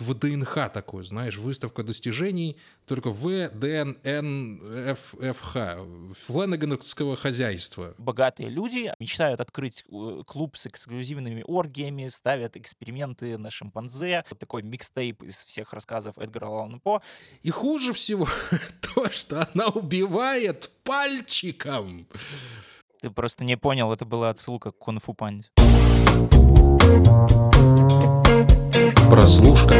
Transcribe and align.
в 0.00 0.14
ДНХ 0.14 0.70
такой, 0.72 1.04
знаешь, 1.04 1.36
выставка 1.36 1.82
достижений, 1.82 2.56
только 2.86 3.10
В, 3.10 3.48
Д, 3.48 3.96
Н, 4.04 4.60
Ф, 4.88 5.14
ФХ, 5.20 5.56
фленагановского 6.26 7.16
хозяйства. 7.16 7.94
Богатые 7.98 8.48
люди 8.48 8.92
мечтают 8.98 9.40
открыть 9.40 9.84
э, 9.90 10.22
клуб 10.26 10.56
с 10.56 10.66
эксклюзивными 10.66 11.44
оргиями, 11.46 12.08
ставят 12.08 12.56
эксперименты 12.56 13.38
на 13.38 13.50
шимпанзе. 13.50 14.24
Вот 14.30 14.38
такой 14.38 14.62
микстейп 14.62 15.22
из 15.22 15.44
всех 15.44 15.72
рассказов 15.72 16.18
Эдгара 16.18 16.46
Аллана 16.46 16.78
По. 16.78 17.02
И 17.42 17.50
хуже 17.50 17.92
всего 17.92 18.28
то, 18.94 19.10
что 19.10 19.48
она 19.52 19.68
убивает 19.68 20.70
пальчиком. 20.84 22.06
Ты 23.00 23.10
просто 23.10 23.44
не 23.44 23.56
понял, 23.56 23.92
это 23.92 24.04
была 24.04 24.30
отсылка 24.30 24.72
к 24.72 24.78
Кунг-фу 24.78 25.14
Панде. 25.14 25.48
Прослушка. 29.10 29.74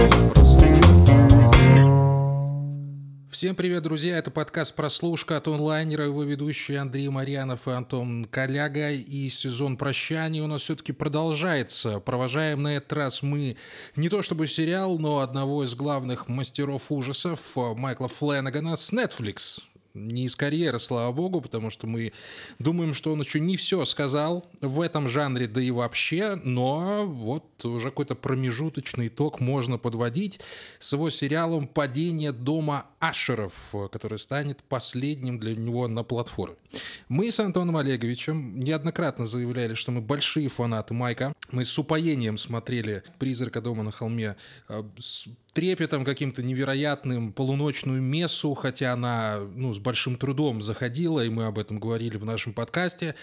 Всем 3.30 3.55
привет, 3.55 3.84
друзья! 3.84 4.18
Это 4.18 4.32
подкаст 4.32 4.74
«Прослушка» 4.74 5.36
от 5.36 5.46
онлайнера, 5.46 6.06
его 6.06 6.24
ведущие 6.24 6.80
Андрей 6.80 7.09
Марьянов 7.09 7.69
и 7.69 7.70
Антон 7.70 8.24
Коляга. 8.24 8.91
И 8.91 9.28
сезон 9.28 9.77
прощаний 9.77 10.41
у 10.41 10.48
нас 10.48 10.62
все-таки 10.62 10.91
продолжается. 10.91 12.00
Провожаем 12.00 12.64
на 12.64 12.77
этот 12.77 12.92
раз 12.92 13.22
мы 13.22 13.56
не 13.95 14.08
то 14.08 14.22
чтобы 14.22 14.48
сериал, 14.48 14.98
но 14.98 15.20
одного 15.20 15.62
из 15.62 15.77
главных 15.77 16.27
мастеров 16.27 16.91
ужасов 16.91 17.38
Майкла 17.55 18.08
Фленнегана 18.08 18.74
с 18.74 18.92
Netflix 18.92 19.60
не 19.94 20.24
из 20.24 20.36
карьеры, 20.36 20.78
слава 20.78 21.12
богу, 21.12 21.40
потому 21.40 21.70
что 21.70 21.86
мы 21.86 22.12
думаем, 22.58 22.94
что 22.94 23.12
он 23.12 23.20
еще 23.20 23.40
не 23.40 23.56
все 23.56 23.84
сказал 23.84 24.46
в 24.60 24.80
этом 24.80 25.08
жанре, 25.08 25.46
да 25.46 25.60
и 25.60 25.70
вообще, 25.70 26.36
но 26.42 27.04
вот 27.06 27.64
уже 27.64 27.88
какой-то 27.88 28.14
промежуточный 28.14 29.08
итог 29.08 29.40
можно 29.40 29.78
подводить. 29.78 30.40
С 30.78 30.92
его 30.92 31.10
сериалом 31.10 31.66
«Падение 31.66 32.32
дома 32.32 32.86
Ашеров», 33.00 33.74
который 33.90 34.19
станет 34.19 34.62
последним 34.62 35.38
для 35.38 35.56
него 35.56 35.88
на 35.88 36.05
платформе. 36.05 36.56
Мы 37.08 37.33
с 37.33 37.41
Антоном 37.41 37.77
Олеговичем 37.77 38.61
неоднократно 38.61 39.27
заявляли, 39.27 39.75
что 39.75 39.91
мы 39.91 40.00
большие 40.00 40.48
фанаты 40.48 40.94
Майка. 40.94 41.33
Мы 41.50 41.64
с 41.64 41.77
упоением 41.78 42.38
смотрели 42.38 43.02
«Призрака 43.19 43.60
дома 43.60 43.83
на 43.83 43.91
холме» 43.91 44.36
э, 44.69 44.83
с 44.98 45.27
трепетом 45.52 46.05
каким-то 46.05 46.42
невероятным 46.42 47.33
полуночную 47.33 48.00
мессу, 48.00 48.55
хотя 48.55 48.92
она 48.92 49.41
ну, 49.55 49.72
с 49.75 49.78
большим 49.78 50.16
трудом 50.16 50.62
заходила, 50.62 51.25
и 51.25 51.28
мы 51.28 51.47
об 51.47 51.58
этом 51.58 51.80
говорили 51.80 52.16
в 52.16 52.25
нашем 52.25 52.53
подкасте. 52.53 53.14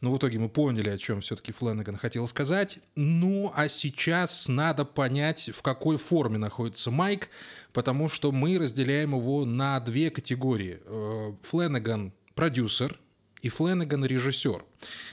Но 0.00 0.12
в 0.12 0.18
итоге 0.18 0.38
мы 0.38 0.48
поняли, 0.48 0.88
о 0.90 0.98
чем 0.98 1.20
все-таки 1.20 1.52
Фленнеган 1.52 1.96
хотел 1.96 2.26
сказать. 2.26 2.78
Ну, 2.96 3.52
а 3.54 3.68
сейчас 3.68 4.48
надо 4.48 4.84
понять, 4.84 5.50
в 5.54 5.62
какой 5.62 5.96
форме 5.96 6.38
находится 6.38 6.90
Майк, 6.90 7.28
потому 7.76 8.08
что 8.08 8.32
мы 8.32 8.58
разделяем 8.58 9.14
его 9.14 9.44
на 9.44 9.78
две 9.80 10.10
категории. 10.10 10.78
Э, 10.86 11.34
Фленнеган— 11.42 12.14
продюсер, 12.34 12.98
и 13.42 13.50
Фленнеган 13.50 14.02
режиссер. 14.02 14.64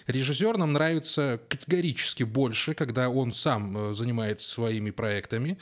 Режиссер 0.07 0.57
нам 0.57 0.71
нравится 0.71 1.41
категорически 1.49 2.23
больше, 2.23 2.73
когда 2.73 3.09
он 3.09 3.33
сам 3.33 3.77
э, 3.77 3.93
занимается 3.93 4.47
своими 4.47 4.91
проектами. 4.91 5.57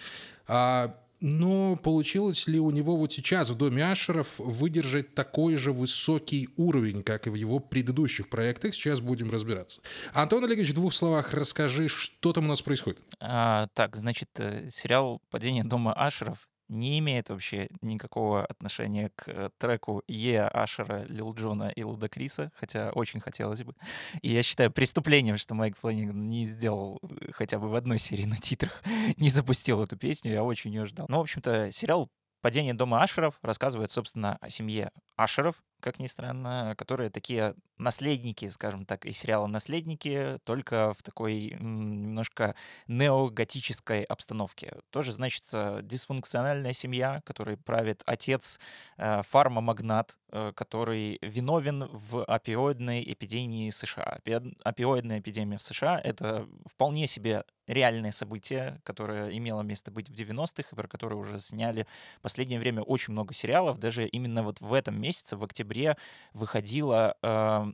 А 0.48 0.96
но 1.22 1.76
получилось 1.76 2.48
ли 2.48 2.60
у 2.60 2.70
него 2.70 2.98
вот 2.98 3.14
сейчас 3.14 3.50
в 3.50 3.56
Доме 3.56 3.86
Ашеров 3.86 4.28
выдержать 4.38 5.16
такой 5.16 5.56
же 5.56 5.72
высокий 5.72 6.50
уровень, 6.56 7.02
как 7.02 7.26
и 7.26 7.30
в 7.32 7.36
его 7.36 7.60
предыдущих 7.60 8.30
проектах? 8.30 8.76
Сейчас 8.76 9.02
будем 9.02 9.32
разбираться. 9.32 9.82
Антон 10.14 10.44
Олегович, 10.44 10.70
в 10.70 10.76
двух 10.76 10.94
словах 10.94 11.34
расскажи, 11.34 11.88
что 11.88 12.34
там 12.34 12.46
у 12.46 12.48
нас 12.48 12.62
происходит. 12.62 13.02
А, 13.20 13.68
так, 13.74 13.96
значит, 13.96 14.30
э, 14.38 14.70
сериал 14.70 15.22
«Падение 15.30 15.64
дома 15.64 15.94
Ашеров» 15.94 16.48
не 16.72 17.00
имеет 17.00 17.30
вообще 17.30 17.70
никакого 17.82 18.46
отношения 18.46 19.12
к 19.16 19.28
э, 19.28 19.50
треку 19.58 20.04
Е 20.08 20.48
Ашера, 20.48 21.04
Лил 21.04 21.34
Джона 21.34 21.70
и 21.76 21.84
Луда 21.84 22.08
Криса, 22.08 22.52
хотя 22.56 22.92
очень 22.92 23.20
хотелось 23.20 23.64
бы. 23.64 23.76
И 24.22 24.32
я 24.32 24.42
считаю 24.42 24.72
преступлением, 24.72 25.38
что 25.38 25.54
Майк 25.54 25.78
Флэнниган 25.78 26.28
не 26.28 26.46
сделал 26.46 27.00
э, 27.04 27.32
хотя 27.34 27.60
бы 27.60 27.68
в 27.68 27.76
одной 27.76 28.00
серии 28.00 28.26
на 28.26 28.38
титрах, 28.38 28.82
не 29.18 29.30
запустил 29.30 29.84
эту 29.84 29.98
песню, 29.98 30.32
я 30.32 30.44
очень 30.44 30.72
ее 30.72 30.86
ждал. 30.86 31.06
Ну, 31.10 31.18
в 31.18 31.22
общем-то, 31.22 31.72
сериал 31.72 32.10
«Падение 32.42 32.74
дома 32.74 33.04
Ашеров» 33.04 33.38
рассказывает, 33.44 33.92
собственно, 33.92 34.38
о 34.40 34.50
семье 34.50 34.92
Ашеров, 35.18 35.62
как 35.82 36.00
ни 36.00 36.08
странно, 36.08 36.76
которые 36.78 37.10
такие 37.10 37.56
наследники, 37.78 38.48
скажем 38.48 38.86
так, 38.86 39.06
из 39.06 39.18
сериала 39.18 39.48
«Наследники», 39.48 40.38
только 40.44 40.94
в 40.94 41.04
такой 41.04 41.58
немножко 41.60 42.56
неоготической 42.88 44.04
обстановке. 44.04 44.78
Тоже, 44.92 45.12
значит, 45.12 45.44
дисфункциональная 45.82 46.74
семья, 46.74 47.22
которой 47.26 47.58
правит 47.58 48.04
отец, 48.06 48.60
э, 48.98 49.22
фармамагнат, 49.24 50.18
э, 50.32 50.54
который 50.56 51.18
виновен 51.22 51.90
в 51.92 52.24
опиоидной 52.24 53.04
эпидемии 53.12 53.70
США. 53.70 54.20
Опиоидная 54.64 55.20
эпидемия 55.20 55.58
в 55.58 55.64
США— 55.64 56.00
это 56.04 56.48
вполне 56.66 57.08
себе 57.08 57.44
реальное 57.68 58.12
событие, 58.12 58.82
которое 58.84 59.30
имело 59.30 59.62
место 59.62 59.92
быть 59.92 60.10
в 60.10 60.14
90-х, 60.14 60.70
и 60.72 60.76
про 60.76 60.88
которое 60.88 61.16
уже 61.16 61.40
сняли 61.40 61.88
в 62.20 62.22
последнее 62.22 62.60
время 62.60 62.82
очень 62.82 63.14
много 63.14 63.34
сериалов. 63.34 63.80
Даже 63.80 64.08
именно 64.08 64.44
вот 64.44 64.60
в 64.60 64.74
этом 64.74 65.00
месяце, 65.00 65.38
в 65.38 65.44
октябре, 65.44 65.71
октябре 65.72 65.98
выходило 66.34 67.16
э, 67.22 67.28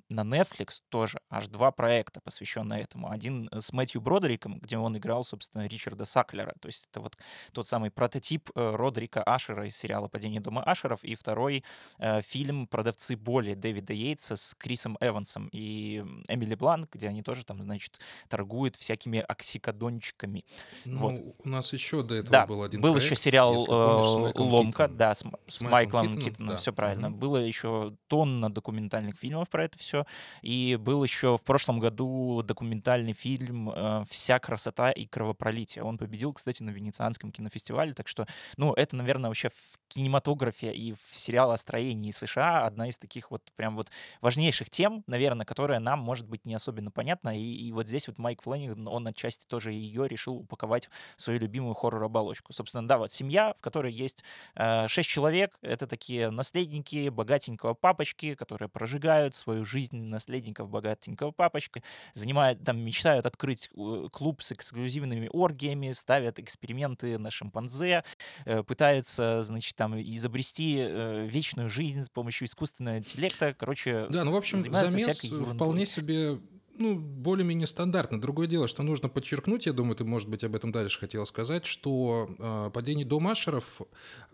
на 0.10 0.22
Netflix 0.22 0.82
тоже 0.90 1.20
аж 1.30 1.48
два 1.48 1.72
проекта, 1.72 2.22
посвященные 2.22 2.84
этому. 2.84 3.12
Один 3.12 3.50
с 3.52 3.74
Мэтью 3.74 4.02
Бродериком, 4.02 4.60
где 4.60 4.78
он 4.78 4.98
играл, 4.98 5.24
собственно, 5.24 5.68
Ричарда 5.68 6.06
Саклера. 6.06 6.56
То 6.60 6.68
есть 6.68 6.88
это 6.92 7.02
вот 7.02 7.18
тот 7.52 7.68
самый 7.68 7.92
прототип 7.92 8.50
э, 8.56 8.76
Родрика 8.76 9.24
Ашера 9.24 9.68
из 9.68 9.78
сериала 9.78 10.08
«Падение 10.08 10.42
дома 10.42 10.64
Ашеров». 10.64 11.04
И 11.04 11.16
второй 11.16 11.64
э, 12.00 12.22
фильм 12.22 12.68
«Продавцы 12.68 13.16
боли» 13.16 13.54
Дэвида 13.54 13.94
Йейтса 13.94 14.36
с 14.36 14.56
Крисом 14.56 14.98
Эвансом 15.00 15.50
и 15.52 16.04
Эмили 16.28 16.56
Бланк, 16.56 16.94
где 16.94 17.08
они 17.08 17.22
тоже 17.22 17.46
там, 17.46 17.62
значит, 17.62 18.00
торгуют 18.28 18.76
всякими 18.76 19.20
оксикодончиками. 19.20 20.46
Ну, 20.86 21.00
вот. 21.00 21.36
у 21.44 21.50
нас 21.50 21.74
еще 21.74 22.04
до 22.04 22.16
этого 22.16 22.32
да, 22.32 22.46
был 22.46 22.64
один 22.64 22.82
был 22.82 22.94
проект, 22.94 23.06
еще 23.06 23.16
сериал 23.16 23.66
помнишь, 23.66 24.36
э, 24.36 24.42
«Ломка», 24.42 24.84
Китоном. 24.84 24.98
да, 24.98 25.16
с, 25.16 25.24
с, 25.48 25.62
Майклом 25.62 26.08
Китоном, 26.08 26.22
Китоном 26.22 26.52
да. 26.52 26.58
все 26.58 26.74
правильно. 26.74 27.10
Мгм. 27.10 27.20
Было 27.20 27.38
еще 27.38 27.87
тонна 28.08 28.50
документальных 28.52 29.18
фильмов 29.18 29.50
про 29.50 29.66
это 29.66 29.78
все. 29.78 30.06
И 30.42 30.78
был 30.80 31.04
еще 31.04 31.38
в 31.38 31.44
прошлом 31.44 31.80
году 31.80 32.42
документальный 32.44 33.14
фильм 33.14 33.70
э, 33.70 34.04
«Вся 34.10 34.40
красота 34.40 34.92
и 34.92 35.06
кровопролитие». 35.06 35.84
Он 35.84 35.98
победил, 35.98 36.34
кстати, 36.34 36.64
на 36.64 36.72
Венецианском 36.72 37.32
кинофестивале, 37.32 37.94
так 37.94 38.08
что, 38.08 38.28
ну, 38.58 38.74
это, 38.74 38.96
наверное, 38.96 39.30
вообще 39.30 39.50
в 39.50 39.80
кинематографе 39.88 40.74
и 40.74 40.94
в 40.94 41.00
сериалостроении 41.12 42.12
США 42.12 42.66
одна 42.66 42.90
из 42.90 42.98
таких 42.98 43.32
вот 43.32 43.42
прям 43.56 43.76
вот 43.76 43.90
важнейших 44.22 44.70
тем, 44.70 45.04
наверное, 45.08 45.46
которая 45.46 45.80
нам, 45.80 46.00
может 46.00 46.28
быть, 46.28 46.46
не 46.46 46.54
особенно 46.56 46.92
понятна. 46.92 47.38
И, 47.38 47.44
и 47.44 47.72
вот 47.72 47.88
здесь 47.88 48.08
вот 48.08 48.18
Майк 48.18 48.42
Флэнниган, 48.42 48.88
он 48.88 49.08
отчасти 49.08 49.46
тоже 49.46 49.72
ее 49.72 50.08
решил 50.08 50.36
упаковать 50.36 50.90
в 51.16 51.22
свою 51.22 51.40
любимую 51.40 51.74
хоррор-оболочку. 51.74 52.54
Собственно, 52.54 52.88
да, 52.88 52.98
вот 52.98 53.12
семья, 53.12 53.54
в 53.58 53.62
которой 53.62 53.92
есть 53.92 54.24
э, 54.56 54.88
шесть 54.88 55.10
человек, 55.10 55.58
это 55.62 55.88
такие 55.88 56.30
наследники 56.30 57.10
богатенького 57.10 57.74
папочки, 57.80 58.36
которые 58.36 58.70
прожигают 58.70 59.36
свою 59.36 59.66
жизнь 59.66 59.98
наследников 59.98 60.70
богатенького 60.70 61.32
папочки, 61.32 61.84
занимают, 62.14 62.64
там, 62.64 62.80
мечтают 62.80 63.26
открыть 63.26 63.70
э, 63.76 64.08
клуб 64.12 64.42
с 64.42 64.52
эксклюзивными 64.52 65.30
оргиями, 65.32 65.92
ставят 65.92 66.40
эксперименты 66.40 67.18
на 67.18 67.32
шимпанзе, 67.32 68.04
э, 68.46 68.64
пытаются, 68.64 69.44
значит, 69.44 69.76
там, 69.76 70.00
изобрести 70.00 70.78
э, 70.80 71.26
вечную 71.28 71.70
жизнь 71.70 72.04
с 72.04 72.10
помощью 72.10 72.48
искусственного 72.48 72.98
интеллекта. 72.98 73.54
Короче, 73.54 74.08
Да, 74.10 74.24
ну, 74.24 74.32
в 74.32 74.36
общем, 74.36 74.58
замес 74.58 75.24
вполне 75.54 75.86
себе 75.86 76.40
ну, 76.78 76.96
более-менее 76.96 77.68
стандартно. 77.68 78.22
Другое 78.22 78.48
дело, 78.48 78.68
что 78.68 78.84
нужно 78.84 79.10
подчеркнуть, 79.10 79.66
я 79.66 79.74
думаю, 79.74 79.96
ты, 79.96 80.04
может 80.06 80.30
быть, 80.30 80.44
об 80.44 80.56
этом 80.56 80.72
дальше 80.72 81.00
хотел 81.00 81.26
сказать, 81.26 81.66
что 81.66 82.30
э, 82.40 82.72
«Падение 82.74 83.06
дома 83.06 83.32
Ашеров» 83.32 83.82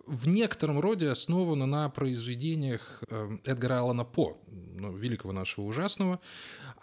в 0.05 0.27
некотором 0.27 0.79
роде 0.79 1.09
основано 1.09 1.65
на 1.65 1.89
произведениях 1.89 3.01
э, 3.09 3.37
Эдгара 3.45 3.79
Аллана 3.79 4.03
По, 4.03 4.37
ну, 4.75 4.91
великого 4.95 5.31
нашего 5.33 5.65
ужасного. 5.65 6.19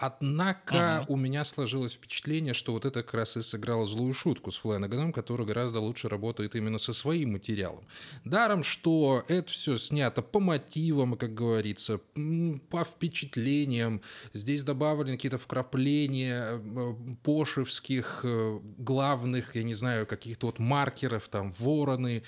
Однако 0.03 1.01
Мгм. 1.03 1.13
у 1.13 1.17
меня 1.17 1.45
сложилось 1.45 1.93
впечатление, 1.93 2.55
что 2.55 2.73
вот 2.73 2.87
это 2.87 3.03
как 3.03 3.13
раз 3.13 3.37
и 3.37 3.43
сыграло 3.43 3.87
злую 3.87 4.15
шутку 4.15 4.51
с 4.51 4.57
Фленаганом, 4.57 5.13
который 5.13 5.45
гораздо 5.45 5.81
лучше 5.81 6.09
работает 6.09 6.55
именно 6.57 6.79
со 6.79 6.95
своим 6.95 7.33
материалом. 7.33 7.85
Даром, 8.25 8.63
что 8.63 9.23
это 9.29 9.51
все 9.53 9.77
снято 9.77 10.23
по 10.23 10.41
мотивам, 10.41 11.17
как 11.17 11.35
говорится, 11.35 12.01
по 12.71 12.83
впечатлениям. 12.85 14.01
Здесь 14.33 14.65
добавлены 14.65 15.17
какие-то 15.17 15.37
вкрапления 15.51 16.45
э, 16.53 16.95
пошевских 17.25 18.21
э, 18.23 18.61
главных, 18.79 19.57
я 19.57 19.65
не 19.65 19.75
знаю, 19.75 20.07
каких-то 20.07 20.47
вот 20.47 20.61
маркеров, 20.61 21.29
там, 21.29 21.53
вороны, 21.59 22.23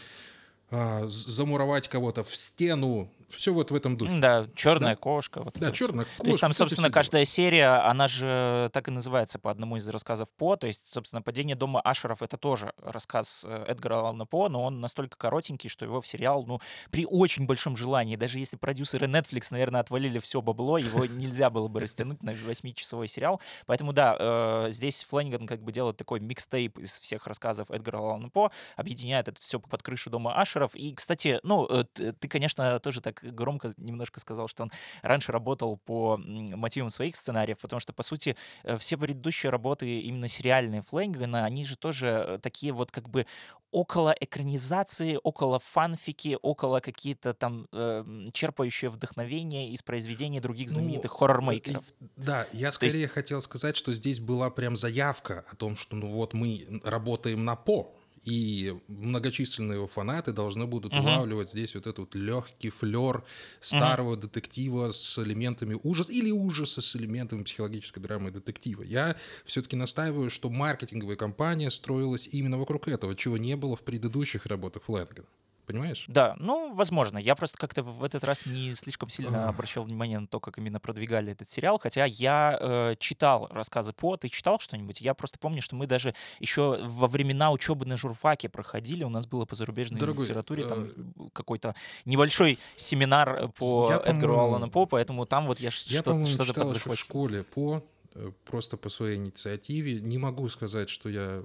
а, 0.70 1.06
замуровать 1.06 1.86
кого-то 1.86 2.24
в 2.24 2.34
стену 2.34 3.12
все 3.34 3.52
вот 3.52 3.70
в 3.70 3.74
этом 3.74 3.96
духе. 3.96 4.12
Да, 4.18 4.46
черная 4.54 4.94
да? 4.94 4.96
кошка. 4.96 5.42
Вот 5.42 5.58
да, 5.58 5.72
черная 5.72 6.04
кошка. 6.04 6.22
То 6.22 6.28
есть 6.28 6.40
там, 6.40 6.52
собственно, 6.52 6.90
каждая 6.90 7.24
серия, 7.24 7.84
она 7.88 8.08
же 8.08 8.70
так 8.72 8.88
и 8.88 8.90
называется 8.90 9.38
по 9.38 9.50
одному 9.50 9.76
из 9.76 9.88
рассказов 9.88 10.28
По. 10.36 10.56
То 10.56 10.66
есть, 10.66 10.92
собственно, 10.92 11.22
«Падение 11.22 11.56
дома 11.56 11.80
Ашеров»— 11.80 12.22
это 12.22 12.36
тоже 12.36 12.72
рассказ 12.78 13.44
э, 13.48 13.64
Эдгара 13.68 14.00
Аллана 14.00 14.26
По, 14.26 14.48
но 14.48 14.62
он 14.62 14.80
настолько 14.80 15.16
коротенький, 15.16 15.68
что 15.70 15.84
его 15.84 16.00
в 16.00 16.06
сериал, 16.06 16.44
ну, 16.46 16.60
при 16.90 17.06
очень 17.06 17.46
большом 17.46 17.76
желании, 17.76 18.16
даже 18.16 18.38
если 18.38 18.56
продюсеры 18.56 19.06
Netflix, 19.06 19.48
наверное, 19.50 19.80
отвалили 19.80 20.18
все 20.18 20.40
бабло, 20.40 20.78
его 20.78 21.06
нельзя 21.06 21.50
было 21.50 21.68
бы 21.68 21.80
растянуть 21.80 22.22
на 22.22 22.32
восьмичасовой 22.32 23.08
сериал. 23.08 23.40
Поэтому, 23.66 23.92
да, 23.92 24.16
э, 24.18 24.66
здесь 24.70 25.04
Флэниган 25.04 25.46
как 25.46 25.62
бы 25.62 25.72
делает 25.72 25.96
такой 25.96 26.20
микстейп 26.20 26.78
из 26.78 27.00
всех 27.00 27.26
рассказов 27.26 27.70
Эдгара 27.70 27.98
Аллана 27.98 28.28
По, 28.28 28.50
объединяет 28.76 29.28
это 29.28 29.40
все 29.40 29.58
под 29.60 29.82
крышу 29.82 30.10
дома 30.10 30.40
Ашеров. 30.40 30.74
И, 30.74 30.94
кстати, 30.94 31.40
ну, 31.42 31.66
э, 31.66 31.84
ты, 31.94 32.28
конечно, 32.28 32.78
тоже 32.78 33.00
так 33.00 33.21
громко 33.22 33.74
немножко 33.76 34.20
сказал, 34.20 34.48
что 34.48 34.64
он 34.64 34.72
раньше 35.02 35.32
работал 35.32 35.78
по 35.78 36.18
мотивам 36.18 36.90
своих 36.90 37.16
сценариев, 37.16 37.58
потому 37.58 37.80
что, 37.80 37.92
по 37.92 38.02
сути, 38.02 38.36
э, 38.64 38.76
все 38.78 38.96
предыдущие 38.96 39.50
работы 39.50 40.00
именно 40.00 40.28
сериальные 40.28 40.82
Флэнгана, 40.82 41.44
они 41.44 41.64
же 41.64 41.76
тоже 41.76 42.06
э, 42.06 42.38
такие 42.38 42.72
вот 42.72 42.90
как 42.90 43.08
бы 43.08 43.26
около 43.70 44.14
экранизации, 44.20 45.18
около 45.22 45.58
фанфики, 45.58 46.38
около 46.42 46.80
какие-то 46.80 47.32
там 47.32 47.66
э, 47.72 48.04
черпающие 48.32 48.90
вдохновение 48.90 49.70
из 49.70 49.82
произведений 49.82 50.40
других 50.40 50.68
ну, 50.68 50.74
знаменитых 50.74 51.12
ну, 51.12 51.16
хоррор-мейкеров. 51.16 51.84
Да, 52.16 52.46
я 52.52 52.70
скорее 52.70 53.02
есть... 53.02 53.12
хотел 53.12 53.40
сказать, 53.40 53.76
что 53.76 53.94
здесь 53.94 54.20
была 54.20 54.50
прям 54.50 54.76
заявка 54.76 55.44
о 55.50 55.56
том, 55.56 55.76
что 55.76 55.96
ну 55.96 56.08
вот 56.08 56.34
мы 56.34 56.80
работаем 56.84 57.44
на 57.44 57.56
по, 57.56 57.96
и 58.24 58.74
многочисленные 58.88 59.76
его 59.76 59.88
фанаты 59.88 60.32
должны 60.32 60.66
будут 60.66 60.92
uh-huh. 60.92 61.00
улавливать 61.00 61.50
здесь 61.50 61.74
вот 61.74 61.86
этот 61.86 62.14
легкий 62.14 62.70
флер 62.70 63.24
старого 63.60 64.14
uh-huh. 64.14 64.20
детектива 64.20 64.92
с 64.92 65.18
элементами 65.18 65.78
ужаса 65.82 66.12
или 66.12 66.30
ужаса 66.30 66.80
с 66.80 66.96
элементами 66.96 67.42
психологической 67.42 68.02
драмы 68.02 68.30
детектива. 68.30 68.82
Я 68.82 69.16
все-таки 69.44 69.76
настаиваю, 69.76 70.30
что 70.30 70.50
маркетинговая 70.50 71.16
кампания 71.16 71.70
строилась 71.70 72.28
именно 72.28 72.58
вокруг 72.58 72.88
этого, 72.88 73.16
чего 73.16 73.36
не 73.36 73.56
было 73.56 73.76
в 73.76 73.82
предыдущих 73.82 74.46
работах 74.46 74.84
Флэнгана. 74.84 75.26
Понимаешь? 75.72 76.04
Да, 76.08 76.36
ну, 76.38 76.74
возможно. 76.74 77.18
Я 77.18 77.34
просто 77.34 77.58
как-то 77.58 77.82
в 77.82 78.04
этот 78.04 78.24
раз 78.24 78.46
не 78.46 78.74
слишком 78.74 79.08
сильно 79.08 79.48
обращал 79.48 79.84
внимание 79.84 80.18
на 80.18 80.26
то, 80.26 80.40
как 80.40 80.58
именно 80.58 80.80
продвигали 80.80 81.32
этот 81.32 81.48
сериал. 81.48 81.78
Хотя 81.78 82.04
я 82.04 82.58
э, 82.60 82.94
читал 82.98 83.48
рассказы 83.50 83.92
по. 83.92 84.16
Ты 84.16 84.28
читал 84.28 84.58
что-нибудь? 84.58 85.00
Я 85.00 85.14
просто 85.14 85.38
помню, 85.38 85.62
что 85.62 85.76
мы 85.76 85.86
даже 85.86 86.14
еще 86.40 86.78
во 86.82 87.06
времена 87.06 87.50
учебы 87.50 87.86
на 87.86 87.96
журфаке 87.96 88.48
проходили. 88.48 89.04
У 89.04 89.08
нас 89.08 89.26
было 89.26 89.44
по 89.44 89.54
зарубежной 89.54 90.00
Дорогой, 90.00 90.24
литературе 90.24 90.64
там 90.64 90.84
э... 90.84 91.28
какой-то 91.32 91.74
небольшой 92.04 92.58
семинар 92.76 93.48
по 93.48 93.90
я, 93.90 93.98
Эдгару 94.10 94.38
Аллану 94.38 94.70
По, 94.70 94.86
поэтому 94.86 95.26
там 95.26 95.46
вот 95.46 95.60
я, 95.60 95.66
я 95.66 95.70
что-то, 95.70 96.26
что-то 96.26 96.54
подзахватил. 96.54 96.94
в 96.94 96.98
школе 96.98 97.42
по 97.42 97.84
э, 98.14 98.30
просто 98.44 98.76
по 98.76 98.88
своей 98.88 99.16
инициативе. 99.16 100.00
Не 100.00 100.18
могу 100.18 100.48
сказать, 100.48 100.88
что 100.88 101.08
я 101.08 101.44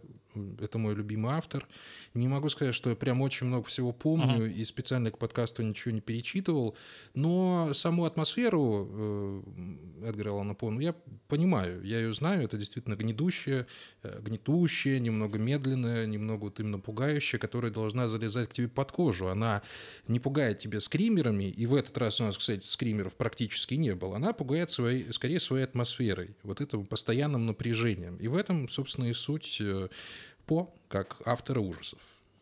это 0.59 0.77
мой 0.77 0.95
любимый 0.95 1.33
автор. 1.33 1.67
Не 2.13 2.27
могу 2.27 2.49
сказать, 2.49 2.75
что 2.75 2.89
я 2.89 2.95
прям 2.95 3.21
очень 3.21 3.47
много 3.47 3.65
всего 3.65 3.91
помню 3.91 4.47
uh-huh. 4.47 4.51
и 4.51 4.65
специально 4.65 5.11
к 5.11 5.17
подкасту 5.17 5.63
ничего 5.63 5.93
не 5.93 6.01
перечитывал, 6.01 6.75
но 7.13 7.71
саму 7.73 8.05
атмосферу 8.05 8.87
э, 8.89 9.41
Эдгара 10.05 10.31
Алана 10.31 10.53
По, 10.53 10.69
ну, 10.69 10.79
я 10.79 10.93
понимаю, 11.27 11.83
я 11.83 11.99
ее 11.99 12.13
знаю, 12.13 12.43
это 12.43 12.57
действительно 12.57 12.95
гнетущее, 12.95 13.67
э, 14.03 14.19
гнетущее, 14.21 14.99
немного 14.99 15.39
медленное, 15.39 16.05
немного 16.05 16.45
вот 16.45 16.59
именно 16.59 16.79
пугающее, 16.79 17.39
которая 17.39 17.71
должна 17.71 18.07
залезать 18.07 18.49
к 18.49 18.53
тебе 18.53 18.67
под 18.67 18.91
кожу. 18.91 19.27
Она 19.27 19.61
не 20.07 20.19
пугает 20.19 20.59
тебя 20.59 20.79
скримерами, 20.79 21.45
и 21.45 21.65
в 21.65 21.75
этот 21.75 21.97
раз 21.97 22.21
у 22.21 22.23
нас, 22.23 22.37
кстати, 22.37 22.65
скримеров 22.65 23.15
практически 23.15 23.75
не 23.75 23.95
было. 23.95 24.15
Она 24.17 24.33
пугает 24.33 24.69
своей, 24.69 25.11
скорее 25.13 25.39
своей 25.39 25.63
атмосферой, 25.63 26.35
вот 26.43 26.61
этим 26.61 26.85
постоянным 26.85 27.45
напряжением. 27.45 28.17
И 28.17 28.27
в 28.27 28.35
этом, 28.35 28.69
собственно, 28.69 29.05
и 29.05 29.13
суть 29.13 29.57
э, 29.59 29.89
по 30.47 30.73
как 30.87 31.17
автора 31.25 31.59
ужасов. 31.59 31.99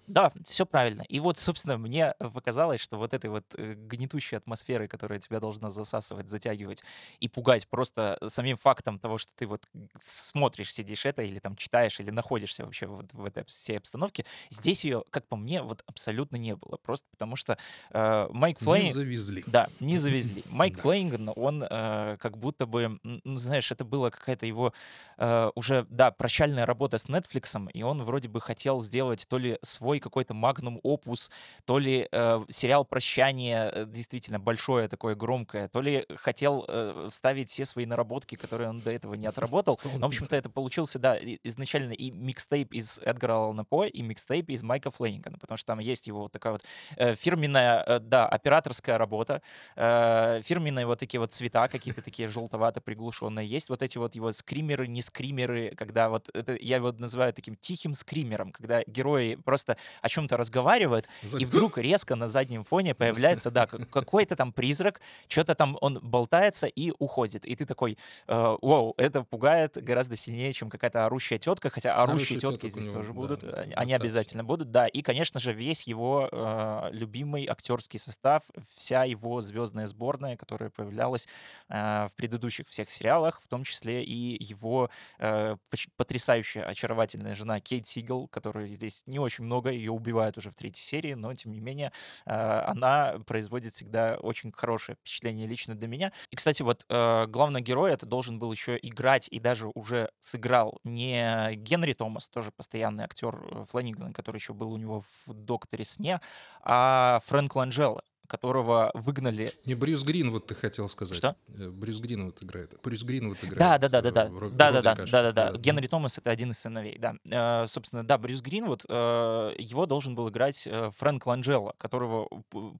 Да, 0.07 0.31
все 0.47 0.65
правильно. 0.65 1.03
И 1.09 1.19
вот, 1.19 1.39
собственно, 1.39 1.77
мне 1.77 2.13
показалось, 2.19 2.81
что 2.81 2.97
вот 2.97 3.13
этой 3.13 3.29
вот 3.29 3.43
э, 3.57 3.73
гнетущей 3.73 4.37
атмосферы, 4.37 4.87
которая 4.87 5.19
тебя 5.19 5.39
должна 5.39 5.69
засасывать, 5.69 6.29
затягивать 6.29 6.83
и 7.19 7.27
пугать 7.27 7.67
просто 7.67 8.17
самим 8.27 8.57
фактом 8.57 8.99
того, 8.99 9.17
что 9.17 9.33
ты 9.35 9.47
вот 9.47 9.65
смотришь, 9.99 10.73
сидишь 10.73 11.05
это, 11.05 11.23
или 11.23 11.39
там 11.39 11.55
читаешь, 11.55 11.99
или 11.99 12.11
находишься 12.11 12.65
вообще 12.65 12.87
вот 12.87 13.13
в 13.13 13.25
этой 13.25 13.43
всей 13.45 13.77
обстановке, 13.77 14.25
здесь 14.49 14.83
ее, 14.85 15.03
как 15.09 15.27
по 15.27 15.35
мне, 15.35 15.61
вот 15.61 15.83
абсолютно 15.87 16.35
не 16.37 16.55
было. 16.55 16.77
Просто 16.77 17.07
потому 17.11 17.35
что 17.35 17.57
э, 17.91 18.27
Майк 18.31 18.59
Флейн... 18.59 18.85
Не 18.85 18.93
завезли. 18.93 19.43
Да, 19.47 19.69
не 19.79 19.97
завезли. 19.97 20.43
Майк 20.49 20.79
Флейнган, 20.79 21.31
он 21.35 21.63
э, 21.63 22.17
как 22.19 22.37
будто 22.37 22.65
бы, 22.65 22.99
ну, 23.03 23.37
знаешь, 23.37 23.71
это 23.71 23.85
была 23.85 24.09
какая-то 24.09 24.45
его 24.45 24.73
э, 25.17 25.51
уже, 25.55 25.85
да, 25.89 26.11
прощальная 26.11 26.65
работа 26.65 26.97
с 26.97 27.07
Netflix, 27.07 27.69
и 27.73 27.83
он 27.83 28.03
вроде 28.03 28.29
бы 28.29 28.41
хотел 28.41 28.81
сделать 28.81 29.25
то 29.27 29.37
ли 29.37 29.57
свой 29.61 29.94
свой 29.95 29.99
какой-то 29.99 30.33
магнум 30.33 30.79
опус, 30.83 31.31
то 31.65 31.79
ли 31.79 32.07
э, 32.11 32.45
сериал 32.49 32.85
«Прощание» 32.85 33.71
э, 33.73 33.85
действительно 33.85 34.39
большое 34.39 34.87
такое 34.87 35.15
громкое, 35.15 35.67
то 35.67 35.81
ли 35.81 36.05
хотел 36.15 36.65
э, 36.67 37.07
вставить 37.09 37.49
все 37.49 37.65
свои 37.65 37.85
наработки, 37.85 38.35
которые 38.35 38.69
он 38.69 38.79
до 38.81 38.91
этого 38.91 39.15
не 39.15 39.27
отработал. 39.27 39.79
Но, 39.99 40.07
в 40.07 40.09
общем-то, 40.09 40.35
это 40.35 40.49
получился, 40.49 40.99
да, 40.99 41.17
изначально 41.43 41.93
и 41.93 42.11
микстейп 42.11 42.73
из 42.73 42.99
Эдгара 42.99 43.33
Алана 43.33 43.63
По, 43.63 43.85
и 43.85 44.01
микстейп 44.01 44.49
из 44.49 44.63
Майка 44.63 44.91
Флейнингана, 44.91 45.37
потому 45.37 45.57
что 45.57 45.67
там 45.67 45.79
есть 45.79 46.07
его 46.07 46.21
вот 46.23 46.31
такая 46.31 46.53
вот 46.53 46.63
э, 46.97 47.15
фирменная, 47.15 47.83
э, 47.83 47.99
да, 47.99 48.27
операторская 48.27 48.97
работа, 48.97 49.41
э, 49.75 50.41
фирменные 50.43 50.85
вот 50.85 50.99
такие 50.99 51.19
вот 51.19 51.33
цвета 51.33 51.67
какие-то 51.67 52.01
такие 52.01 52.27
желтовато 52.27 52.81
приглушенные. 52.81 53.47
Есть 53.47 53.69
вот 53.69 53.81
эти 53.81 53.97
вот 53.97 54.15
его 54.15 54.31
скримеры, 54.31 54.87
не 54.87 55.01
скримеры, 55.01 55.73
когда 55.75 56.09
вот 56.09 56.29
это 56.33 56.57
я 56.59 56.77
его 56.77 56.91
называю 56.91 57.33
таким 57.33 57.55
тихим 57.55 57.93
скримером, 57.93 58.51
когда 58.51 58.83
герои 58.87 59.35
просто 59.35 59.77
о 60.01 60.09
чем-то 60.09 60.37
разговаривает, 60.37 61.07
и 61.37 61.45
вдруг 61.45 61.77
резко 61.77 62.15
на 62.15 62.27
заднем 62.27 62.63
фоне 62.63 62.95
появляется, 62.95 63.51
да, 63.51 63.67
какой-то 63.67 64.35
там 64.35 64.51
призрак, 64.51 65.01
что-то 65.27 65.55
там 65.55 65.77
он 65.81 65.99
болтается 66.01 66.67
и 66.67 66.91
уходит. 66.99 67.45
И 67.45 67.55
ты 67.55 67.65
такой, 67.65 67.97
э, 68.27 68.55
вау, 68.61 68.93
это 68.97 69.23
пугает 69.23 69.77
гораздо 69.83 70.15
сильнее, 70.15 70.53
чем 70.53 70.69
какая-то 70.69 71.05
орущая 71.05 71.39
тетка, 71.39 71.69
хотя 71.69 71.95
орущие 71.95 72.39
тетки 72.39 72.67
здесь 72.67 72.87
тоже 72.87 73.13
будут, 73.13 73.41
да, 73.41 73.61
они 73.61 73.69
достаточно. 73.69 73.95
обязательно 73.95 74.43
будут, 74.43 74.71
да. 74.71 74.87
И, 74.87 75.01
конечно 75.01 75.39
же, 75.39 75.53
весь 75.53 75.83
его 75.83 76.29
э, 76.31 76.89
любимый 76.91 77.45
актерский 77.47 77.99
состав, 77.99 78.43
вся 78.75 79.03
его 79.03 79.41
звездная 79.41 79.87
сборная, 79.87 80.37
которая 80.37 80.69
появлялась 80.69 81.27
э, 81.69 82.07
в 82.07 82.15
предыдущих 82.15 82.67
всех 82.67 82.91
сериалах, 82.91 83.41
в 83.41 83.47
том 83.47 83.63
числе 83.63 84.03
и 84.03 84.43
его 84.43 84.89
э, 85.19 85.55
потрясающая, 85.97 86.63
очаровательная 86.63 87.35
жена 87.35 87.59
Кейт 87.59 87.87
Сигел, 87.87 88.27
которая 88.27 88.67
здесь 88.67 89.03
не 89.05 89.19
очень 89.19 89.45
много, 89.45 89.71
ее 89.75 89.91
убивают 89.91 90.37
уже 90.37 90.49
в 90.49 90.55
третьей 90.55 90.83
серии, 90.83 91.13
но, 91.13 91.33
тем 91.33 91.51
не 91.51 91.59
менее, 91.59 91.91
а, 92.25 92.65
она 92.67 93.19
производит 93.25 93.73
всегда 93.73 94.17
очень 94.21 94.51
хорошее 94.51 94.97
впечатление 95.01 95.47
лично 95.47 95.75
для 95.75 95.87
меня. 95.87 96.11
И, 96.29 96.35
кстати, 96.35 96.61
вот 96.61 96.85
а, 96.89 97.27
главный 97.27 97.61
герой 97.61 97.91
это 97.91 98.05
должен 98.05 98.39
был 98.39 98.51
еще 98.51 98.77
играть 98.81 99.27
и 99.29 99.39
даже 99.39 99.69
уже 99.73 100.09
сыграл 100.19 100.79
не 100.83 101.55
Генри 101.55 101.93
Томас, 101.93 102.29
тоже 102.29 102.51
постоянный 102.51 103.03
актер 103.03 103.35
э, 103.35 103.63
Флэниган, 103.69 104.13
который 104.13 104.37
еще 104.37 104.53
был 104.53 104.71
у 104.71 104.77
него 104.77 105.03
в 105.25 105.33
«Докторе 105.33 105.85
сне», 105.85 106.19
а 106.61 107.19
Фрэнк 107.25 107.55
Ланджелло 107.55 108.01
которого 108.27 108.91
выгнали. 108.93 109.53
Не 109.65 109.75
Брюс 109.75 110.03
Грин 110.03 110.31
вот 110.31 110.47
ты 110.47 110.55
хотел 110.55 110.89
сказать. 110.89 111.17
Что? 111.17 111.35
Э, 111.49 111.69
Брюс 111.69 111.99
Грин 111.99 112.25
вот 112.25 112.41
играет. 112.43 112.75
Брюс 112.83 113.03
Грин 113.03 113.29
вот 113.29 113.37
играет. 113.43 113.57
Да, 113.57 113.77
да, 113.77 113.89
да, 113.89 114.01
да, 114.01 114.09
э, 114.09 114.11
да. 114.11 114.39
Роб... 114.39 114.53
Да, 114.53 114.71
да, 114.71 114.81
да, 114.81 114.95
да, 114.95 115.05
да, 115.05 115.31
да. 115.31 115.57
Генри 115.57 115.87
Томас 115.87 116.17
это 116.17 116.31
один 116.31 116.51
из 116.51 116.59
сыновей. 116.59 116.97
Да, 116.97 117.15
э, 117.29 117.67
собственно, 117.67 118.05
да, 118.05 118.17
Брюс 118.17 118.41
Гринвуд. 118.41 118.85
Э, 118.87 119.53
его 119.57 119.85
должен 119.85 120.15
был 120.15 120.29
играть 120.29 120.67
э, 120.67 120.89
Фрэнк 120.95 121.25
Ланджелло, 121.25 121.73
которого, 121.77 122.27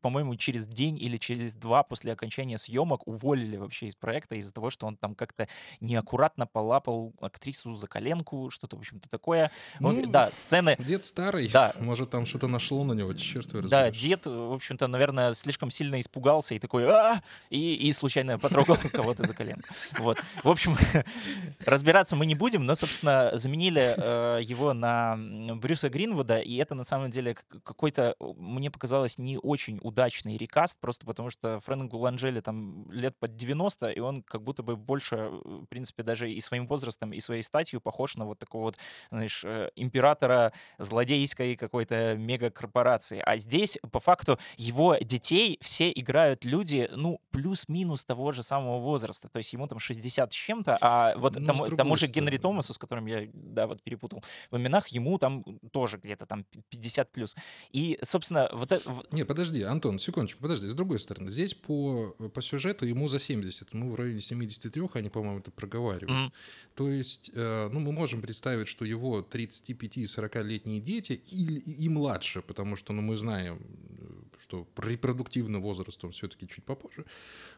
по-моему, 0.01 0.35
через 0.35 0.67
день 0.67 1.01
или 1.01 1.17
через 1.17 1.53
два 1.53 1.83
после 1.83 2.11
окончания 2.11 2.57
съемок 2.57 3.07
уволили 3.07 3.57
вообще 3.57 3.87
из 3.87 3.95
проекта 3.95 4.35
из-за 4.35 4.53
того, 4.53 4.69
что 4.69 4.87
он 4.87 4.97
там 4.97 5.15
как-то 5.15 5.47
неаккуратно 5.79 6.47
полапал 6.47 7.13
актрису 7.21 7.73
за 7.73 7.87
коленку, 7.87 8.49
что-то 8.49 8.77
в 8.77 8.79
общем-то 8.79 9.09
такое. 9.09 9.51
Он, 9.81 10.01
ну, 10.01 10.07
да, 10.07 10.29
сцены. 10.31 10.75
Дед 10.79 11.03
старый. 11.03 11.49
Да. 11.49 11.73
Может 11.79 12.09
там 12.09 12.25
что-то 12.25 12.47
нашло 12.47 12.83
на 12.83 12.93
него, 12.93 13.13
черт 13.13 13.51
возьми. 13.53 13.69
Да, 13.69 13.91
дед, 13.91 14.25
в 14.25 14.53
общем-то, 14.53 14.87
наверное, 14.87 15.33
слишком 15.35 15.69
сильно 15.69 15.99
испугался 15.99 16.55
и 16.55 16.59
такой 16.59 16.85
а 16.85 17.21
и, 17.49 17.75
и 17.75 17.91
случайно 17.91 18.39
потрогал 18.39 18.77
кого-то 18.91 19.25
за 19.25 19.33
коленку. 19.33 19.67
Вот. 19.99 20.17
В 20.43 20.49
общем, 20.49 20.75
разбираться 21.65 22.15
мы 22.15 22.25
не 22.25 22.35
будем, 22.35 22.65
но, 22.65 22.75
собственно, 22.75 23.31
заменили 23.33 23.93
э, 23.97 24.41
его 24.41 24.73
на 24.73 25.17
Брюса 25.55 25.89
Гринвуда, 25.89 26.39
и 26.39 26.55
это 26.57 26.75
на 26.75 26.83
самом 26.83 27.11
деле 27.11 27.35
какой-то, 27.63 28.15
мне 28.37 28.71
показалось, 28.71 29.17
не 29.17 29.37
очень 29.37 29.79
удачный 29.81 30.37
рекаст, 30.37 30.79
просто 30.79 31.05
потому 31.05 31.29
что 31.29 31.59
Фрэнку 31.59 31.97
Ланжели 31.97 32.39
там 32.39 32.89
лет 32.91 33.15
под 33.19 33.35
90, 33.35 33.89
и 33.89 33.99
он 33.99 34.23
как 34.23 34.41
будто 34.41 34.63
бы 34.63 34.75
больше, 34.75 35.29
в 35.43 35.65
принципе, 35.65 36.03
даже 36.03 36.31
и 36.31 36.39
своим 36.41 36.67
возрастом, 36.67 37.13
и 37.13 37.19
своей 37.19 37.43
статью 37.43 37.81
похож 37.81 38.15
на 38.15 38.25
вот 38.25 38.39
такого 38.39 38.63
вот, 38.63 38.77
знаешь, 39.09 39.43
э, 39.43 39.69
императора 39.75 40.53
злодейской 40.77 41.55
какой-то 41.55 42.15
мегакорпорации. 42.15 43.21
А 43.25 43.37
здесь, 43.37 43.77
по 43.91 43.99
факту, 43.99 44.39
его 44.57 44.95
детей 45.01 45.24
детей 45.25 45.57
все 45.61 45.91
играют 45.91 46.45
люди, 46.45 46.89
ну, 46.95 47.19
плюс-минус 47.31 48.03
того 48.03 48.31
же 48.31 48.43
самого 48.43 48.79
возраста. 48.79 49.29
То 49.29 49.37
есть 49.37 49.53
ему 49.53 49.67
там 49.67 49.79
60 49.79 50.31
с 50.31 50.35
чем-то, 50.35 50.77
а 50.81 51.13
вот 51.17 51.35
Ну, 51.39 51.47
тому, 51.47 51.75
тому 51.75 51.95
же 51.95 52.07
Генри. 52.07 52.37
Томасу, 52.37 52.73
с 52.73 52.77
которым 52.77 53.07
я, 53.07 53.27
да, 53.33 53.65
вот 53.65 53.81
перепутал 53.81 54.23
в 54.51 54.57
именах, 54.57 54.87
ему 54.89 55.17
там 55.17 55.43
тоже 55.71 55.97
где-то 55.97 56.25
там 56.25 56.45
50 56.69 57.11
плюс. 57.11 57.35
И, 57.71 57.97
собственно, 58.01 58.49
вот 58.53 58.71
это... 58.71 59.03
Не, 59.11 59.25
подожди, 59.25 59.63
Антон, 59.63 59.99
секундочку, 59.99 60.41
подожди. 60.41 60.67
С 60.67 60.75
другой 60.75 60.99
стороны, 60.99 61.31
здесь 61.31 61.53
по, 61.53 62.09
по 62.33 62.41
сюжету 62.41 62.85
ему 62.85 63.07
за 63.07 63.19
70, 63.19 63.73
ему 63.73 63.91
в 63.91 63.95
районе 63.95 64.21
73, 64.21 64.83
они, 64.93 65.09
по-моему, 65.09 65.39
это 65.39 65.51
проговаривают. 65.51 66.11
Мгм. 66.11 66.33
То 66.75 66.89
есть, 66.89 67.31
э, 67.33 67.69
ну, 67.71 67.79
мы 67.79 67.91
можем 67.91 68.21
представить, 68.21 68.67
что 68.67 68.85
его 68.85 69.21
35 69.21 69.97
и 69.97 70.05
40-летние 70.05 70.79
дети 70.79 71.13
и, 71.13 71.85
и 71.85 71.89
младше, 71.89 72.41
потому 72.41 72.75
что, 72.75 72.93
ну, 72.93 73.01
мы 73.01 73.17
знаем, 73.17 73.59
э, 73.99 74.24
что 74.39 74.67
репродуктивный 74.77 75.59
возраст, 75.59 76.03
он 76.03 76.11
все-таки 76.11 76.47
чуть 76.47 76.63
попозже, 76.63 77.05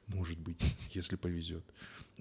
может 0.08 0.40
быть, 0.40 0.62
если 0.92 1.16
повезет, 1.16 1.64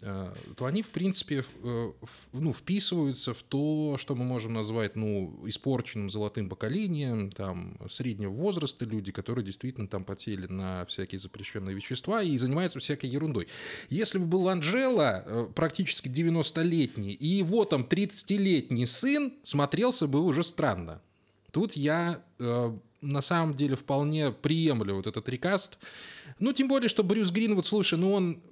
э, 0.00 0.34
то 0.56 0.64
они, 0.64 0.82
в 0.82 0.90
принципе, 0.90 1.44
э, 1.62 1.92
ну, 2.32 2.52
вписываются 2.52 3.34
в 3.34 3.42
то, 3.42 3.96
что 3.98 4.14
мы 4.14 4.24
можем 4.24 4.54
назвать, 4.54 4.96
ну, 4.96 5.40
испорченным 5.46 6.10
золотым 6.10 6.48
поколением, 6.48 7.30
там, 7.30 7.78
среднего 7.88 8.30
возраста 8.30 8.84
люди, 8.84 9.12
которые 9.12 9.44
действительно 9.44 9.88
там 9.88 10.04
потели 10.04 10.46
на 10.46 10.84
всякие 10.86 11.18
запрещенные 11.18 11.74
вещества 11.74 12.22
и 12.22 12.36
занимаются 12.36 12.80
всякой 12.80 13.10
ерундой. 13.10 13.48
Если 13.88 14.18
бы 14.18 14.26
был 14.26 14.48
Анджела, 14.48 15.22
э, 15.24 15.48
практически 15.54 16.08
90-летний, 16.08 17.12
и 17.12 17.26
его 17.26 17.64
там 17.64 17.82
30-летний 17.82 18.86
сын, 18.86 19.32
смотрелся 19.42 20.06
бы 20.06 20.20
уже 20.20 20.42
странно. 20.42 21.00
Тут 21.52 21.74
я 21.74 22.22
на 23.06 23.22
самом 23.22 23.54
деле 23.54 23.76
вполне 23.76 24.30
приемлю 24.30 24.96
вот 24.96 25.06
этот 25.06 25.28
рекаст. 25.28 25.78
Ну, 26.38 26.52
тем 26.52 26.68
более, 26.68 26.88
что 26.88 27.04
Брюс 27.04 27.30
Гринвуд, 27.30 27.66
слушай, 27.66 27.98
ну 27.98 28.12
он 28.12 28.42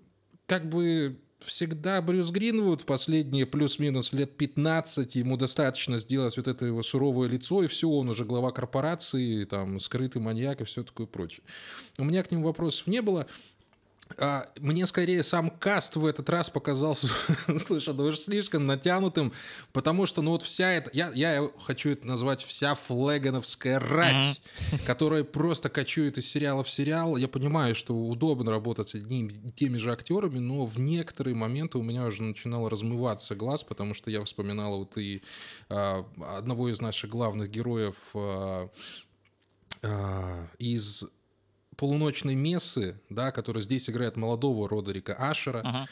как 0.46 0.68
бы 0.68 1.18
всегда 1.40 2.00
Брюс 2.00 2.30
Гринвуд 2.30 2.84
последние 2.84 3.46
плюс-минус 3.46 4.12
лет 4.12 4.36
15, 4.36 5.14
ему 5.14 5.36
достаточно 5.36 5.98
сделать 5.98 6.36
вот 6.36 6.48
это 6.48 6.64
его 6.64 6.82
суровое 6.82 7.28
лицо, 7.28 7.62
и 7.62 7.66
все, 7.66 7.88
он 7.88 8.08
уже 8.08 8.24
глава 8.24 8.50
корпорации, 8.50 9.44
там, 9.44 9.80
скрытый 9.80 10.22
маньяк 10.22 10.60
и 10.60 10.64
все 10.64 10.82
такое 10.82 11.06
прочее. 11.06 11.42
У 11.98 12.04
меня 12.04 12.22
к 12.22 12.30
ним 12.30 12.42
вопросов 12.42 12.86
не 12.86 13.02
было. 13.02 13.26
А, 14.18 14.46
Мне 14.60 14.86
скорее 14.86 15.22
сам 15.22 15.50
каст 15.50 15.96
в 15.96 16.04
этот 16.04 16.28
раз 16.28 16.50
показался, 16.50 17.08
слушай, 17.58 17.94
ну 17.94 18.04
уж 18.04 18.18
слишком 18.18 18.66
натянутым, 18.66 19.32
потому 19.72 20.06
что, 20.06 20.22
ну 20.22 20.32
вот 20.32 20.42
вся 20.42 20.72
эта, 20.72 20.90
я, 20.92 21.10
я 21.14 21.50
хочу 21.64 21.90
это 21.90 22.06
назвать 22.06 22.42
вся 22.42 22.74
флегановская 22.74 23.80
рать, 23.80 24.42
которая 24.86 25.24
просто 25.24 25.68
кочует 25.68 26.18
из 26.18 26.28
сериала 26.28 26.62
в 26.62 26.70
сериал. 26.70 27.16
Я 27.16 27.28
понимаю, 27.28 27.74
что 27.74 27.94
удобно 27.94 28.50
работать 28.50 28.90
с 28.90 28.94
одними 28.94 29.32
и 29.32 29.50
теми 29.50 29.78
же 29.78 29.90
актерами, 29.90 30.38
но 30.38 30.66
в 30.66 30.78
некоторые 30.78 31.34
моменты 31.34 31.78
у 31.78 31.82
меня 31.82 32.04
уже 32.04 32.22
начинал 32.22 32.68
размываться 32.68 33.34
глаз, 33.34 33.64
потому 33.64 33.94
что 33.94 34.10
я 34.10 34.22
вспоминал 34.24 34.78
вот 34.78 34.96
и 34.98 35.22
а, 35.70 36.06
одного 36.36 36.68
из 36.68 36.80
наших 36.80 37.10
главных 37.10 37.50
героев 37.50 37.96
а, 38.14 38.68
а, 39.82 40.48
из 40.58 41.04
полуночной 41.76 42.34
мессы, 42.34 42.96
да, 43.10 43.32
который 43.32 43.62
здесь 43.62 43.88
играет 43.90 44.16
молодого 44.16 44.68
Родерика 44.68 45.14
Ашера. 45.14 45.62
Мгм. 45.62 45.86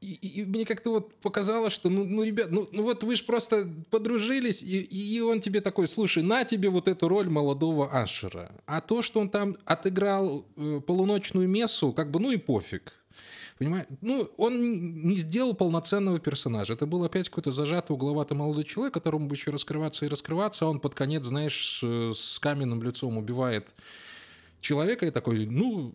И, 0.00 0.12
и- 0.20 0.40
и 0.40 0.44
мне 0.44 0.66
как-то 0.66 0.90
вот 0.90 1.14
показалось, 1.16 1.72
что, 1.72 1.88
ну, 1.88 2.04
ну 2.04 2.24
ребят, 2.24 2.50
ну, 2.50 2.68
ну 2.72 2.82
вот 2.82 3.02
вы 3.04 3.16
же 3.16 3.24
просто 3.24 3.66
подружились, 3.90 4.62
и, 4.62 4.80
и 4.82 5.20
он 5.20 5.40
тебе 5.40 5.62
такой, 5.62 5.88
слушай, 5.88 6.22
на 6.22 6.44
тебе 6.44 6.68
вот 6.68 6.88
эту 6.88 7.08
роль 7.08 7.30
молодого 7.30 7.90
Ашера. 7.90 8.52
А 8.66 8.82
то, 8.82 9.00
что 9.00 9.20
он 9.20 9.30
там 9.30 9.56
отыграл 9.64 10.44
э, 10.56 10.80
полуночную 10.86 11.48
мессу, 11.48 11.92
как 11.92 12.10
бы, 12.10 12.20
ну 12.20 12.30
и 12.32 12.36
пофиг. 12.36 12.92
Понимаешь? 13.58 13.86
Ну, 14.02 14.28
он 14.36 14.60
не 15.06 15.14
сделал 15.16 15.54
полноценного 15.54 16.18
персонажа. 16.18 16.72
Это 16.74 16.86
был 16.86 17.04
опять 17.04 17.28
какой-то 17.28 17.52
зажатый 17.52 17.94
угловатый 17.94 18.36
молодой 18.36 18.64
человек, 18.64 18.92
которому 18.92 19.26
бы 19.28 19.36
еще 19.36 19.52
раскрываться 19.52 20.04
и 20.04 20.08
раскрываться, 20.08 20.66
а 20.66 20.68
он 20.68 20.80
под 20.80 20.94
конец, 20.96 21.24
знаешь, 21.24 21.78
с, 21.80 22.18
с 22.18 22.38
каменным 22.40 22.82
лицом 22.82 23.16
убивает 23.16 23.72
человека 24.64 25.06
и 25.06 25.10
такой, 25.10 25.46
ну, 25.46 25.94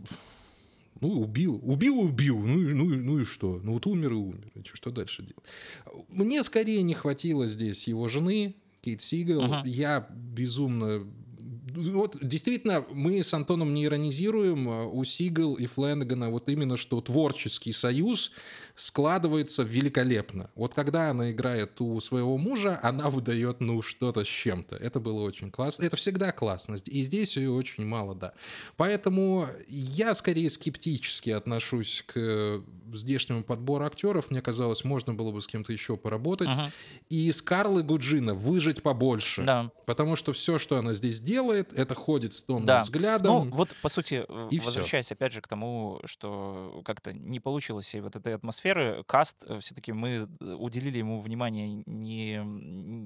ну, 1.01 1.09
убил. 1.21 1.59
Убил, 1.63 1.99
убил. 1.99 2.39
Ну, 2.39 2.59
и- 2.69 2.73
ну, 2.73 2.85
ну 2.85 3.19
и 3.19 3.25
что? 3.25 3.59
Ну, 3.63 3.73
вот 3.73 3.85
умер 3.87 4.11
и 4.13 4.15
умер. 4.15 4.51
Что 4.73 4.91
дальше 4.91 5.23
делать? 5.23 6.05
Мне 6.09 6.43
скорее 6.43 6.81
не 6.83 6.93
хватило 6.93 7.47
здесь 7.47 7.87
его 7.87 8.07
жены, 8.07 8.55
Кейт 8.81 9.01
Сигал. 9.01 9.41
Мгм. 9.43 9.63
Я 9.65 10.07
безумно... 10.11 11.03
Вот 11.75 12.17
действительно, 12.21 12.83
мы 12.91 13.21
с 13.23 13.33
Антоном 13.33 13.73
не 13.73 13.85
иронизируем. 13.85 14.67
а 14.69 14.85
У 14.87 15.03
Сигал 15.03 15.53
и 15.55 15.65
Фленнегана 15.67 16.29
вот 16.29 16.49
именно 16.49 16.77
что 16.77 16.99
творческий 16.99 17.71
союз 17.71 18.31
складывается 18.79 19.63
великолепно. 19.63 20.49
Вот 20.55 20.73
когда 20.73 21.09
она 21.09 21.31
играет 21.31 21.81
у 21.81 21.99
своего 21.99 22.37
мужа, 22.37 22.79
она 22.81 23.09
выдает, 23.09 23.59
ну, 23.59 23.81
что-то 23.81 24.23
с 24.23 24.27
чем-то. 24.27 24.77
Это 24.77 25.01
было 25.01 25.21
очень 25.23 25.51
классно. 25.51 25.83
Это 25.83 25.97
всегда 25.97 26.31
классно. 26.31 26.77
И 26.85 27.03
здесь 27.03 27.35
ее 27.35 27.51
очень 27.51 27.85
мало, 27.85 28.15
да. 28.15 28.31
Поэтому 28.77 29.47
я 29.67 30.13
скорее 30.13 30.49
скептически 30.49 31.29
отношусь 31.31 32.05
к 32.07 32.13
э, 32.15 32.61
здешнему 32.93 33.43
подбору 33.43 33.85
актеров. 33.85 34.31
Мне 34.31 34.41
казалось, 34.41 34.85
можно 34.85 35.13
было 35.13 35.31
бы 35.33 35.41
с 35.41 35.47
кем-то 35.47 35.73
еще 35.73 35.97
поработать. 35.97 36.47
Мгм. 36.47 36.71
И 37.09 37.29
с 37.31 37.41
Карлы 37.41 37.83
Гуджина 37.83 38.33
выжить 38.33 38.81
побольше. 38.81 39.43
Да. 39.43 39.71
Потому 39.87 40.15
что 40.15 40.31
все, 40.31 40.57
что 40.57 40.77
она 40.77 40.93
здесь 40.93 41.19
делает, 41.19 41.73
это 41.73 41.95
ходит 41.95 42.33
с 42.33 42.41
томным 42.41 42.65
Да. 42.65 42.79
взглядом. 42.79 43.49
Ну, 43.49 43.55
вот, 43.55 43.75
по 43.81 43.89
сути, 43.89 44.23
э, 44.25 44.47
И 44.51 44.59
возвращаясь 44.59 45.11
опять 45.11 45.33
же 45.33 45.41
к 45.41 45.49
тому, 45.49 45.99
что 46.05 46.81
как-то 46.85 47.11
не 47.11 47.41
получилось 47.41 47.93
и 47.93 47.99
вот 47.99 48.15
этой 48.15 48.35
атмосферы, 48.35 48.68
каст 49.05 49.45
все-таки 49.59 49.91
мы 49.91 50.09
э, 50.09 50.53
уделили 50.53 50.97
ему 50.97 51.19
внимание 51.19 51.83
не, 51.85 52.39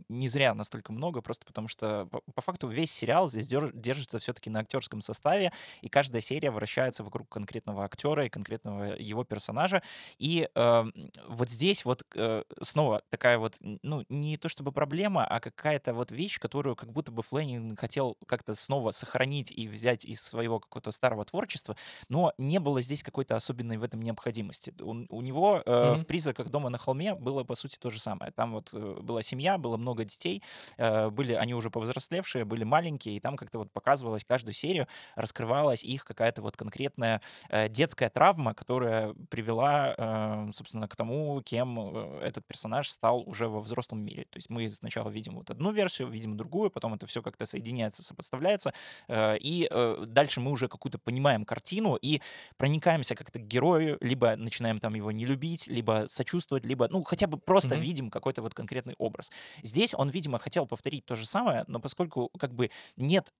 не 0.09 0.27
зря 0.29 0.53
настолько 0.53 0.91
много, 0.91 1.21
просто 1.21 1.45
потому 1.45 1.67
что 1.67 2.07
по, 2.07 2.21
по 2.33 2.41
факту 2.41 2.67
весь 2.67 2.91
сериал 2.91 3.29
здесь 3.29 3.47
дер- 3.47 3.71
держится 3.73 4.19
все-таки 4.19 4.49
на 4.49 4.59
актерском 4.59 5.01
составе, 5.01 5.51
и 5.81 5.89
каждая 5.89 6.21
серия 6.21 6.51
вращается 6.51 7.03
вокруг 7.03 7.29
конкретного 7.29 7.83
актера 7.85 8.25
и 8.25 8.29
конкретного 8.29 8.95
его 8.97 9.23
персонажа. 9.23 9.81
И 10.17 10.49
э, 10.53 10.83
вот 11.27 11.49
здесь 11.49 11.85
вот 11.85 12.03
э, 12.15 12.43
снова 12.61 13.03
такая 13.09 13.37
вот, 13.37 13.57
ну, 13.61 14.05
не 14.09 14.37
то 14.37 14.49
чтобы 14.49 14.71
проблема, 14.71 15.25
а 15.25 15.39
какая-то 15.39 15.93
вот 15.93 16.11
вещь, 16.11 16.39
которую 16.39 16.75
как 16.75 16.91
будто 16.91 17.11
бы 17.11 17.21
Флэннинг 17.21 17.79
хотел 17.79 18.17
как-то 18.25 18.55
снова 18.55 18.91
сохранить 18.91 19.51
и 19.51 19.67
взять 19.67 20.05
из 20.05 20.21
своего 20.21 20.59
какого-то 20.59 20.91
старого 20.91 21.25
творчества, 21.25 21.75
но 22.09 22.33
не 22.37 22.59
было 22.59 22.81
здесь 22.81 23.03
какой-то 23.03 23.35
особенной 23.35 23.77
в 23.77 23.83
этом 23.83 24.01
необходимости. 24.01 24.73
У, 24.79 25.05
у 25.09 25.21
него 25.21 25.61
э, 25.65 25.93
в 25.93 25.97
Мгм. 25.97 26.05
«Призраках 26.05 26.49
дома 26.49 26.69
на 26.69 26.77
холме» 26.77 27.13
было, 27.15 27.43
по 27.43 27.55
сути, 27.55 27.77
то 27.77 27.89
же 27.89 27.99
самое. 27.99 28.31
Там 28.31 28.53
вот 28.53 28.69
э, 28.73 28.97
была 29.01 29.21
семья, 29.21 29.57
было 29.57 29.77
много 29.77 29.92
детей, 30.01 30.41
э, 30.77 31.09
были 31.09 31.33
они 31.33 31.53
уже 31.53 31.69
повзрослевшие, 31.69 32.45
были 32.45 32.63
маленькие, 32.63 33.17
и 33.17 33.19
там 33.19 33.37
как-то 33.37 33.59
вот 33.59 33.71
показывалось 33.71 34.25
каждую 34.25 34.53
серию, 34.53 34.87
раскрывалась 35.15 35.83
их 35.83 36.03
какая-то 36.05 36.41
вот 36.41 36.57
конкретная 36.57 37.21
э, 37.49 37.69
детская 37.69 38.09
травма, 38.09 38.53
которая 38.53 39.13
привела, 39.29 39.93
э, 39.97 40.51
собственно, 40.53 40.87
к 40.87 40.95
тому, 40.95 41.41
кем 41.45 41.79
этот 42.21 42.45
персонаж 42.47 42.89
стал 42.89 43.21
уже 43.27 43.47
во 43.47 43.59
взрослом 43.61 43.99
мире. 44.03 44.23
То 44.29 44.37
есть 44.37 44.49
мы 44.49 44.67
сначала 44.69 45.09
видим 45.09 45.35
вот 45.35 45.49
одну 45.51 45.71
версию, 45.71 46.09
видим 46.09 46.37
другую, 46.37 46.71
потом 46.71 46.93
это 46.95 47.05
все 47.05 47.21
как-то 47.21 47.45
соединяется, 47.45 48.01
сопоставляется, 48.03 48.73
и 49.11 49.69
дальше 50.07 50.39
мы 50.39 50.51
уже 50.51 50.67
какую-то 50.67 50.97
понимаем 50.99 51.43
картину 51.45 51.95
и 51.95 52.21
проникаемся 52.57 53.15
как-то 53.15 53.39
к 53.39 53.43
герою, 53.47 53.97
либо 53.99 54.35
начинаем 54.37 54.79
там 54.79 54.93
его 54.95 55.11
не 55.11 55.25
любить, 55.25 55.67
либо 55.67 56.05
сочувствовать, 56.09 56.65
либо, 56.65 56.87
ну, 56.89 57.03
хотя 57.03 57.27
бы 57.27 57.37
просто 57.37 57.75
Мгм. 57.75 57.83
видим 57.83 58.09
какой-то 58.09 58.41
вот 58.41 58.53
конкретный 58.53 58.95
образ. 58.97 59.31
Здесь 59.63 59.82
он, 59.93 60.09
видимо, 60.09 60.39
хотел 60.39 60.65
повторить 60.65 61.05
то 61.05 61.15
же 61.15 61.25
самое, 61.25 61.63
но 61.67 61.79
поскольку 61.79 62.29
как 62.39 62.53
бы 62.53 62.69
нет, 62.95 63.33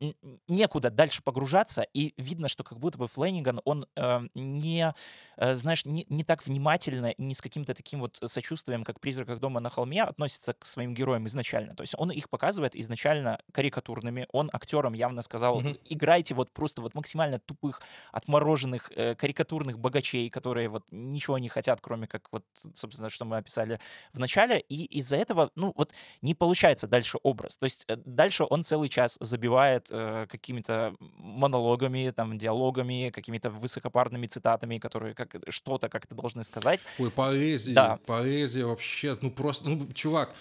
некуда 0.47 0.89
дальше 0.89 1.21
погружаться, 1.23 1.83
и 1.93 2.13
видно, 2.17 2.47
что 2.49 2.63
как 2.63 2.79
будто 2.79 2.97
бы 2.97 3.07
Флэнниган, 3.07 3.61
он 3.65 3.85
э, 3.95 4.19
не, 4.35 4.93
э, 5.37 5.55
знаешь, 5.55 5.85
не, 5.85 6.05
не 6.09 6.23
так 6.23 6.45
внимательно 6.45 7.13
не 7.17 7.33
с 7.35 7.41
каким-то 7.41 7.73
таким 7.73 7.99
вот 8.01 8.19
сочувствием, 8.25 8.83
как 8.83 8.99
«Призраках 8.99 9.39
дома 9.39 9.59
на 9.59 9.69
холме» 9.69 10.03
относится 10.03 10.53
к 10.53 10.65
своим 10.65 10.93
героям 10.93 11.27
изначально. 11.27 11.75
То 11.75 11.81
есть 11.83 11.93
он 11.97 12.11
их 12.11 12.29
показывает 12.29 12.75
изначально 12.75 13.39
карикатурными, 13.51 14.27
он 14.31 14.49
актерам 14.53 14.93
явно 14.93 15.21
сказал, 15.21 15.63
Мгм. 15.63 15.77
играйте 15.85 16.33
вот 16.35 16.51
просто 16.53 16.81
вот 16.81 16.93
максимально 16.95 17.39
тупых, 17.39 17.81
отмороженных, 18.11 18.91
э, 18.95 19.15
карикатурных 19.15 19.79
богачей, 19.79 20.29
которые 20.29 20.69
вот 20.69 20.85
ничего 20.91 21.37
не 21.37 21.49
хотят, 21.49 21.81
кроме 21.81 22.07
как 22.07 22.27
вот, 22.31 22.45
собственно, 22.73 23.09
что 23.09 23.25
мы 23.25 23.37
описали 23.37 23.79
в 24.13 24.19
начале, 24.19 24.59
и 24.59 24.85
из-за 24.85 25.17
этого, 25.17 25.51
ну, 25.55 25.73
вот 25.75 25.93
не 26.21 26.32
получается 26.35 26.87
дальше 26.87 27.17
образ. 27.23 27.57
То 27.57 27.65
есть 27.65 27.85
э, 27.87 27.97
дальше 28.05 28.45
он 28.49 28.63
целый 28.63 28.89
час 28.89 29.17
забивает 29.19 29.87
э, 29.91 30.27
какими-то 30.29 30.95
монологами, 31.17 32.11
там, 32.15 32.37
диалогами, 32.37 33.11
какими-то 33.13 33.49
высокопарными 33.49 34.27
цитатами, 34.27 34.77
которые 34.77 35.13
как 35.13 35.35
что-то 35.49 35.89
как-то 35.89 36.15
должны 36.15 36.43
сказать. 36.43 36.81
Ой, 36.99 37.11
поэзия, 37.11 37.73
да. 37.73 37.99
поэзия 38.05 38.65
вообще, 38.65 39.17
ну 39.21 39.31
просто, 39.31 39.69
ну, 39.69 39.87
чувак, 39.93 40.33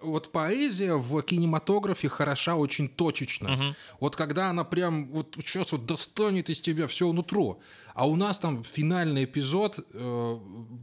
вот 0.00 0.32
поэзия 0.32 0.94
в 0.94 1.22
кинематографе 1.22 2.08
хороша 2.08 2.56
очень 2.56 2.88
точечно. 2.88 3.52
Угу. 3.52 3.74
Вот 4.00 4.16
когда 4.16 4.50
она 4.50 4.64
прям 4.64 5.08
вот 5.08 5.34
сейчас 5.40 5.72
вот 5.72 5.86
достанет 5.86 6.50
из 6.50 6.60
тебя 6.60 6.86
все 6.86 7.12
нутро. 7.12 7.58
А 7.94 8.06
у 8.06 8.16
нас 8.16 8.38
там 8.38 8.64
финальный 8.64 9.24
эпизод 9.24 9.78
э, 9.92 10.38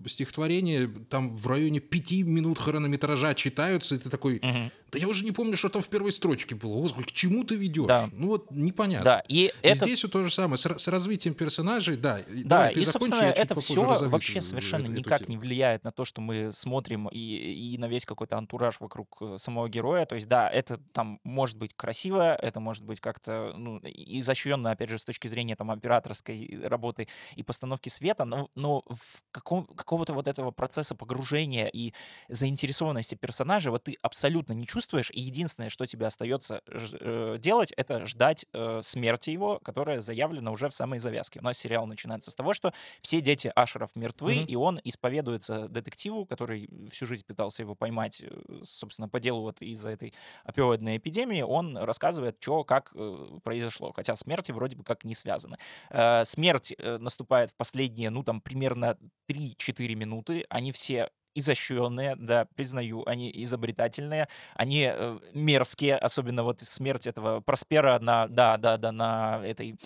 стихотворения 0.06 0.88
там 1.10 1.36
в 1.36 1.48
районе 1.48 1.80
пяти 1.80 2.24
минут 2.24 2.60
хронометража 2.60 3.34
читаются, 3.34 3.96
и 3.96 3.98
ты 3.98 4.10
такой, 4.10 4.38
угу. 4.38 4.72
Да 4.92 5.00
я 5.00 5.08
уже 5.08 5.24
не 5.24 5.32
помню, 5.32 5.56
что 5.56 5.70
там 5.70 5.82
в 5.82 5.88
первой 5.88 6.12
строчке 6.12 6.56
было. 6.56 6.76
Господи, 6.82 7.08
к 7.08 7.12
чему 7.12 7.44
ты 7.44 7.56
ведешь? 7.56 7.88
Да. 7.88 8.10
Ну 8.12 8.28
вот 8.28 8.52
непонятно. 8.52 9.06
Да, 9.06 9.24
и, 9.28 9.46
и 9.46 9.52
это... 9.62 9.86
здесь 9.86 10.04
вот 10.04 10.12
то 10.12 10.24
же 10.24 10.34
самое, 10.34 10.58
с, 10.58 10.66
с 10.66 10.88
развитием 10.88 11.34
персонажей, 11.34 11.96
да. 11.98 12.20
Да, 12.28 12.44
Давай, 12.44 12.74
и, 12.74 12.82
собственно, 12.82 13.24
это 13.24 13.60
все 13.60 13.84
вообще 13.84 14.42
совершенно 14.42 14.84
эту, 14.84 14.94
никак 14.94 15.22
эту 15.22 15.32
не 15.32 15.38
влияет 15.38 15.84
на 15.84 15.92
то, 15.92 16.06
что 16.06 16.22
мы 16.22 16.52
смотрим, 16.52 17.08
и, 17.08 17.20
и 17.20 17.78
на 17.78 17.88
весь 17.88 18.06
какой-то 18.06 18.38
антураж 18.38 18.80
вокруг 18.80 19.18
э, 19.22 19.38
самого 19.38 19.70
героя. 19.70 20.06
То 20.06 20.16
есть, 20.16 20.28
да, 20.28 20.50
это 20.50 20.78
там 20.92 21.20
может 21.24 21.58
быть 21.58 21.74
красиво, 21.76 22.36
это 22.36 22.60
может 22.60 22.84
быть 22.84 23.00
как-то 23.00 23.54
ну, 23.56 23.80
изощренно, 23.84 24.72
опять 24.72 24.90
же, 24.90 24.98
с 24.98 25.04
точки 25.04 25.28
зрения 25.28 25.56
там 25.56 25.72
операторской 25.72 26.60
работы 26.64 26.90
работы 26.90 27.08
и 27.36 27.44
постановки 27.44 27.90
света, 27.90 28.26
но, 28.26 28.50
но 28.56 28.84
в 28.88 29.22
каком, 29.32 29.66
какого-то 29.66 30.14
вот 30.14 30.28
этого 30.28 30.52
процесса 30.52 30.96
погружения 30.96 31.68
и 31.68 31.94
заинтересованности 32.30 33.16
персонажа 33.16 33.72
вот 33.72 33.84
ты 33.84 33.96
абсолютно 34.02 34.54
не 34.54 34.66
чувствуешь, 34.66 34.79
и 35.14 35.20
единственное, 35.20 35.70
что 35.70 35.86
тебе 35.86 36.08
остается 36.08 36.62
э, 36.68 37.38
делать, 37.40 37.72
это 37.78 38.06
ждать 38.06 38.46
э, 38.54 38.82
смерти 38.84 39.30
его, 39.30 39.60
которая 39.60 40.02
заявлена 40.02 40.52
уже 40.52 40.70
в 40.70 40.74
самой 40.74 41.00
завязке. 41.00 41.40
У 41.40 41.44
нас 41.44 41.58
сериал 41.58 41.86
начинается 41.88 42.32
с 42.32 42.36
того, 42.36 42.54
что 42.54 42.74
все 43.02 43.22
дети 43.22 43.52
Ашеров 43.56 43.90
мертвы, 43.96 44.36
mm-hmm. 44.36 44.46
и 44.46 44.56
он 44.56 44.80
исповедуется 44.84 45.68
детективу, 45.68 46.26
который 46.26 46.70
всю 46.92 47.06
жизнь 47.06 47.26
пытался 47.26 47.64
его 47.64 47.76
поймать, 47.76 48.22
э, 48.22 48.62
собственно, 48.64 49.10
по 49.10 49.20
делу 49.20 49.42
вот 49.42 49.62
из-за 49.62 49.90
этой 49.90 50.14
опиоидной 50.44 50.98
эпидемии, 50.98 51.42
он 51.42 51.78
рассказывает, 51.78 52.38
что, 52.40 52.64
как 52.64 52.92
э, 52.96 53.40
произошло, 53.44 53.92
хотя 53.96 54.16
смерти 54.16 54.52
вроде 54.52 54.76
бы 54.76 54.84
как 54.84 55.04
не 55.04 55.16
связаны. 55.16 55.58
Э, 55.90 56.26
смерть 56.26 56.74
э, 56.78 56.98
наступает 56.98 57.52
в 57.52 57.56
последние, 57.56 58.10
ну, 58.10 58.24
там, 58.24 58.42
примерно 58.42 58.98
3-4 59.30 59.96
минуты. 59.96 60.46
Они 60.50 60.72
все 60.72 61.10
изощренные, 61.40 62.16
да, 62.16 62.46
признаю, 62.56 63.04
они 63.06 63.32
изобретательные, 63.44 64.28
они 64.56 64.92
э, 64.94 65.20
мерзкие, 65.34 65.98
особенно 65.98 66.44
вот 66.44 66.62
смерть 66.62 67.08
этого 67.08 67.42
Проспера 67.42 68.00
на, 68.00 68.28
да, 68.28 68.58
да, 68.58 68.78
да, 68.78 68.92
на 68.92 69.42
этой, 69.44 69.80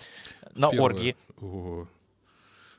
на 0.55 0.69
Первое. 0.69 0.86
оргии. 0.86 1.15
О. 1.39 1.88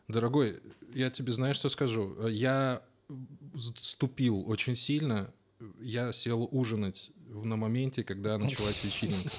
Дорогой, 0.09 0.61
я 0.93 1.11
тебе 1.11 1.33
знаешь, 1.33 1.57
что 1.57 1.69
скажу? 1.71 2.29
Я 2.29 2.83
ступил 3.81 4.49
очень 4.49 4.77
сильно, 4.77 5.33
я 5.81 6.13
сел 6.13 6.49
ужинать 6.51 7.11
на 7.29 7.57
моменте, 7.57 8.05
когда 8.05 8.39
началась 8.39 8.85
вечеринка. 8.85 9.31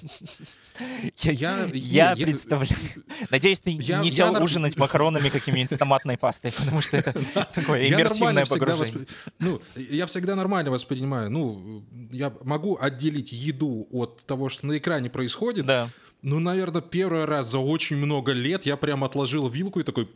Я, 1.24 1.70
я, 1.74 2.13
я 2.13 2.25
представляю. 2.25 2.77
Надеюсь, 3.30 3.60
ты 3.60 3.74
не 3.74 4.12
сел 4.12 4.34
ужинать 4.42 4.77
макаронами 4.77 5.30
какими-нибудь 5.30 5.72
с 5.72 5.77
томатной 5.77 6.18
пастой, 6.18 6.51
потому 6.51 6.82
что 6.82 6.98
это 6.98 7.13
такое 7.54 7.88
иммерсивное 7.89 8.46
погружение. 8.46 9.08
Ну, 9.39 9.62
я 9.75 10.06
всегда 10.06 10.36
нормально 10.36 10.72
воспринимаю. 10.72 11.30
Ну, 11.32 11.84
я 12.12 12.34
могу 12.44 12.77
отделить 12.80 13.32
еду 13.32 13.88
от 13.92 14.25
того, 14.25 14.50
что 14.50 14.68
на 14.68 14.77
экране 14.77 15.10
происходит. 15.10 15.65
Да. 15.65 15.89
Ну, 16.22 16.39
наверное, 16.39 16.82
первый 16.82 17.25
раз 17.25 17.51
за 17.51 17.60
очень 17.60 17.98
много 17.98 18.32
лет 18.32 18.65
я 18.65 18.77
прям 18.77 19.04
отложил 19.04 19.48
вилку 19.48 19.80
и 19.80 19.84
такой, 19.84 20.10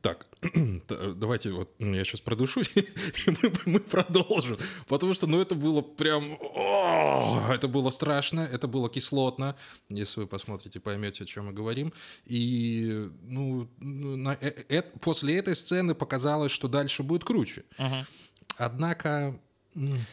так, 0.00 0.26
давайте 1.16 1.52
вот 1.52 1.70
ну, 1.78 1.94
я 1.94 2.04
сейчас 2.04 2.20
продушусь, 2.20 2.70
и 2.76 2.84
мы, 3.26 3.52
мы 3.66 3.80
продолжим. 3.80 4.58
Потому 4.88 5.14
что, 5.14 5.26
ну, 5.26 5.40
это 5.40 5.54
было 5.54 5.82
прям... 5.82 6.36
О, 6.40 7.52
это 7.52 7.68
было 7.68 7.90
страшно, 7.90 8.40
это 8.40 8.66
было 8.66 8.90
кислотно. 8.90 9.56
Если 9.88 10.20
вы 10.20 10.26
посмотрите, 10.26 10.80
поймете, 10.80 11.24
о 11.24 11.26
чем 11.26 11.46
мы 11.46 11.52
говорим. 11.52 11.92
И, 12.24 13.08
ну, 13.22 13.68
на, 13.78 14.36
э, 14.40 14.52
э, 14.68 14.82
после 15.00 15.38
этой 15.38 15.54
сцены 15.54 15.94
показалось, 15.94 16.52
что 16.52 16.68
дальше 16.68 17.02
будет 17.02 17.24
круче. 17.24 17.64
Uh-huh. 17.78 18.04
Однако 18.56 19.40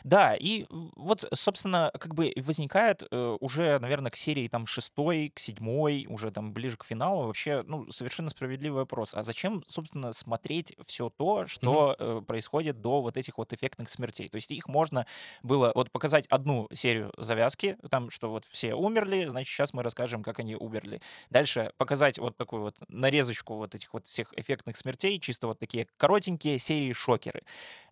да, 0.03 0.35
и 0.35 0.65
вот, 0.69 1.25
собственно, 1.33 1.91
как 1.99 2.15
бы 2.15 2.33
возникает 2.37 3.03
э, 3.09 3.37
уже, 3.39 3.79
наверное, 3.79 4.11
к 4.11 4.15
серии 4.15 4.47
там 4.47 4.65
шестой, 4.65 5.31
к 5.33 5.39
седьмой, 5.39 6.05
уже 6.09 6.31
там 6.31 6.53
ближе 6.53 6.77
к 6.77 6.85
финалу 6.85 7.27
вообще, 7.27 7.63
ну, 7.67 7.91
совершенно 7.91 8.29
справедливый 8.29 8.81
вопрос. 8.81 9.13
А 9.15 9.23
зачем, 9.23 9.63
собственно, 9.67 10.11
смотреть 10.13 10.75
все 10.85 11.09
то, 11.09 11.47
что 11.47 11.95
э, 11.97 12.21
происходит 12.25 12.81
до 12.81 13.01
вот 13.01 13.17
этих 13.17 13.37
вот 13.37 13.53
эффектных 13.53 13.89
смертей? 13.89 14.29
То 14.29 14.35
есть 14.35 14.51
их 14.51 14.67
можно 14.67 15.05
было 15.43 15.71
вот 15.75 15.91
показать 15.91 16.25
одну 16.27 16.67
серию 16.73 17.11
завязки, 17.17 17.77
там, 17.89 18.09
что 18.09 18.29
вот 18.29 18.45
все 18.49 18.73
умерли, 18.73 19.27
значит, 19.27 19.53
сейчас 19.53 19.73
мы 19.73 19.83
расскажем, 19.83 20.23
как 20.23 20.39
они 20.39 20.55
умерли. 20.55 21.01
Дальше 21.29 21.73
показать 21.77 22.19
вот 22.19 22.37
такую 22.37 22.63
вот 22.63 22.77
нарезочку 22.87 23.55
вот 23.55 23.75
этих 23.75 23.93
вот 23.93 24.07
всех 24.07 24.33
эффектных 24.37 24.77
смертей, 24.77 25.19
чисто 25.19 25.47
вот 25.47 25.59
такие 25.59 25.87
коротенькие 25.97 26.59
серии 26.59 26.93
шокеры. 26.93 27.43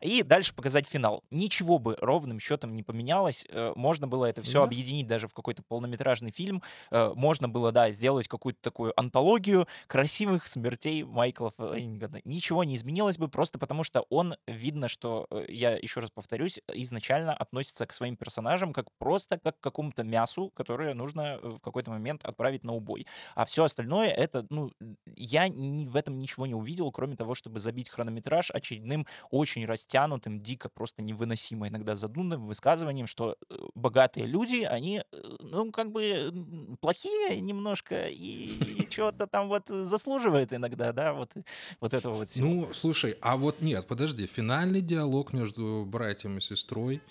И 0.01 0.23
дальше 0.23 0.53
показать 0.53 0.87
финал. 0.87 1.23
Ничего 1.31 1.56
ничего 1.57 1.79
бы 1.79 1.97
ровным 1.99 2.39
счетом 2.39 2.75
не 2.75 2.83
поменялось. 2.83 3.45
Э, 3.49 3.73
можно 3.75 4.07
было 4.07 4.25
это 4.25 4.43
все 4.43 4.59
да. 4.59 4.65
объединить 4.65 5.07
даже 5.07 5.27
в 5.27 5.33
какой-то 5.33 5.63
полнометражный 5.63 6.29
фильм. 6.29 6.61
Э, 6.91 7.13
можно 7.15 7.49
было, 7.49 7.71
да, 7.71 7.89
сделать 7.89 8.27
какую-то 8.27 8.59
такую 8.61 8.93
антологию 8.99 9.67
красивых 9.87 10.45
смертей 10.45 11.03
Майкла 11.03 11.49
Флэнигана. 11.49 12.21
Ничего 12.25 12.63
не 12.63 12.75
изменилось 12.75 13.17
бы, 13.17 13.27
просто 13.27 13.57
потому 13.57 13.83
что 13.83 14.05
он, 14.09 14.35
видно, 14.45 14.87
что, 14.87 15.25
э, 15.31 15.45
я 15.49 15.71
еще 15.75 15.99
раз 15.99 16.11
повторюсь, 16.11 16.59
изначально 16.73 17.33
относится 17.33 17.87
к 17.87 17.93
своим 17.93 18.15
персонажам 18.17 18.71
как 18.71 18.85
просто 18.99 19.39
как 19.39 19.59
к 19.59 19.63
какому-то 19.63 20.03
мясу, 20.03 20.51
которое 20.55 20.93
нужно 20.93 21.39
в 21.41 21.59
какой-то 21.61 21.89
момент 21.89 22.23
отправить 22.23 22.63
на 22.63 22.73
убой. 22.73 23.07
А 23.33 23.45
все 23.45 23.63
остальное, 23.63 24.09
это, 24.09 24.45
ну, 24.51 24.71
я 25.15 25.47
ни, 25.47 25.87
в 25.87 25.95
этом 25.95 26.19
ничего 26.19 26.45
не 26.45 26.53
увидел, 26.53 26.91
кроме 26.91 27.15
того, 27.15 27.33
чтобы 27.33 27.59
забить 27.59 27.89
хронометраж 27.89 28.51
очередным 28.51 29.07
очень 29.31 29.65
растянутым, 29.65 30.39
дико 30.39 30.69
просто 30.69 31.01
невыносимым 31.01 31.46
невыносимо 31.51 31.67
иногда 31.67 31.95
задуманным 31.95 32.45
высказыванием, 32.45 33.07
что 33.07 33.35
э, 33.49 33.55
богатые 33.75 34.25
люди, 34.25 34.63
они, 34.63 35.03
э, 35.11 35.21
ну, 35.39 35.71
как 35.71 35.91
бы 35.91 36.77
плохие 36.81 37.39
немножко 37.41 38.07
и, 38.07 38.49
и 38.83 38.87
что-то 38.89 39.27
там 39.27 39.47
вот 39.47 39.67
заслуживает 39.67 40.53
иногда, 40.53 40.91
да, 40.93 41.13
вот, 41.13 41.33
вот 41.79 41.93
этого 41.93 42.15
вот 42.15 42.29
всего. 42.29 42.47
Ну, 42.47 42.73
слушай, 42.73 43.17
а 43.21 43.37
вот 43.37 43.61
нет, 43.61 43.87
подожди, 43.87 44.27
финальный 44.27 44.81
диалог 44.81 45.33
между 45.33 45.85
братьем 45.85 46.37
и 46.37 46.41
сестрой, 46.41 47.01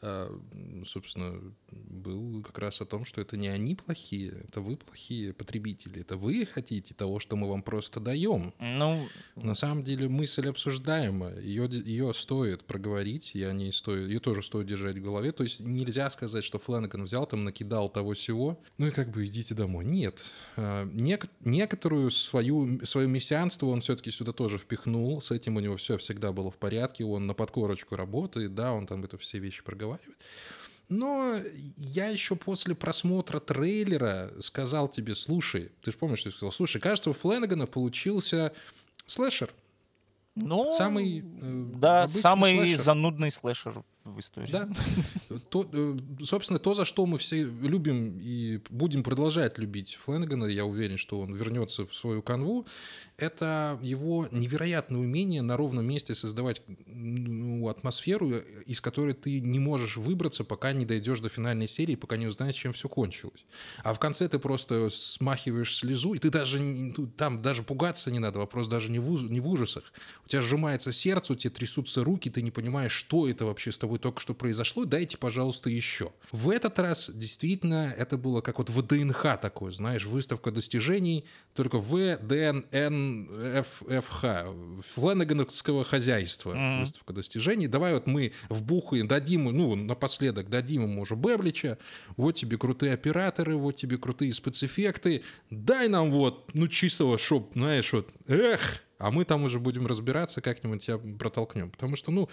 собственно, 0.00 1.40
был 1.70 2.42
как 2.42 2.58
раз 2.58 2.80
о 2.80 2.86
том, 2.86 3.04
что 3.04 3.20
это 3.20 3.36
не 3.36 3.48
они 3.48 3.74
плохие, 3.74 4.44
это 4.48 4.60
вы 4.60 4.76
плохие 4.76 5.32
потребители, 5.32 6.02
это 6.02 6.16
вы 6.16 6.46
хотите 6.46 6.94
того, 6.94 7.18
что 7.18 7.36
мы 7.36 7.48
вам 7.48 7.62
просто 7.62 7.98
даем. 7.98 8.54
Ну, 8.58 9.08
на 9.34 9.54
самом 9.54 9.82
деле 9.82 10.08
мысль 10.08 10.48
обсуждаемая, 10.48 11.40
ее, 11.40 11.68
ее 11.68 12.14
стоит 12.14 12.64
проговорить, 12.64 13.32
я 13.34 13.52
не 13.52 13.72
стоит, 13.72 14.08
ее 14.08 14.20
тоже 14.20 14.42
стоит 14.42 14.68
держать 14.68 14.98
в 14.98 15.02
голове. 15.02 15.32
То 15.32 15.42
есть 15.42 15.60
нельзя 15.60 16.08
сказать, 16.10 16.44
что 16.44 16.58
Флэнаган 16.58 17.04
взял 17.04 17.26
там, 17.26 17.44
накидал 17.44 17.88
того 17.88 18.14
всего, 18.14 18.62
ну 18.78 18.86
и 18.86 18.90
как 18.90 19.10
бы 19.10 19.26
идите 19.26 19.54
домой. 19.54 19.84
Нет. 19.84 20.20
А, 20.56 20.84
нек- 20.86 21.28
некоторую 21.40 22.10
свою, 22.10 22.84
свое 22.86 23.08
мессианство 23.08 23.66
он 23.66 23.80
все-таки 23.80 24.10
сюда 24.10 24.32
тоже 24.32 24.58
впихнул, 24.58 25.20
с 25.20 25.32
этим 25.32 25.56
у 25.56 25.60
него 25.60 25.76
все 25.76 25.98
всегда 25.98 26.32
было 26.32 26.50
в 26.50 26.56
порядке, 26.56 27.04
он 27.04 27.26
на 27.26 27.34
подкорочку 27.34 27.96
работает, 27.96 28.54
да, 28.54 28.72
он 28.72 28.86
там 28.86 29.04
это 29.04 29.18
все 29.18 29.38
вещи 29.38 29.62
проговаривает 29.64 29.87
разговаривать. 29.92 30.18
Но 30.88 31.34
я 31.76 32.08
еще 32.08 32.34
после 32.34 32.74
просмотра 32.74 33.40
трейлера 33.40 34.30
сказал 34.40 34.88
тебе, 34.88 35.14
слушай, 35.14 35.70
ты 35.82 35.92
же 35.92 35.98
помнишь, 35.98 36.20
что 36.20 36.30
я 36.30 36.34
сказал, 36.34 36.52
слушай, 36.52 36.80
кажется, 36.80 37.10
у 37.10 37.12
Фленнегана 37.12 37.66
получился 37.66 38.52
слэшер. 39.06 39.50
Ну, 40.34 40.72
самый, 40.72 41.18
э, 41.20 41.64
да, 41.74 42.06
самый 42.06 42.56
слэшер. 42.56 42.76
занудный 42.78 43.30
слэшер 43.30 43.82
в 44.04 44.20
истории. 44.20 44.50
Да. 44.50 44.68
То, 45.50 45.68
э, 45.72 45.98
собственно, 46.22 46.58
то, 46.58 46.74
за 46.74 46.84
что 46.84 47.06
мы 47.06 47.18
все 47.18 47.44
любим 47.44 48.18
и 48.20 48.60
будем 48.70 49.02
продолжать 49.02 49.58
любить 49.58 49.98
Фленнегана, 50.04 50.46
я 50.46 50.64
уверен, 50.64 50.96
что 50.96 51.20
он 51.20 51.34
вернется 51.34 51.86
в 51.86 51.94
свою 51.94 52.22
канву, 52.22 52.66
это 53.16 53.78
его 53.82 54.28
невероятное 54.30 55.00
умение 55.00 55.42
на 55.42 55.56
ровном 55.56 55.86
месте 55.86 56.14
создавать 56.14 56.62
ну, 56.86 57.68
атмосферу, 57.68 58.32
из 58.66 58.80
которой 58.80 59.14
ты 59.14 59.40
не 59.40 59.58
можешь 59.58 59.96
выбраться, 59.96 60.44
пока 60.44 60.72
не 60.72 60.84
дойдешь 60.84 61.20
до 61.20 61.28
финальной 61.28 61.68
серии, 61.68 61.96
пока 61.96 62.16
не 62.16 62.26
узнаешь, 62.26 62.54
чем 62.54 62.72
все 62.72 62.88
кончилось. 62.88 63.44
А 63.82 63.92
в 63.92 63.98
конце 63.98 64.28
ты 64.28 64.38
просто 64.38 64.88
смахиваешь 64.90 65.76
слезу, 65.76 66.14
и 66.14 66.18
ты 66.18 66.30
даже 66.30 66.92
там 67.16 67.42
даже 67.42 67.62
пугаться 67.62 68.10
не 68.10 68.18
надо, 68.18 68.38
вопрос 68.38 68.68
даже 68.68 68.90
не 68.90 68.98
в, 68.98 69.30
не 69.30 69.40
в 69.40 69.48
ужасах. 69.48 69.92
У 70.24 70.28
тебя 70.28 70.42
сжимается 70.42 70.92
сердце, 70.92 71.32
у 71.32 71.36
тебя 71.36 71.50
трясутся 71.50 72.04
руки, 72.04 72.30
ты 72.30 72.42
не 72.42 72.50
понимаешь, 72.50 72.92
что 72.92 73.28
это 73.28 73.44
вообще 73.46 73.72
с 73.72 73.78
тобой 73.78 73.98
только 73.98 74.20
что 74.20 74.34
произошло, 74.34 74.84
дайте 75.18 75.28
пожалуйста, 75.28 75.70
еще. 75.70 76.12
В 76.32 76.50
этот 76.50 76.78
раз 76.78 77.10
действительно 77.14 77.94
это 77.98 78.16
было 78.16 78.40
как 78.40 78.58
вот 78.58 78.70
ВДНХ 78.70 79.38
такое, 79.40 79.72
знаешь, 79.72 80.04
выставка 80.06 80.50
достижений, 80.50 81.24
только 81.54 81.78
ВДННФФХ, 81.78 82.64
Фленагановского 84.94 85.84
хозяйства, 85.84 86.54
mm-hmm. 86.54 86.80
выставка 86.80 87.12
достижений. 87.12 87.68
Давай 87.68 87.94
вот 87.94 88.06
мы 88.06 88.32
вбухаем, 88.48 89.08
дадим, 89.08 89.44
ну, 89.44 89.74
напоследок 89.74 90.48
дадим 90.48 90.82
ему 90.82 91.02
уже 91.02 91.14
Беблича, 91.14 91.78
вот 92.16 92.32
тебе 92.32 92.56
крутые 92.56 92.94
операторы, 92.94 93.56
вот 93.56 93.76
тебе 93.76 93.98
крутые 93.98 94.32
спецэффекты, 94.32 95.22
дай 95.50 95.88
нам 95.88 96.10
вот, 96.10 96.54
ну, 96.54 96.68
чистого, 96.68 97.18
чтоб, 97.18 97.52
знаешь, 97.54 97.92
вот, 97.92 98.10
эх, 98.28 98.82
а 98.98 99.10
мы 99.10 99.24
там 99.24 99.44
уже 99.44 99.58
будем 99.60 99.86
разбираться, 99.86 100.40
как-нибудь 100.40 100.84
тебя 100.84 100.98
протолкнем. 100.98 101.70
Потому 101.70 101.96
что, 101.96 102.10
ну, 102.10 102.28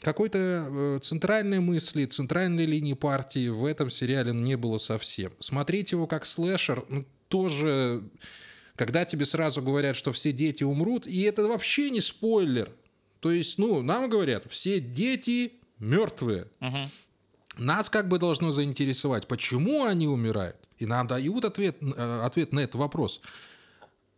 какой-то 0.00 0.38
э, 0.38 0.98
центральной 1.02 1.60
мысли, 1.60 2.04
центральной 2.04 2.66
линии 2.66 2.94
партии 2.94 3.48
в 3.48 3.64
этом 3.64 3.90
сериале 3.90 4.32
не 4.32 4.56
было 4.56 4.78
совсем. 4.78 5.32
Смотреть 5.40 5.92
его 5.92 6.06
как 6.06 6.26
слэшер 6.26 6.84
ну, 6.88 7.04
тоже, 7.28 8.02
когда 8.76 9.04
тебе 9.04 9.26
сразу 9.26 9.62
говорят, 9.62 9.96
что 9.96 10.12
все 10.12 10.32
дети 10.32 10.64
умрут, 10.64 11.06
и 11.06 11.22
это 11.22 11.46
вообще 11.48 11.90
не 11.90 12.00
спойлер. 12.00 12.70
То 13.20 13.32
есть, 13.32 13.58
ну, 13.58 13.82
нам 13.82 14.08
говорят, 14.08 14.46
все 14.48 14.80
дети 14.80 15.52
мертвые. 15.78 16.46
Угу. 16.60 16.78
Нас 17.58 17.90
как 17.90 18.08
бы 18.08 18.18
должно 18.18 18.52
заинтересовать, 18.52 19.26
почему 19.26 19.84
они 19.84 20.06
умирают. 20.06 20.56
И 20.78 20.86
нам 20.86 21.06
дают 21.08 21.44
ответ, 21.44 21.76
э, 21.80 22.20
ответ 22.24 22.52
на 22.52 22.60
этот 22.60 22.76
вопрос. 22.76 23.20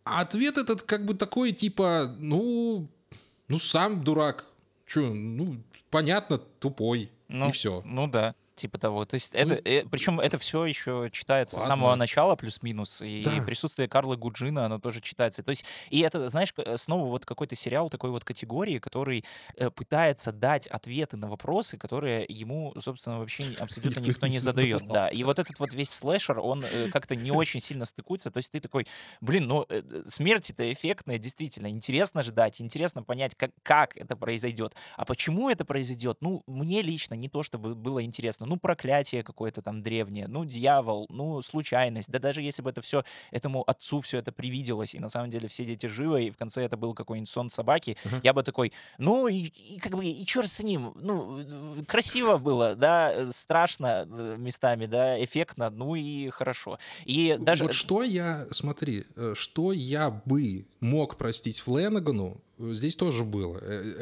А 0.04 0.20
ответ 0.20 0.58
этот 0.58 0.82
как 0.82 1.06
бы 1.06 1.14
такой, 1.14 1.52
типа, 1.52 2.14
ну, 2.18 2.90
ну 3.48 3.58
сам 3.58 4.04
дурак. 4.04 4.44
Че, 4.90 5.00
ну, 5.00 5.56
понятно, 5.90 6.38
тупой. 6.38 7.10
Ну, 7.28 7.48
и 7.48 7.52
все. 7.52 7.82
Ну 7.84 8.08
да 8.08 8.34
типа 8.60 8.78
того. 8.78 9.04
То 9.04 9.14
есть 9.14 9.34
это, 9.34 9.54
ну, 9.54 9.60
э, 9.64 9.84
причем 9.90 10.20
это 10.20 10.38
все 10.38 10.64
еще 10.64 11.08
читается 11.12 11.56
ладно. 11.56 11.64
с 11.64 11.68
самого 11.68 11.94
начала 11.96 12.36
плюс-минус, 12.36 13.02
и, 13.02 13.22
да. 13.24 13.42
присутствие 13.42 13.88
Карла 13.88 14.16
Гуджина, 14.16 14.66
оно 14.66 14.78
тоже 14.78 15.00
читается. 15.00 15.42
То 15.42 15.50
есть 15.50 15.64
и 15.90 16.00
это, 16.00 16.28
знаешь, 16.28 16.52
снова 16.76 17.06
вот 17.06 17.24
какой-то 17.24 17.56
сериал 17.56 17.88
такой 17.88 18.10
вот 18.10 18.24
категории, 18.24 18.78
который 18.78 19.24
э, 19.56 19.70
пытается 19.70 20.32
дать 20.32 20.66
ответы 20.66 21.16
на 21.16 21.28
вопросы, 21.28 21.76
которые 21.76 22.26
ему, 22.28 22.74
собственно, 22.80 23.18
вообще 23.18 23.44
абсолютно 23.58 24.00
никто 24.00 24.26
не 24.26 24.38
задает. 24.38 24.86
Да, 24.86 25.08
и 25.08 25.22
вот 25.24 25.38
этот 25.38 25.58
вот 25.58 25.72
весь 25.72 25.90
слэшер, 25.90 26.38
он 26.38 26.64
э, 26.64 26.88
как-то 26.90 27.16
не 27.16 27.30
очень 27.30 27.60
сильно 27.60 27.84
стыкуется. 27.84 28.30
То 28.30 28.38
есть 28.38 28.50
ты 28.50 28.60
такой, 28.60 28.86
блин, 29.20 29.46
ну 29.46 29.64
э, 29.68 29.82
смерть-то 30.06 30.72
эффектная, 30.72 31.18
действительно, 31.18 31.68
интересно 31.68 32.22
ждать, 32.22 32.60
интересно 32.60 33.02
понять, 33.02 33.34
как, 33.34 33.50
как 33.62 33.96
это 33.96 34.16
произойдет. 34.16 34.74
А 34.96 35.04
почему 35.04 35.48
это 35.48 35.64
произойдет? 35.64 36.18
Ну, 36.20 36.42
мне 36.46 36.82
лично 36.82 37.14
не 37.14 37.28
то, 37.28 37.42
чтобы 37.42 37.74
было 37.74 38.02
интересно 38.04 38.46
ну, 38.50 38.56
проклятие 38.56 39.22
какое-то 39.22 39.62
там 39.62 39.80
древнее, 39.80 40.26
ну, 40.26 40.44
дьявол, 40.44 41.06
ну, 41.08 41.40
случайность. 41.40 42.10
Да 42.10 42.18
даже 42.18 42.42
если 42.42 42.62
бы 42.62 42.70
это 42.70 42.80
все, 42.80 43.04
этому 43.30 43.62
отцу 43.62 44.00
все 44.00 44.18
это 44.18 44.32
привиделось, 44.32 44.96
и 44.96 44.98
на 44.98 45.08
самом 45.08 45.30
деле 45.30 45.46
все 45.46 45.64
дети 45.64 45.86
живы, 45.86 46.24
и 46.24 46.30
в 46.30 46.36
конце 46.36 46.64
это 46.64 46.76
был 46.76 46.92
какой-нибудь 46.92 47.30
сон 47.30 47.48
собаки, 47.48 47.96
uh-huh. 48.04 48.20
я 48.24 48.32
бы 48.32 48.42
такой, 48.42 48.72
ну, 48.98 49.28
и, 49.28 49.44
и 49.44 49.78
как 49.78 49.92
бы, 49.92 50.04
и 50.04 50.26
черт 50.26 50.48
с 50.48 50.64
ним, 50.64 50.92
ну, 50.96 51.40
красиво 51.86 52.38
было, 52.38 52.74
да, 52.74 53.12
э, 53.12 53.30
страшно 53.32 54.08
э, 54.10 54.34
местами, 54.36 54.86
да, 54.86 55.22
эффектно, 55.22 55.70
ну 55.70 55.94
и 55.94 56.30
хорошо. 56.30 56.80
И 57.04 57.36
даже... 57.38 57.64
Вот 57.64 57.74
что 57.74 58.02
я, 58.02 58.48
смотри, 58.50 59.04
э, 59.14 59.34
что 59.36 59.70
я 59.72 60.10
бы 60.10 60.66
мог 60.80 61.16
простить 61.16 61.60
Фленагану, 61.60 62.40
здесь 62.58 62.96
тоже 62.96 63.24
было. 63.24 63.60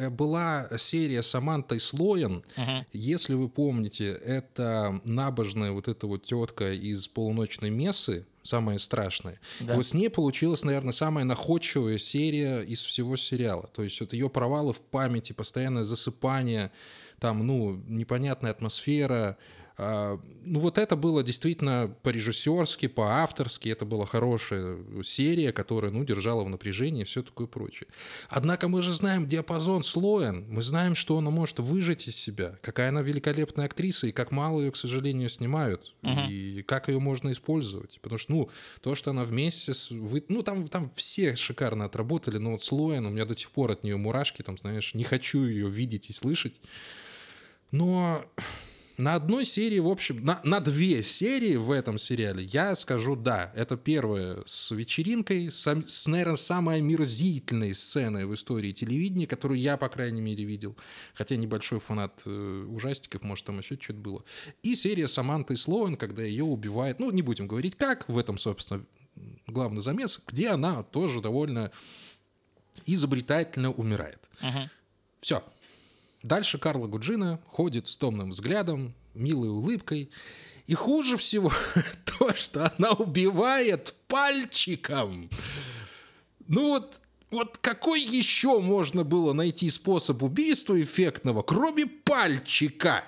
Была 0.09 0.67
серия 0.77 1.23
с 1.23 1.33
Амантой 1.35 1.79
Слоен. 1.79 2.43
Uh-huh. 2.57 2.85
Если 2.91 3.33
вы 3.33 3.47
помните, 3.47 4.38
это 4.39 4.99
набожная 5.03 5.71
вот 5.71 5.87
эта 5.87 6.07
вот 6.07 6.25
тетка 6.25 6.71
из 6.73 7.07
полуночной 7.07 7.69
мессы, 7.69 8.25
самая 8.43 8.77
страшная. 8.77 9.39
Да. 9.59 9.73
И 9.73 9.77
вот 9.77 9.87
с 9.87 9.93
ней 9.93 10.09
получилась, 10.09 10.63
наверное, 10.63 10.93
самая 10.93 11.25
находчивая 11.25 11.97
серия 11.97 12.61
из 12.61 12.83
всего 12.83 13.15
сериала. 13.15 13.69
То 13.73 13.83
есть 13.83 13.99
вот 14.01 14.13
ее 14.13 14.29
провалы 14.29 14.73
в 14.73 14.81
памяти, 14.81 15.33
постоянное 15.33 15.83
засыпание, 15.83 16.71
там, 17.19 17.45
ну, 17.45 17.81
непонятная 17.87 18.51
атмосфера, 18.51 19.37
ну 19.79 20.59
вот 20.59 20.77
это 20.77 20.95
было 20.95 21.23
действительно 21.23 21.95
по-режиссерски, 22.03 22.87
по-авторски, 22.87 23.69
это 23.69 23.85
была 23.85 24.05
хорошая 24.05 24.77
серия, 25.03 25.53
которая, 25.53 25.91
ну, 25.91 26.03
держала 26.03 26.43
в 26.43 26.49
напряжении 26.49 27.03
и 27.03 27.05
все 27.05 27.23
такое 27.23 27.47
прочее. 27.47 27.87
Однако 28.29 28.67
мы 28.67 28.81
же 28.81 28.91
знаем 28.91 29.27
диапазон 29.27 29.83
Слоен, 29.83 30.45
мы 30.49 30.63
знаем, 30.63 30.95
что 30.95 31.17
она 31.17 31.29
может 31.29 31.59
выжать 31.59 32.07
из 32.07 32.17
себя, 32.17 32.57
какая 32.61 32.89
она 32.89 33.01
великолепная 33.01 33.65
актриса 33.65 34.07
и 34.07 34.11
как 34.11 34.31
мало 34.31 34.61
ее, 34.61 34.71
к 34.71 34.77
сожалению, 34.77 35.29
снимают, 35.29 35.93
uh-huh. 36.01 36.29
и 36.29 36.63
как 36.63 36.89
ее 36.89 36.99
можно 36.99 37.31
использовать. 37.31 37.99
Потому 38.01 38.17
что, 38.17 38.31
ну, 38.33 38.49
то, 38.81 38.95
что 38.95 39.11
она 39.11 39.23
вместе 39.23 39.73
с... 39.73 39.91
Вы... 39.91 40.23
Ну, 40.27 40.43
там, 40.43 40.67
там 40.67 40.91
все 40.95 41.35
шикарно 41.35 41.85
отработали, 41.85 42.37
но 42.37 42.51
вот 42.51 42.63
Слоен, 42.63 43.05
у 43.05 43.09
меня 43.09 43.25
до 43.25 43.35
сих 43.35 43.51
пор 43.51 43.71
от 43.71 43.83
нее 43.83 43.95
мурашки, 43.95 44.41
там, 44.41 44.57
знаешь, 44.57 44.93
не 44.93 45.03
хочу 45.03 45.45
ее 45.45 45.69
видеть 45.69 46.09
и 46.09 46.13
слышать. 46.13 46.59
Но 47.71 48.25
на 48.99 49.15
одной 49.15 49.45
серии, 49.45 49.79
в 49.79 49.87
общем, 49.87 50.23
на, 50.25 50.41
на 50.43 50.59
две 50.59 51.03
серии 51.03 51.55
в 51.55 51.71
этом 51.71 51.97
сериале 51.97 52.43
я 52.43 52.75
скажу 52.75 53.15
да. 53.15 53.51
Это 53.55 53.77
первая 53.77 54.43
с 54.45 54.71
вечеринкой, 54.71 55.49
с, 55.49 55.65
с, 55.87 56.07
наверное, 56.07 56.35
самой 56.35 56.77
омерзительной 56.79 57.73
сценой 57.73 58.25
в 58.25 58.35
истории 58.35 58.73
телевидения, 58.73 59.25
которую 59.25 59.59
я, 59.59 59.77
по 59.77 59.87
крайней 59.87 60.21
мере, 60.21 60.43
видел. 60.43 60.75
Хотя 61.13 61.37
небольшой 61.37 61.79
фанат 61.79 62.23
э, 62.25 62.65
ужастиков, 62.69 63.23
может, 63.23 63.45
там 63.45 63.59
еще 63.59 63.77
что-то 63.79 63.99
было. 63.99 64.23
И 64.63 64.75
серия 64.75 65.07
с 65.07 65.17
Амантой 65.17 65.55
Слоун, 65.55 65.95
когда 65.95 66.23
ее 66.23 66.43
убивает, 66.43 66.99
ну, 66.99 67.09
не 67.11 67.21
будем 67.21 67.47
говорить 67.47 67.75
как, 67.77 68.07
в 68.09 68.17
этом, 68.17 68.37
собственно, 68.37 68.83
главный 69.47 69.81
замес, 69.81 70.19
где 70.27 70.49
она 70.49 70.83
тоже 70.83 71.21
довольно 71.21 71.71
изобретательно 72.85 73.71
умирает. 73.71 74.29
Uh-huh. 74.41 74.69
Все. 75.21 75.43
Дальше 76.23 76.57
Карла 76.57 76.87
Гуджина 76.87 77.39
ходит 77.47 77.87
с 77.87 77.97
томным 77.97 78.31
взглядом, 78.31 78.93
милой 79.13 79.49
улыбкой. 79.49 80.09
И 80.67 80.73
хуже 80.73 81.17
всего 81.17 81.51
то, 82.19 82.35
что 82.35 82.73
она 82.77 82.91
убивает 82.91 83.95
пальчиком. 84.07 85.29
Ну 86.47 86.69
вот, 86.69 87.01
вот 87.31 87.57
какой 87.57 88.01
еще 88.01 88.59
можно 88.59 89.03
было 89.03 89.33
найти 89.33 89.69
способ 89.69 90.21
убийства 90.21 90.79
эффектного, 90.81 91.41
кроме 91.41 91.85
пальчика? 91.85 93.03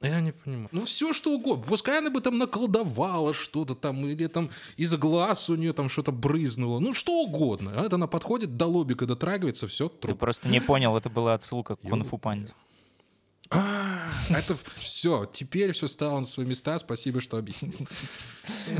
Я 0.00 0.20
не 0.20 0.32
понимаю. 0.32 0.68
Ну, 0.72 0.84
все 0.84 1.12
что 1.12 1.34
угодно. 1.34 1.64
Пускай 1.66 1.98
она 1.98 2.10
бы 2.10 2.20
там 2.20 2.38
наколдовала 2.38 3.34
что-то 3.34 3.74
там, 3.74 4.04
или 4.06 4.26
там 4.26 4.50
из 4.76 4.94
глаз 4.96 5.50
у 5.50 5.56
нее 5.56 5.72
там 5.72 5.88
что-то 5.88 6.12
брызнуло. 6.12 6.78
Ну, 6.78 6.94
что 6.94 7.22
угодно. 7.22 7.72
А 7.76 7.84
это 7.84 7.96
она 7.96 8.06
подходит, 8.06 8.56
до 8.56 8.66
лобика 8.66 9.06
дотрагивается, 9.06 9.66
все, 9.66 9.88
труп. 9.88 10.12
Ты 10.12 10.14
просто 10.14 10.48
не 10.48 10.60
понял, 10.60 10.96
это 10.96 11.10
была 11.10 11.34
отсылка 11.34 11.76
к 11.76 11.80
кунг-фу 11.80 12.18
панде. 12.18 12.52
А, 13.50 14.10
это 14.30 14.56
все, 14.74 15.24
теперь 15.24 15.72
все 15.72 15.88
стало 15.88 16.18
на 16.18 16.24
свои 16.24 16.46
места, 16.46 16.78
спасибо, 16.78 17.20
что 17.20 17.38
объяснил. 17.38 17.88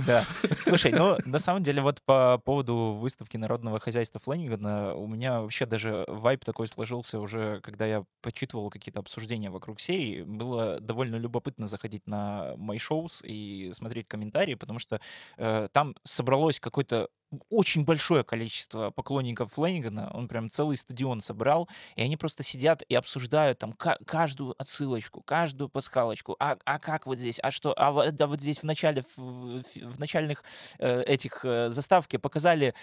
Да. 0.06 0.24
Слушай, 0.58 0.92
ну, 0.92 1.16
на 1.24 1.38
самом 1.38 1.62
деле, 1.62 1.82
вот 1.82 2.02
по 2.02 2.38
поводу 2.38 2.96
выставки 2.98 3.36
народного 3.36 3.78
хозяйства 3.80 4.20
Флэнигана 4.20 4.94
у 4.94 5.06
меня 5.06 5.40
вообще 5.40 5.66
даже 5.66 6.04
вайп 6.08 6.44
такой 6.44 6.68
сложился 6.68 7.18
уже, 7.18 7.60
когда 7.60 7.86
я 7.86 8.04
почитывал 8.22 8.70
какие-то 8.70 9.00
обсуждения 9.00 9.50
вокруг 9.50 9.80
серии. 9.80 10.22
Было 10.22 10.80
довольно 10.80 11.16
любопытно 11.16 11.66
заходить 11.66 12.06
на 12.06 12.54
мои 12.56 12.78
шоу 12.78 13.08
и 13.22 13.70
смотреть 13.72 14.08
комментарии, 14.08 14.54
потому 14.54 14.78
что 14.78 15.00
э, 15.36 15.68
там 15.72 15.94
собралось 16.04 16.60
какое-то 16.60 17.08
очень 17.50 17.84
большое 17.84 18.24
количество 18.24 18.90
поклонников 18.90 19.52
Флэнигана, 19.52 20.10
он 20.14 20.28
прям 20.28 20.48
целый 20.48 20.76
стадион 20.76 21.20
собрал, 21.20 21.68
и 21.96 22.02
они 22.02 22.16
просто 22.16 22.42
сидят 22.42 22.82
и 22.88 22.94
обсуждают 22.94 23.58
там 23.58 23.72
каждую 23.72 24.54
отсылочку, 24.58 25.20
каждую 25.22 25.68
пасхалочку, 25.68 26.36
а, 26.38 26.56
а 26.64 26.78
как 26.78 27.06
вот 27.06 27.18
здесь, 27.18 27.38
а 27.42 27.50
что, 27.50 27.74
а, 27.76 28.10
да, 28.10 28.26
вот 28.26 28.40
здесь 28.40 28.60
в 28.60 28.64
начале, 28.64 29.04
в, 29.16 29.62
в 29.62 29.98
начальных 29.98 30.42
э, 30.78 31.02
этих 31.02 31.44
э, 31.44 31.68
заставке 31.68 32.18
показали, 32.18 32.74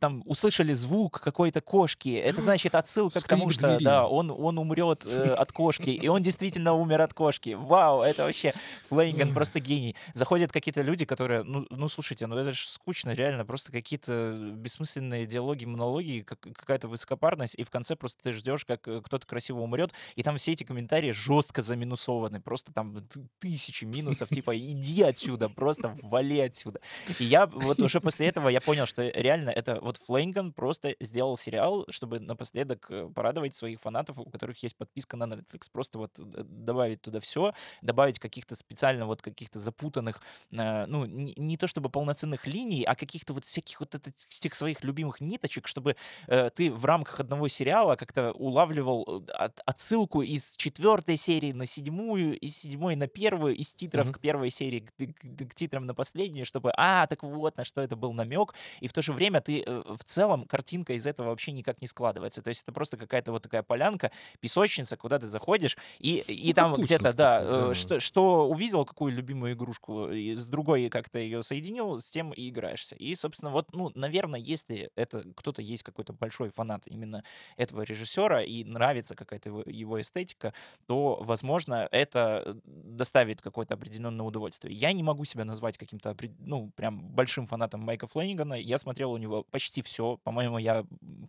там 0.00 0.22
услышали 0.26 0.72
звук 0.72 1.20
какой-то 1.20 1.60
кошки, 1.60 2.14
это 2.16 2.40
значит 2.42 2.74
отсылка 2.74 3.20
к 3.20 3.28
тому, 3.28 3.50
что, 3.50 3.78
да, 3.80 4.06
он, 4.06 4.30
он 4.30 4.58
умрет 4.58 5.06
э, 5.06 5.34
от 5.34 5.52
кошки, 5.52 5.90
и 5.90 6.08
он 6.08 6.22
действительно 6.22 6.72
умер 6.72 7.02
от 7.02 7.14
кошки, 7.14 7.50
вау, 7.50 8.02
это 8.02 8.24
вообще 8.24 8.52
Флэниган 8.88 9.34
просто 9.34 9.60
гений. 9.60 9.94
Заходят 10.14 10.52
какие-то 10.52 10.82
люди, 10.82 11.04
которые, 11.04 11.42
ну, 11.42 11.66
ну 11.70 11.88
слушайте, 11.88 12.26
ну 12.26 12.36
это 12.36 12.52
же 12.52 12.66
скучно, 12.66 13.10
реально 13.10 13.35
реально 13.36 13.44
просто 13.44 13.70
какие-то 13.70 14.54
бессмысленные 14.56 15.26
диалоги, 15.26 15.66
монологи, 15.66 16.24
как, 16.26 16.40
какая-то 16.40 16.88
высокопарность, 16.88 17.54
и 17.56 17.64
в 17.64 17.70
конце 17.70 17.94
просто 17.96 18.22
ты 18.22 18.32
ждешь, 18.32 18.64
как 18.64 18.88
э, 18.88 19.02
кто-то 19.02 19.26
красиво 19.26 19.60
умрет, 19.60 19.92
и 20.14 20.22
там 20.22 20.36
все 20.38 20.52
эти 20.52 20.64
комментарии 20.64 21.10
жестко 21.10 21.62
заминусованы, 21.62 22.40
просто 22.40 22.72
там 22.72 23.06
тысячи 23.38 23.84
минусов, 23.84 24.28
типа 24.30 24.56
иди 24.56 25.02
отсюда, 25.02 25.48
просто 25.48 25.94
вали 26.02 26.40
отсюда. 26.40 26.80
И 27.18 27.24
я 27.24 27.46
вот 27.46 27.80
уже 27.80 28.00
после 28.00 28.28
этого 28.28 28.48
я 28.48 28.60
понял, 28.60 28.86
что 28.86 29.06
реально 29.08 29.50
это 29.50 29.78
вот 29.82 29.98
Флейнган 29.98 30.52
просто 30.52 30.96
сделал 31.00 31.36
сериал, 31.36 31.84
чтобы 31.90 32.20
напоследок 32.20 32.86
э, 32.90 33.08
порадовать 33.14 33.54
своих 33.54 33.80
фанатов, 33.80 34.18
у 34.18 34.30
которых 34.30 34.62
есть 34.62 34.76
подписка 34.76 35.16
на 35.16 35.24
Netflix, 35.24 35.68
просто 35.70 35.98
вот 35.98 36.12
добавить 36.18 37.02
туда 37.02 37.20
все, 37.20 37.52
добавить 37.82 38.18
каких-то 38.18 38.56
специально 38.56 39.06
вот 39.06 39.20
каких-то 39.20 39.58
запутанных, 39.58 40.22
э, 40.52 40.86
ну, 40.86 41.04
не, 41.04 41.34
не 41.36 41.56
то 41.56 41.66
чтобы 41.66 41.90
полноценных 41.90 42.46
линий, 42.46 42.86
а 42.86 42.94
каких-то 42.94 43.25
вот 43.32 43.44
всяких 43.44 43.80
вот 43.80 43.94
этих 43.94 44.54
своих 44.54 44.84
любимых 44.84 45.20
ниточек, 45.20 45.66
чтобы 45.66 45.96
э, 46.26 46.50
ты 46.54 46.70
в 46.70 46.84
рамках 46.84 47.20
одного 47.20 47.48
сериала 47.48 47.96
как-то 47.96 48.32
улавливал 48.32 49.24
э, 49.28 49.30
от, 49.32 49.60
отсылку 49.66 50.22
из 50.22 50.56
четвертой 50.56 51.16
серии 51.16 51.52
на 51.52 51.66
седьмую, 51.66 52.38
из 52.38 52.56
седьмой 52.56 52.96
на 52.96 53.06
первую, 53.06 53.54
из 53.54 53.74
титров 53.74 54.08
mm-hmm. 54.08 54.12
к 54.12 54.20
первой 54.20 54.50
серии 54.50 54.80
к, 54.80 54.92
к, 54.96 55.50
к 55.50 55.54
титрам 55.54 55.86
на 55.86 55.94
последнюю, 55.94 56.46
чтобы, 56.46 56.72
а, 56.76 57.06
так 57.06 57.22
вот, 57.22 57.56
на 57.56 57.64
что 57.64 57.80
это 57.80 57.96
был 57.96 58.12
намек, 58.12 58.54
и 58.80 58.88
в 58.88 58.92
то 58.92 59.02
же 59.02 59.12
время 59.12 59.40
ты 59.40 59.62
э, 59.66 59.82
в 59.86 60.04
целом 60.04 60.44
картинка 60.44 60.94
из 60.94 61.06
этого 61.06 61.28
вообще 61.28 61.52
никак 61.52 61.80
не 61.80 61.88
складывается, 61.88 62.42
то 62.42 62.48
есть 62.48 62.62
это 62.62 62.72
просто 62.72 62.96
какая-то 62.96 63.32
вот 63.32 63.42
такая 63.42 63.62
полянка, 63.62 64.10
песочница, 64.40 64.96
куда 64.96 65.18
ты 65.18 65.26
заходишь, 65.26 65.76
и, 65.98 66.18
и 66.26 66.48
ну, 66.48 66.54
там 66.54 66.74
где-то, 66.74 67.12
да, 67.12 67.40
такой, 67.40 67.68
да, 67.68 67.74
что, 67.74 68.00
что 68.00 68.48
увидел, 68.48 68.84
какую 68.84 69.12
любимую 69.12 69.54
игрушку, 69.54 70.10
и 70.10 70.34
с 70.34 70.46
другой 70.46 70.88
как-то 70.88 71.18
ее 71.18 71.42
соединил, 71.42 71.98
с 71.98 72.10
тем 72.10 72.32
и 72.32 72.48
играешься. 72.48 72.94
И, 72.96 73.14
собственно, 73.16 73.50
вот, 73.50 73.72
ну, 73.72 73.90
наверное, 73.94 74.40
если 74.40 74.90
это 74.96 75.24
кто-то 75.34 75.62
есть 75.62 75.82
какой-то 75.82 76.12
большой 76.12 76.50
фанат 76.50 76.86
именно 76.86 77.24
этого 77.56 77.82
режиссера 77.82 78.42
и 78.42 78.64
нравится 78.64 79.14
какая-то 79.14 79.48
его, 79.48 79.62
его 79.66 80.00
эстетика, 80.00 80.52
то, 80.86 81.18
возможно, 81.22 81.88
это 81.90 82.58
доставит 82.64 83.42
какое-то 83.42 83.74
определенное 83.74 84.24
удовольствие. 84.24 84.74
Я 84.74 84.92
не 84.92 85.02
могу 85.02 85.24
себя 85.24 85.44
назвать 85.44 85.78
каким-то, 85.78 86.16
ну, 86.38 86.70
прям 86.76 87.00
большим 87.08 87.46
фанатом 87.46 87.80
Майка 87.80 88.06
Флэнигана. 88.06 88.54
Я 88.54 88.78
смотрел 88.78 89.12
у 89.12 89.16
него 89.16 89.44
почти 89.44 89.82
все. 89.82 90.18
По-моему, 90.22 90.58
я 90.58 90.84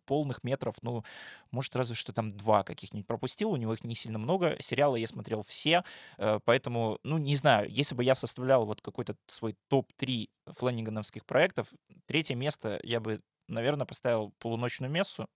полных 0.06 0.44
метров, 0.44 0.76
ну, 0.82 1.04
может, 1.52 1.76
разве 1.76 1.96
что 1.96 2.14
там 2.14 2.36
два 2.36 2.64
каких-нибудь 2.64 3.08
пропустил. 3.08 3.52
У 3.52 3.58
него 3.58 3.74
их 3.74 3.84
не 3.84 3.96
сильно 3.96 4.18
много. 4.20 4.58
Сериалы 4.60 5.00
я 5.00 5.08
смотрел 5.08 5.42
все. 5.44 5.84
Э, 6.18 6.40
поэтому, 6.44 7.00
ну, 7.04 7.18
не 7.18 7.36
знаю, 7.36 7.70
если 7.70 7.96
бы 7.96 8.04
я 8.04 8.16
составлял 8.16 8.66
вот 8.66 8.82
какой-то 8.82 9.16
свой 9.28 9.56
топ-3 9.70 10.30
флэнигановских 10.48 11.26
проектов, 11.26 11.74
третье 12.06 12.36
место 12.36 12.80
я 12.84 13.00
бы, 13.00 13.22
наверное, 13.48 13.86
поставил 13.86 14.34
«Полуночную 14.40 14.92
мессу». 14.92 15.28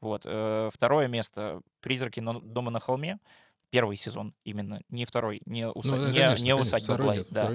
Вот. 0.00 0.22
Э, 0.26 0.70
второе 0.72 1.08
место 1.08 1.62
«Призраки 1.80 2.20
дома 2.20 2.70
на 2.70 2.80
холме» 2.80 3.18
первый 3.70 3.96
сезон 3.96 4.34
именно, 4.44 4.80
не 4.88 5.04
второй, 5.04 5.40
не, 5.46 5.68
уса... 5.68 5.96
ну, 5.96 6.08
не, 6.08 6.18
конечно, 6.18 6.44
не 6.44 6.54
усадьба 6.54 6.96
Блайт. 6.96 7.26
Да. 7.30 7.52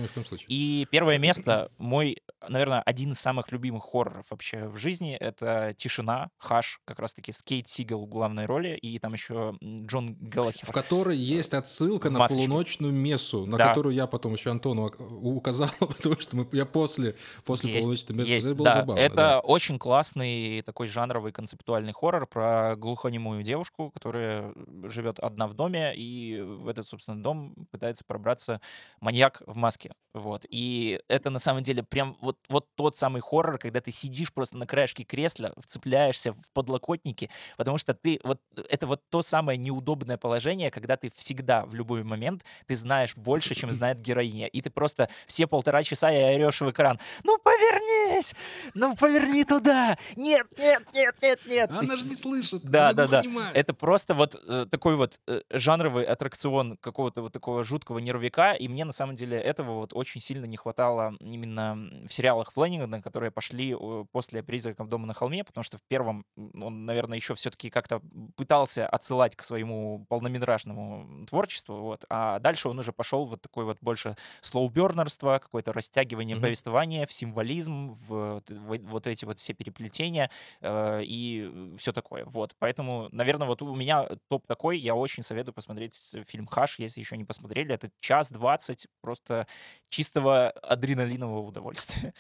И 0.48 0.88
первое 0.92 1.18
место, 1.18 1.72
мой, 1.78 2.18
наверное, 2.48 2.82
один 2.82 3.14
из 3.14 3.20
самых 3.20 3.52
любимых 3.52 3.84
хорроров 3.84 4.26
вообще 4.30 4.68
в 4.68 4.78
жизни, 4.78 5.16
это 5.16 5.74
«Тишина», 5.78 6.30
«Хаш», 6.38 6.80
как 6.86 7.00
раз-таки 7.00 7.32
с 7.32 7.42
Кейт 7.42 7.68
Сигел 7.68 8.06
в 8.06 8.08
главной 8.08 8.46
роли, 8.46 8.78
и 8.78 9.00
там 9.00 9.14
еще 9.14 9.56
Джон 9.62 10.16
Галлахер. 10.20 10.68
В 10.68 10.72
которой 10.72 11.18
есть 11.18 11.54
отсылка 11.54 12.10
на 12.10 12.20
Масочка. 12.20 12.44
полуночную 12.44 12.94
мессу, 12.94 13.46
на 13.46 13.58
да. 13.58 13.70
которую 13.70 13.96
я 13.96 14.08
потом 14.08 14.34
еще 14.34 14.52
Антону 14.52 14.92
указал, 15.22 15.70
потому 15.80 16.20
что 16.20 16.38
мы, 16.38 16.48
я 16.52 16.66
после, 16.66 17.16
после 17.46 17.72
есть, 17.72 17.86
полуночной 17.86 18.16
мессы, 18.16 18.32
есть, 18.32 18.48
это 18.48 18.56
было 18.56 18.66
да. 18.66 18.74
забавно. 18.74 19.00
Это 19.00 19.16
да. 19.16 19.40
очень 19.40 19.80
классный 19.80 20.62
такой 20.62 20.88
жанровый 20.88 21.32
концептуальный 21.32 21.94
хоррор 21.94 22.28
про 22.28 22.76
глухонемую 22.76 23.44
девушку, 23.44 23.92
которая 23.92 24.54
живет 24.84 25.20
одна 25.20 25.48
в 25.48 25.54
доме, 25.54 25.94
и 26.04 26.42
в 26.42 26.68
этот, 26.68 26.88
собственно, 26.88 27.22
дом 27.22 27.56
пытается 27.72 28.04
пробраться 28.06 28.62
маньяк 29.00 29.42
в 29.46 29.56
маске. 29.56 29.94
Вот. 30.14 30.46
И 30.50 31.02
это 31.08 31.32
на 31.32 31.40
самом 31.40 31.64
деле 31.64 31.82
прям 31.82 32.18
вот, 32.22 32.38
вот 32.48 32.68
тот 32.76 32.96
самый 32.96 33.22
хоррор, 33.22 33.58
когда 33.58 33.82
ты 33.82 33.92
сидишь 33.92 34.32
просто 34.32 34.58
на 34.58 34.68
краешке 34.68 35.04
кресла, 35.04 35.54
вцепляешься 35.58 36.34
в 36.34 36.38
подлокотники, 36.54 37.32
потому 37.58 37.80
что 37.80 37.96
ты 37.96 38.20
вот 38.24 38.40
это 38.70 38.86
вот 38.86 39.02
то 39.10 39.24
самое 39.24 39.58
неудобное 39.58 40.18
положение, 40.18 40.70
когда 40.70 40.98
ты 40.98 41.10
всегда 41.16 41.66
в 41.66 41.74
любой 41.74 42.04
момент 42.04 42.46
ты 42.68 42.76
знаешь 42.76 43.16
больше, 43.16 43.56
чем 43.56 43.72
знает 43.72 44.02
героиня, 44.02 44.48
и 44.48 44.62
ты 44.62 44.70
просто 44.70 45.10
все 45.26 45.48
полтора 45.48 45.82
часа 45.82 46.12
и 46.12 46.36
орешь 46.36 46.62
в 46.62 46.70
экран. 46.70 47.00
Ну 47.24 47.40
повернись, 47.40 48.36
ну 48.76 48.96
поверни 48.96 49.44
туда, 49.44 49.98
нет, 50.16 50.46
нет, 50.60 50.84
нет, 50.94 51.16
нет, 51.22 51.40
нет. 51.48 51.72
Она 51.72 51.98
же 51.98 52.06
не 52.06 52.16
слышит. 52.16 52.62
Да, 52.64 52.94
да, 52.94 53.08
да. 53.08 53.22
Понимает. 53.22 53.56
Это 53.56 53.74
просто 53.74 54.14
вот 54.14 54.36
э, 54.48 54.68
такой 54.70 54.96
вот 54.96 55.20
э, 55.28 55.42
жанровый 55.50 55.93
первый 55.94 56.06
аттракцион 56.06 56.78
какого-то 56.78 57.22
вот 57.22 57.34
такого 57.34 57.64
жуткого 57.64 58.00
нервика, 58.00 58.54
и 58.54 58.68
мне 58.68 58.84
на 58.84 58.92
самом 58.92 59.16
деле 59.16 59.38
этого 59.38 59.74
вот 59.74 59.94
очень 59.94 60.22
сильно 60.22 60.46
не 60.46 60.58
хватало 60.58 61.14
именно 61.20 61.78
в 62.08 62.12
сериалах 62.12 62.52
Флэннигана, 62.52 63.00
которые 63.02 63.30
пошли 63.30 63.76
после 64.12 64.42
«Призраков 64.42 64.90
дома 64.90 65.06
на 65.06 65.14
холме», 65.14 65.44
потому 65.44 65.64
что 65.64 65.78
в 65.78 65.82
первом 65.88 66.26
он, 66.36 66.86
наверное, 66.86 67.18
еще 67.18 67.36
все-таки 67.36 67.70
как-то 67.70 68.02
пытался 68.36 68.88
отсылать 68.88 69.36
к 69.36 69.44
своему 69.44 70.06
полнометражному 70.10 71.28
творчеству, 71.28 71.76
вот, 71.76 72.06
а 72.10 72.40
дальше 72.40 72.70
он 72.70 72.80
уже 72.80 72.92
пошел 72.92 73.26
вот 73.26 73.42
такой 73.42 73.66
вот 73.66 73.78
больше 73.82 74.16
слоубернерство, 74.42 75.40
какое-то 75.40 75.74
растягивание 75.74 76.38
mm-hmm. 76.38 76.42
повествования 76.42 77.06
в 77.06 77.14
символизм, 77.14 77.94
в, 78.08 78.42
в 78.50 78.78
вот 78.90 79.06
эти 79.06 79.26
вот 79.26 79.38
все 79.38 79.54
переплетения 79.54 80.32
э, 80.62 81.02
и 81.04 81.76
все 81.78 81.92
такое, 81.92 82.26
вот. 82.26 82.56
Поэтому, 82.58 83.10
наверное, 83.12 83.48
вот 83.48 83.62
у 83.62 83.76
меня 83.76 84.08
топ 84.28 84.48
такой, 84.48 84.80
я 84.80 84.96
очень 84.96 85.22
советую 85.22 85.54
посмотреть 85.54 85.83
посмотреть 85.88 86.28
фильм 86.28 86.48
«Хаш», 86.48 86.80
если 86.80 87.00
еще 87.00 87.18
не 87.18 87.26
посмотрели. 87.26 87.74
Это 87.74 87.92
час 88.00 88.30
двадцать 88.32 88.88
просто 89.02 89.48
чистого 89.90 90.50
адреналинового 90.50 91.48
удовольствия. 91.48 92.14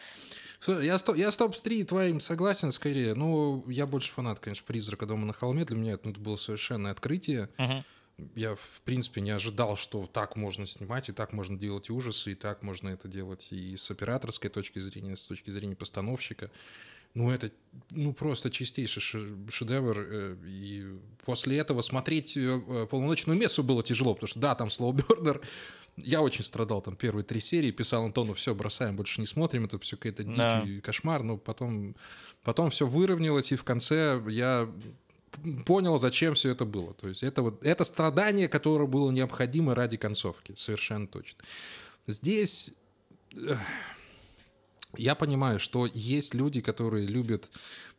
Я, 0.67 0.97
стоп, 0.97 1.15
я 1.17 1.31
стоп 1.31 1.55
три 1.57 1.83
твоим 1.83 2.19
согласен 2.19 2.71
скорее. 2.71 3.15
Ну, 3.15 3.69
я 3.69 3.85
больше 3.85 4.11
фанат, 4.11 4.39
конечно, 4.39 4.65
«Призрака 4.65 5.05
дома 5.05 5.25
на 5.25 5.33
холме». 5.33 5.65
Для 5.65 5.77
меня 5.77 5.93
это, 5.93 6.05
ну, 6.05 6.11
это 6.11 6.19
было 6.19 6.35
совершенное 6.35 6.91
открытие. 6.91 7.49
Uh-huh. 7.57 7.83
Я, 8.35 8.55
в 8.55 8.81
принципе, 8.83 9.21
не 9.21 9.31
ожидал, 9.31 9.75
что 9.75 10.05
так 10.05 10.35
можно 10.35 10.65
снимать, 10.67 11.09
и 11.09 11.11
так 11.11 11.33
можно 11.33 11.57
делать 11.57 11.89
ужасы, 11.89 12.33
и 12.33 12.35
так 12.35 12.61
можно 12.61 12.89
это 12.89 13.07
делать 13.07 13.51
и 13.51 13.75
с 13.75 13.89
операторской 13.89 14.49
точки 14.49 14.79
зрения, 14.79 15.13
и 15.13 15.15
с 15.15 15.25
точки 15.25 15.49
зрения 15.49 15.75
постановщика. 15.75 16.51
Ну, 17.13 17.29
это 17.29 17.51
ну, 17.91 18.13
просто 18.13 18.49
чистейший 18.49 19.01
шедевр. 19.49 19.99
Э, 19.99 20.35
и 20.45 20.85
после 21.25 21.57
этого 21.57 21.81
смотреть 21.81 22.35
э, 22.37 22.61
э, 22.67 22.87
«Полуночную 22.89 23.37
мессу» 23.37 23.63
было 23.63 23.83
тяжело, 23.83 24.15
потому 24.15 24.27
что, 24.27 24.39
да, 24.39 24.55
там 24.55 24.69
слоубернер, 24.69 25.41
я 25.97 26.21
очень 26.21 26.43
страдал 26.43 26.81
там 26.81 26.95
первые 26.95 27.23
три 27.23 27.39
серии, 27.39 27.71
писал 27.71 28.05
Антону, 28.05 28.33
все, 28.33 28.55
бросаем, 28.55 28.95
больше 28.95 29.21
не 29.21 29.27
смотрим, 29.27 29.65
это 29.65 29.77
все 29.79 29.95
какая-то 29.95 30.23
дичь 30.23 30.35
да. 30.35 30.61
и 30.61 30.79
кошмар, 30.79 31.21
но 31.21 31.37
потом, 31.37 31.95
потом 32.43 32.71
все 32.71 32.87
выровнялось, 32.87 33.51
и 33.51 33.55
в 33.55 33.63
конце 33.63 34.19
я 34.27 34.67
понял, 35.65 35.99
зачем 35.99 36.33
все 36.33 36.49
это 36.49 36.65
было. 36.65 36.93
То 36.95 37.07
есть 37.07 37.21
это 37.21 37.43
вот 37.43 37.63
это 37.63 37.83
страдание, 37.83 38.47
которое 38.47 38.87
было 38.87 39.11
необходимо 39.11 39.75
ради 39.75 39.97
концовки, 39.97 40.53
совершенно 40.55 41.07
точно. 41.07 41.43
Здесь 42.07 42.71
я 44.95 45.15
понимаю, 45.15 45.59
что 45.59 45.87
есть 45.93 46.33
люди, 46.33 46.61
которые 46.61 47.07
любят 47.07 47.49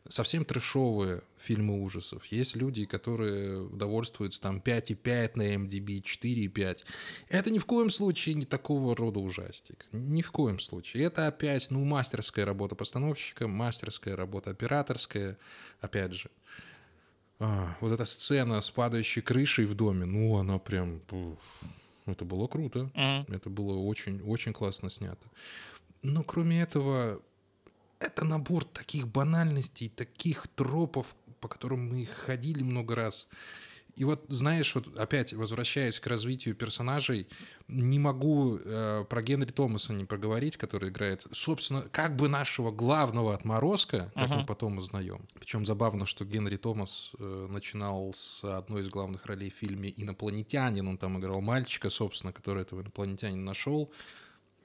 совсем 0.07 0.45
трешовые 0.45 1.23
фильмы 1.37 1.81
ужасов. 1.81 2.25
Есть 2.27 2.55
люди, 2.55 2.85
которые 2.85 3.61
удовольствуются 3.61 4.41
там 4.41 4.61
5,5 4.63 5.31
на 5.35 5.55
MDB, 5.55 6.03
4,5. 6.03 6.83
Это 7.29 7.51
ни 7.51 7.59
в 7.59 7.65
коем 7.65 7.89
случае 7.89 8.35
не 8.35 8.45
такого 8.45 8.95
рода 8.95 9.19
ужастик. 9.19 9.85
Ни 9.91 10.21
в 10.21 10.31
коем 10.31 10.59
случае. 10.59 11.03
Это 11.03 11.27
опять, 11.27 11.71
ну, 11.71 11.83
мастерская 11.83 12.45
работа 12.45 12.75
постановщика, 12.75 13.47
мастерская 13.47 14.15
работа 14.15 14.51
операторская, 14.51 15.37
опять 15.81 16.13
же. 16.13 16.29
А, 17.39 17.75
вот 17.81 17.91
эта 17.91 18.05
сцена 18.05 18.61
с 18.61 18.71
падающей 18.71 19.21
крышей 19.21 19.65
в 19.65 19.75
доме, 19.75 20.05
ну, 20.05 20.37
она 20.37 20.59
прям... 20.59 21.01
Это 22.05 22.23
было 22.23 22.45
круто. 22.45 22.91
Mm-hmm. 22.93 23.35
Это 23.35 23.49
было 23.49 23.79
очень, 23.79 24.21
очень 24.21 24.53
классно 24.53 24.91
снято. 24.91 25.27
Но 26.01 26.23
кроме 26.23 26.61
этого, 26.61 27.21
это 27.99 28.25
набор 28.25 28.65
таких 28.65 29.07
банальностей, 29.07 29.89
таких 29.89 30.47
тропов, 30.47 31.15
по 31.39 31.47
которым 31.47 31.87
мы 31.89 32.05
ходили 32.05 32.63
много 32.63 32.95
раз. 32.95 33.27
И 33.95 34.03
вот, 34.03 34.25
знаешь, 34.27 34.75
вот 34.75 34.97
опять 34.97 35.33
возвращаясь 35.33 35.99
к 35.99 36.07
развитию 36.07 36.53
персонажей, 36.53 37.27
не 37.69 37.97
могу 37.97 38.57
э, 38.57 39.05
про 39.09 39.21
Генри 39.21 39.51
Томаса 39.51 39.93
не 39.93 40.03
проговорить, 40.03 40.57
который 40.57 40.89
играет, 40.89 41.25
собственно, 41.31 41.81
как 41.91 42.15
бы 42.15 42.27
нашего 42.27 42.71
главного 42.71 43.33
отморозка, 43.33 44.11
как 44.13 44.29
uh-huh. 44.29 44.39
мы 44.41 44.45
потом 44.45 44.77
узнаем. 44.77 45.25
Причем 45.39 45.65
забавно, 45.65 46.05
что 46.05 46.25
Генри 46.25 46.57
Томас 46.57 47.13
э, 47.17 47.47
начинал 47.49 48.13
с 48.13 48.43
одной 48.43 48.81
из 48.81 48.89
главных 48.89 49.25
ролей 49.25 49.49
в 49.49 49.53
фильме 49.53 49.93
«Инопланетянин». 49.95 50.87
Он 50.87 50.97
там 50.97 51.17
играл 51.17 51.41
мальчика, 51.41 51.89
собственно, 51.89 52.33
который 52.33 52.63
этого 52.63 52.81
инопланетянина 52.81 53.43
нашел 53.43 53.91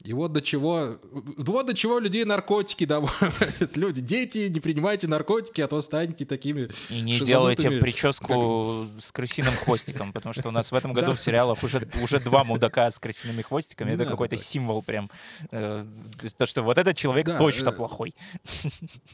И 0.05 0.13
вот 0.13 0.33
до 0.33 0.41
чего, 0.41 0.99
вот 1.13 1.67
до 1.67 1.75
чего 1.75 1.99
людей 1.99 2.25
наркотики 2.25 2.85
доводят. 2.85 3.77
Люди, 3.77 4.01
дети, 4.01 4.49
не 4.49 4.61
принимайте 4.61 5.07
наркотики, 5.07 5.61
а 5.61 5.69
то 5.69 5.83
станете 5.83 6.25
такими 6.25 6.69
И 6.89 7.01
не 7.01 7.21
делайте 7.21 7.71
прическу 7.71 8.89
как... 8.95 9.05
с 9.05 9.13
крысиным 9.13 9.55
хвостиком, 9.55 10.13
потому 10.13 10.33
что 10.33 10.49
у 10.49 10.53
нас 10.53 10.73
в 10.73 10.75
этом 10.75 10.93
году 10.95 11.15
в 11.15 11.21
сериалах 11.21 11.63
уже, 11.63 11.87
уже 12.03 12.19
два 12.21 12.45
мудака 12.45 12.91
с 12.91 12.99
крысиными 12.99 13.43
хвостиками. 13.43 13.91
Это 13.93 14.07
какой-то 14.07 14.37
символ 14.37 14.83
прям. 14.83 15.11
Э, 15.51 15.85
то, 16.37 16.47
что 16.47 16.63
вот 16.63 16.79
этот 16.79 16.97
человек 16.97 17.27
точно 17.27 17.69
э, 17.69 17.73
плохой. 17.73 18.15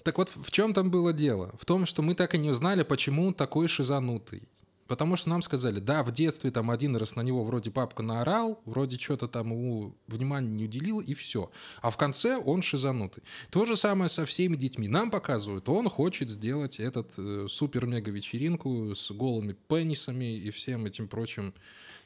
Так 0.04 0.18
вот, 0.18 0.30
в 0.34 0.50
чем 0.52 0.72
там 0.72 0.90
было 0.90 1.12
дело? 1.12 1.54
В 1.60 1.64
том, 1.64 1.86
что 1.86 2.02
мы 2.02 2.14
так 2.14 2.34
и 2.34 2.38
не 2.38 2.50
узнали, 2.50 2.82
почему 2.82 3.26
он 3.26 3.34
такой 3.34 3.68
шизанутый. 3.68 4.42
Потому 4.86 5.16
что 5.16 5.30
нам 5.30 5.42
сказали, 5.42 5.80
да, 5.80 6.02
в 6.02 6.12
детстве 6.12 6.50
там 6.50 6.70
один 6.70 6.96
раз 6.96 7.16
на 7.16 7.22
него 7.22 7.44
вроде 7.44 7.70
папка 7.70 8.02
наорал, 8.02 8.60
вроде 8.64 8.98
что-то 8.98 9.28
там 9.28 9.50
ему 9.50 9.96
внимания 10.06 10.48
не 10.48 10.64
уделил, 10.64 11.00
и 11.00 11.14
все. 11.14 11.50
А 11.82 11.90
в 11.90 11.96
конце 11.96 12.36
он 12.36 12.62
шизанутый. 12.62 13.22
То 13.50 13.66
же 13.66 13.76
самое 13.76 14.08
со 14.08 14.24
всеми 14.24 14.56
детьми. 14.56 14.88
Нам 14.88 15.10
показывают, 15.10 15.68
он 15.68 15.88
хочет 15.88 16.30
сделать 16.30 16.78
этот 16.78 17.14
э, 17.18 17.46
супер-мега-вечеринку 17.48 18.94
с 18.94 19.10
голыми 19.10 19.54
пенисами 19.68 20.36
и 20.36 20.50
всем 20.50 20.86
этим 20.86 21.08
прочим 21.08 21.54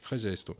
хозяйством 0.01 0.57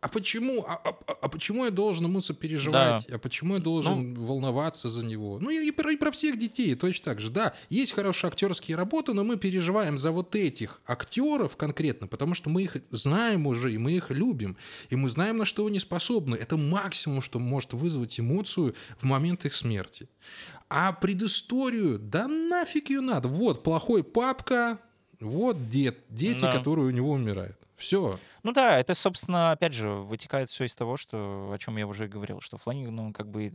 а 0.00 0.08
почему, 0.08 0.64
а, 0.68 0.74
а, 0.84 1.12
а 1.22 1.28
почему 1.28 1.64
я 1.64 1.70
должен 1.70 2.04
ему 2.04 2.20
сопереживать? 2.20 3.06
Да. 3.08 3.16
А 3.16 3.18
почему 3.18 3.54
я 3.54 3.60
должен 3.60 4.12
ну, 4.12 4.26
волноваться 4.26 4.90
за 4.90 5.04
него? 5.04 5.38
Ну 5.40 5.50
и, 5.50 5.68
и, 5.68 5.72
про, 5.72 5.90
и 5.92 5.96
про 5.96 6.10
всех 6.10 6.38
детей 6.38 6.74
точно 6.74 7.06
так 7.06 7.20
же. 7.20 7.30
Да, 7.30 7.54
есть 7.70 7.92
хорошие 7.92 8.28
актерские 8.28 8.76
работы, 8.76 9.14
но 9.14 9.24
мы 9.24 9.36
переживаем 9.36 9.98
за 9.98 10.12
вот 10.12 10.36
этих 10.36 10.80
актеров 10.86 11.56
конкретно, 11.56 12.06
потому 12.06 12.34
что 12.34 12.50
мы 12.50 12.62
их 12.62 12.76
знаем 12.90 13.46
уже, 13.46 13.72
и 13.72 13.78
мы 13.78 13.92
их 13.92 14.10
любим, 14.10 14.56
и 14.90 14.96
мы 14.96 15.08
знаем, 15.08 15.38
на 15.38 15.44
что 15.44 15.66
они 15.66 15.80
способны. 15.80 16.36
Это 16.36 16.56
максимум, 16.56 17.22
что 17.22 17.38
может 17.38 17.72
вызвать 17.72 18.20
эмоцию 18.20 18.74
в 18.98 19.04
момент 19.04 19.46
их 19.46 19.54
смерти. 19.54 20.08
А 20.68 20.92
предысторию, 20.92 21.98
да 21.98 22.28
нафиг 22.28 22.90
ее 22.90 23.00
надо. 23.00 23.28
Вот 23.28 23.62
плохой 23.62 24.04
папка, 24.04 24.78
вот 25.20 25.68
дед, 25.70 25.98
дети, 26.10 26.42
да. 26.42 26.52
которые 26.52 26.86
у 26.86 26.90
него 26.90 27.12
умирают. 27.12 27.56
Все. 27.76 28.18
Ну 28.46 28.52
да, 28.52 28.78
это, 28.78 28.94
собственно, 28.94 29.50
опять 29.50 29.72
же, 29.72 29.88
вытекает 29.88 30.50
все 30.50 30.66
из 30.66 30.74
того, 30.76 30.96
что, 30.96 31.50
о 31.52 31.58
чем 31.58 31.78
я 31.78 31.84
уже 31.88 32.06
говорил, 32.06 32.40
что 32.40 32.56
Флэниган, 32.56 32.94
ну, 32.94 33.12
как 33.12 33.28
бы 33.28 33.52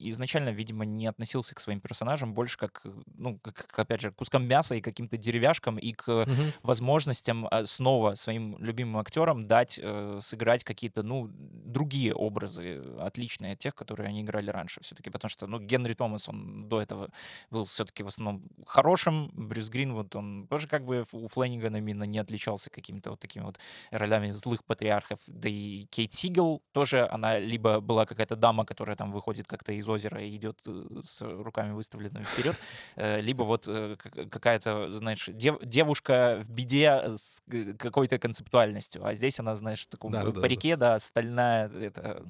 изначально, 0.00 0.48
видимо, 0.48 0.84
не 0.84 1.06
относился 1.06 1.54
к 1.54 1.60
своим 1.60 1.80
персонажам 1.80 2.34
больше 2.34 2.58
как, 2.58 2.82
ну, 3.14 3.38
как, 3.38 3.78
опять 3.78 4.00
же, 4.00 4.10
к 4.10 4.16
кускам 4.16 4.44
мяса 4.44 4.74
и 4.74 4.80
каким-то 4.80 5.16
деревяшкам, 5.16 5.78
и 5.78 5.92
к 5.92 6.08
угу. 6.08 6.32
возможностям 6.64 7.46
а, 7.52 7.64
снова 7.66 8.14
своим 8.14 8.56
любимым 8.58 8.98
актерам 8.98 9.44
дать 9.44 9.78
э, 9.80 10.18
сыграть 10.20 10.64
какие-то, 10.64 11.04
ну, 11.04 11.30
другие 11.32 12.12
образы, 12.12 12.82
отличные 12.98 13.52
от 13.52 13.60
тех, 13.60 13.76
которые 13.76 14.08
они 14.08 14.22
играли 14.22 14.50
раньше 14.50 14.80
все-таки, 14.82 15.08
потому 15.10 15.30
что, 15.30 15.46
ну, 15.46 15.60
Генри 15.60 15.92
Томас, 15.92 16.28
он 16.28 16.68
до 16.68 16.82
этого 16.82 17.10
был 17.50 17.64
все-таки 17.66 18.02
в 18.02 18.08
основном 18.08 18.42
хорошим, 18.66 19.30
Брюс 19.34 19.68
Гринвуд, 19.68 20.16
он 20.16 20.48
тоже 20.48 20.66
как 20.66 20.84
бы 20.84 21.04
у 21.12 21.28
Флэнигана 21.28 21.76
именно 21.76 22.02
не 22.02 22.18
отличался 22.18 22.70
какими-то 22.70 23.10
вот 23.10 23.20
такими 23.20 23.44
вот 23.44 23.60
ролями 23.92 24.31
злых 24.32 24.64
патриархов. 24.64 25.18
Да 25.26 25.48
и 25.48 25.84
Кейт 25.84 26.12
Сигел 26.14 26.62
тоже, 26.72 27.06
она 27.08 27.38
либо 27.38 27.80
была 27.80 28.06
какая-то 28.06 28.36
дама, 28.36 28.64
которая 28.64 28.96
там 28.96 29.12
выходит 29.12 29.46
как-то 29.46 29.72
из 29.72 29.88
озера 29.88 30.22
и 30.22 30.36
идет 30.36 30.60
э, 30.66 31.00
с 31.02 31.22
руками 31.22 31.72
выставленными 31.72 32.24
вперед, 32.24 32.56
э, 32.96 33.20
либо 33.20 33.42
вот 33.42 33.66
э, 33.68 33.96
какая-то, 34.30 34.92
знаешь, 34.92 35.28
дев, 35.32 35.58
девушка 35.62 36.42
в 36.44 36.50
беде 36.50 37.04
с 37.16 37.42
какой-то 37.78 38.18
концептуальностью. 38.18 39.04
А 39.06 39.14
здесь 39.14 39.38
она, 39.40 39.56
знаешь, 39.56 39.82
в 39.82 39.88
таком 39.88 40.12
да, 40.12 40.24
парике, 40.30 40.76
да, 40.76 40.94
да, 40.94 40.98
стальная, 40.98 41.68
это, 41.68 42.22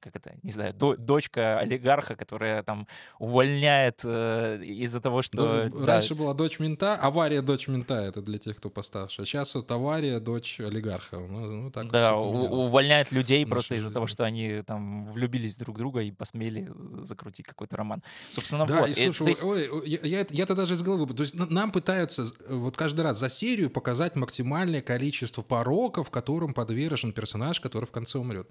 как 0.00 0.16
это, 0.16 0.34
не 0.42 0.52
знаю, 0.52 0.74
до, 0.74 0.96
дочка 0.96 1.58
олигарха, 1.58 2.16
которая 2.16 2.62
там 2.62 2.86
увольняет 3.18 4.04
из-за 4.04 5.00
того, 5.00 5.22
что... 5.22 5.68
Ну, 5.68 5.78
да. 5.80 5.86
Раньше 5.94 6.14
была 6.14 6.34
дочь 6.34 6.58
мента, 6.58 6.96
авария 6.96 7.42
дочь 7.42 7.68
мента, 7.68 7.94
это 7.94 8.22
для 8.22 8.38
тех, 8.38 8.56
кто 8.56 8.70
постарше. 8.70 9.24
Сейчас 9.24 9.54
вот 9.54 9.70
авария 9.70 10.20
дочь 10.20 10.60
олигарха. 10.60 11.19
Ну, 11.28 11.62
ну, 11.62 11.70
так 11.70 11.90
да, 11.90 12.16
у, 12.16 12.64
увольняет 12.64 13.12
людей 13.12 13.44
просто 13.46 13.74
из-за 13.76 13.90
того, 13.90 14.06
что 14.06 14.24
они 14.24 14.62
там 14.62 15.06
влюбились 15.10 15.56
друг 15.56 15.76
в 15.76 15.78
друга 15.78 16.00
и 16.00 16.10
посмели 16.10 16.70
закрутить 17.02 17.46
какой-то 17.46 17.76
роман. 17.76 18.02
Собственно, 18.32 18.66
да, 18.66 18.80
вот. 18.80 18.90
И, 18.90 19.12
слушай, 19.12 19.28
есть... 19.28 19.44
ой, 19.44 19.70
я, 19.86 20.26
я-то 20.28 20.54
даже 20.54 20.74
из 20.74 20.82
головы... 20.82 21.12
То 21.14 21.22
есть 21.22 21.34
нам 21.34 21.70
пытаются 21.70 22.26
вот 22.48 22.76
каждый 22.76 23.02
раз 23.02 23.18
за 23.18 23.30
серию 23.30 23.70
показать 23.70 24.16
максимальное 24.16 24.82
количество 24.82 25.42
пороков, 25.42 26.10
которым 26.10 26.54
подвержен 26.54 27.12
персонаж, 27.12 27.60
который 27.60 27.86
в 27.86 27.90
конце 27.90 28.18
умрет. 28.18 28.48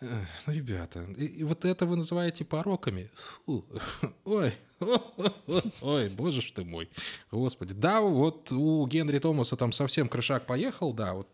Ну, 0.00 0.52
ребята, 0.52 1.04
и, 1.16 1.26
и 1.26 1.44
вот 1.44 1.64
это 1.64 1.86
вы 1.86 1.96
называете 1.96 2.44
пороками? 2.44 3.08
Фу. 3.46 3.64
Ой, 4.24 4.52
ой, 5.80 6.08
боже 6.08 6.42
ж 6.42 6.52
ты 6.52 6.64
мой, 6.64 6.88
господи. 7.30 7.74
Да, 7.74 8.00
вот 8.00 8.52
у 8.52 8.86
Генри 8.86 9.18
Томаса 9.18 9.56
там 9.56 9.72
совсем 9.72 10.08
крышак 10.08 10.46
поехал, 10.46 10.92
да, 10.92 11.14
вот 11.14 11.28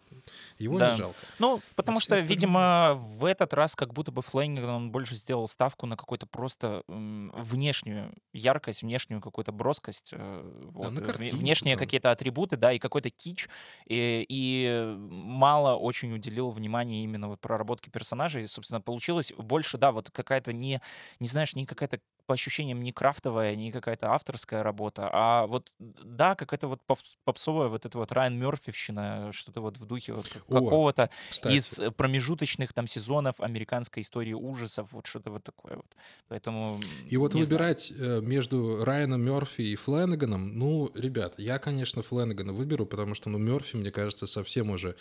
его 0.58 0.78
да. 0.78 0.90
не 0.90 0.96
жалко. 0.96 1.18
Ну, 1.38 1.60
потому 1.76 2.00
что, 2.00 2.14
остальные... 2.14 2.34
видимо, 2.34 2.94
в 2.94 3.24
этот 3.24 3.54
раз 3.54 3.76
как 3.76 3.92
будто 3.92 4.12
бы 4.12 4.22
Флейнгер, 4.22 4.68
он 4.68 4.90
больше 4.90 5.14
сделал 5.14 5.46
ставку 5.48 5.86
на 5.86 5.96
какую-то 5.96 6.26
просто 6.26 6.82
внешнюю 6.86 8.14
яркость, 8.32 8.82
внешнюю 8.82 9.20
какую-то 9.20 9.52
броскость, 9.52 10.10
э, 10.12 10.68
вот, 10.72 10.94
да, 10.94 11.02
картинку, 11.02 11.36
внешние 11.36 11.76
да. 11.76 11.80
какие-то 11.80 12.10
атрибуты, 12.10 12.56
да, 12.56 12.72
и 12.72 12.78
какой-то 12.78 13.10
кич, 13.10 13.48
и, 13.86 14.24
и 14.28 14.94
мало 14.98 15.76
очень 15.76 16.12
уделил 16.12 16.50
внимания 16.50 17.04
именно 17.04 17.28
вот 17.28 17.40
проработке 17.40 17.90
персонажей. 17.90 18.44
И, 18.44 18.46
собственно, 18.46 18.80
получилось 18.80 19.32
больше, 19.36 19.78
да, 19.78 19.92
вот 19.92 20.10
какая-то 20.10 20.52
не, 20.52 20.80
не 21.20 21.28
знаешь, 21.28 21.54
не 21.54 21.66
какая-то 21.66 22.00
по 22.28 22.34
ощущениям 22.34 22.82
не 22.82 22.92
крафтовая, 22.92 23.56
не 23.56 23.72
какая-то 23.72 24.12
авторская 24.12 24.62
работа, 24.62 25.08
а 25.10 25.46
вот, 25.46 25.72
да, 25.78 26.34
какая-то 26.34 26.68
вот 26.68 26.82
попсовая 27.24 27.68
вот 27.68 27.86
эта 27.86 27.96
вот 27.96 28.12
Райан 28.12 28.38
Мерфивщина, 28.38 29.30
что-то 29.32 29.62
вот 29.62 29.78
в 29.78 29.86
духе 29.86 30.12
вот 30.12 30.28
какого-то 30.46 31.08
из 31.44 31.80
промежуточных 31.96 32.74
там 32.74 32.86
сезонов 32.86 33.40
американской 33.40 34.02
истории 34.02 34.34
ужасов, 34.34 34.92
вот 34.92 35.06
что-то 35.06 35.30
вот 35.30 35.42
такое 35.42 35.76
вот. 35.76 35.96
Поэтому... 36.28 36.82
И 37.08 37.16
вот 37.16 37.32
выбирать 37.32 37.86
знаю. 37.86 38.18
Э, 38.18 38.20
между 38.20 38.84
Райаном 38.84 39.22
Мерфи 39.22 39.62
и 39.62 39.76
Фленаганом, 39.76 40.58
ну, 40.58 40.92
ребят, 40.94 41.38
я, 41.38 41.58
конечно, 41.58 42.02
Фленагана 42.02 42.52
выберу, 42.52 42.84
потому 42.84 43.14
что, 43.14 43.30
ну, 43.30 43.38
Мерфи, 43.38 43.76
мне 43.76 43.90
кажется, 43.90 44.26
совсем 44.26 44.68
уже, 44.68 44.96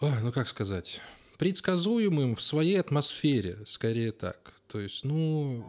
Ой, 0.00 0.12
ну, 0.22 0.30
как 0.30 0.48
сказать, 0.48 1.00
предсказуемым 1.38 2.36
в 2.36 2.42
своей 2.42 2.78
атмосфере, 2.78 3.56
скорее 3.64 4.12
так. 4.12 4.52
То 4.68 4.80
есть, 4.80 5.04
ну, 5.04 5.64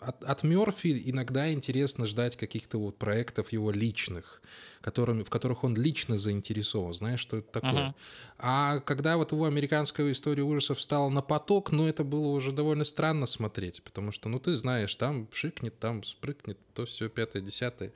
от, 0.00 0.24
от 0.24 0.42
Мерфи 0.42 1.02
иногда 1.06 1.52
интересно 1.52 2.06
ждать 2.06 2.36
каких-то 2.36 2.78
вот 2.78 2.98
проектов 2.98 3.52
его 3.52 3.70
личных, 3.70 4.42
которыми, 4.80 5.22
в 5.22 5.30
которых 5.30 5.64
он 5.64 5.76
лично 5.76 6.16
заинтересован, 6.16 6.94
знаешь, 6.94 7.20
что 7.20 7.38
это 7.38 7.60
такое. 7.60 7.88
Uh-huh. 7.88 7.94
А 8.38 8.80
когда 8.80 9.16
вот 9.16 9.32
его 9.32 9.44
американская 9.44 10.10
история 10.12 10.42
ужасов 10.42 10.80
стала 10.80 11.08
на 11.08 11.22
поток, 11.22 11.72
ну, 11.72 11.86
это 11.86 12.04
было 12.04 12.28
уже 12.28 12.52
довольно 12.52 12.84
странно 12.84 13.26
смотреть, 13.26 13.82
потому 13.82 14.12
что, 14.12 14.28
ну, 14.28 14.38
ты 14.38 14.56
знаешь, 14.56 14.94
там 14.96 15.28
шикнет, 15.32 15.78
там 15.78 16.02
спрыгнет, 16.02 16.58
то 16.74 16.86
все 16.86 17.08
пятое, 17.08 17.42
десятое. 17.42 17.92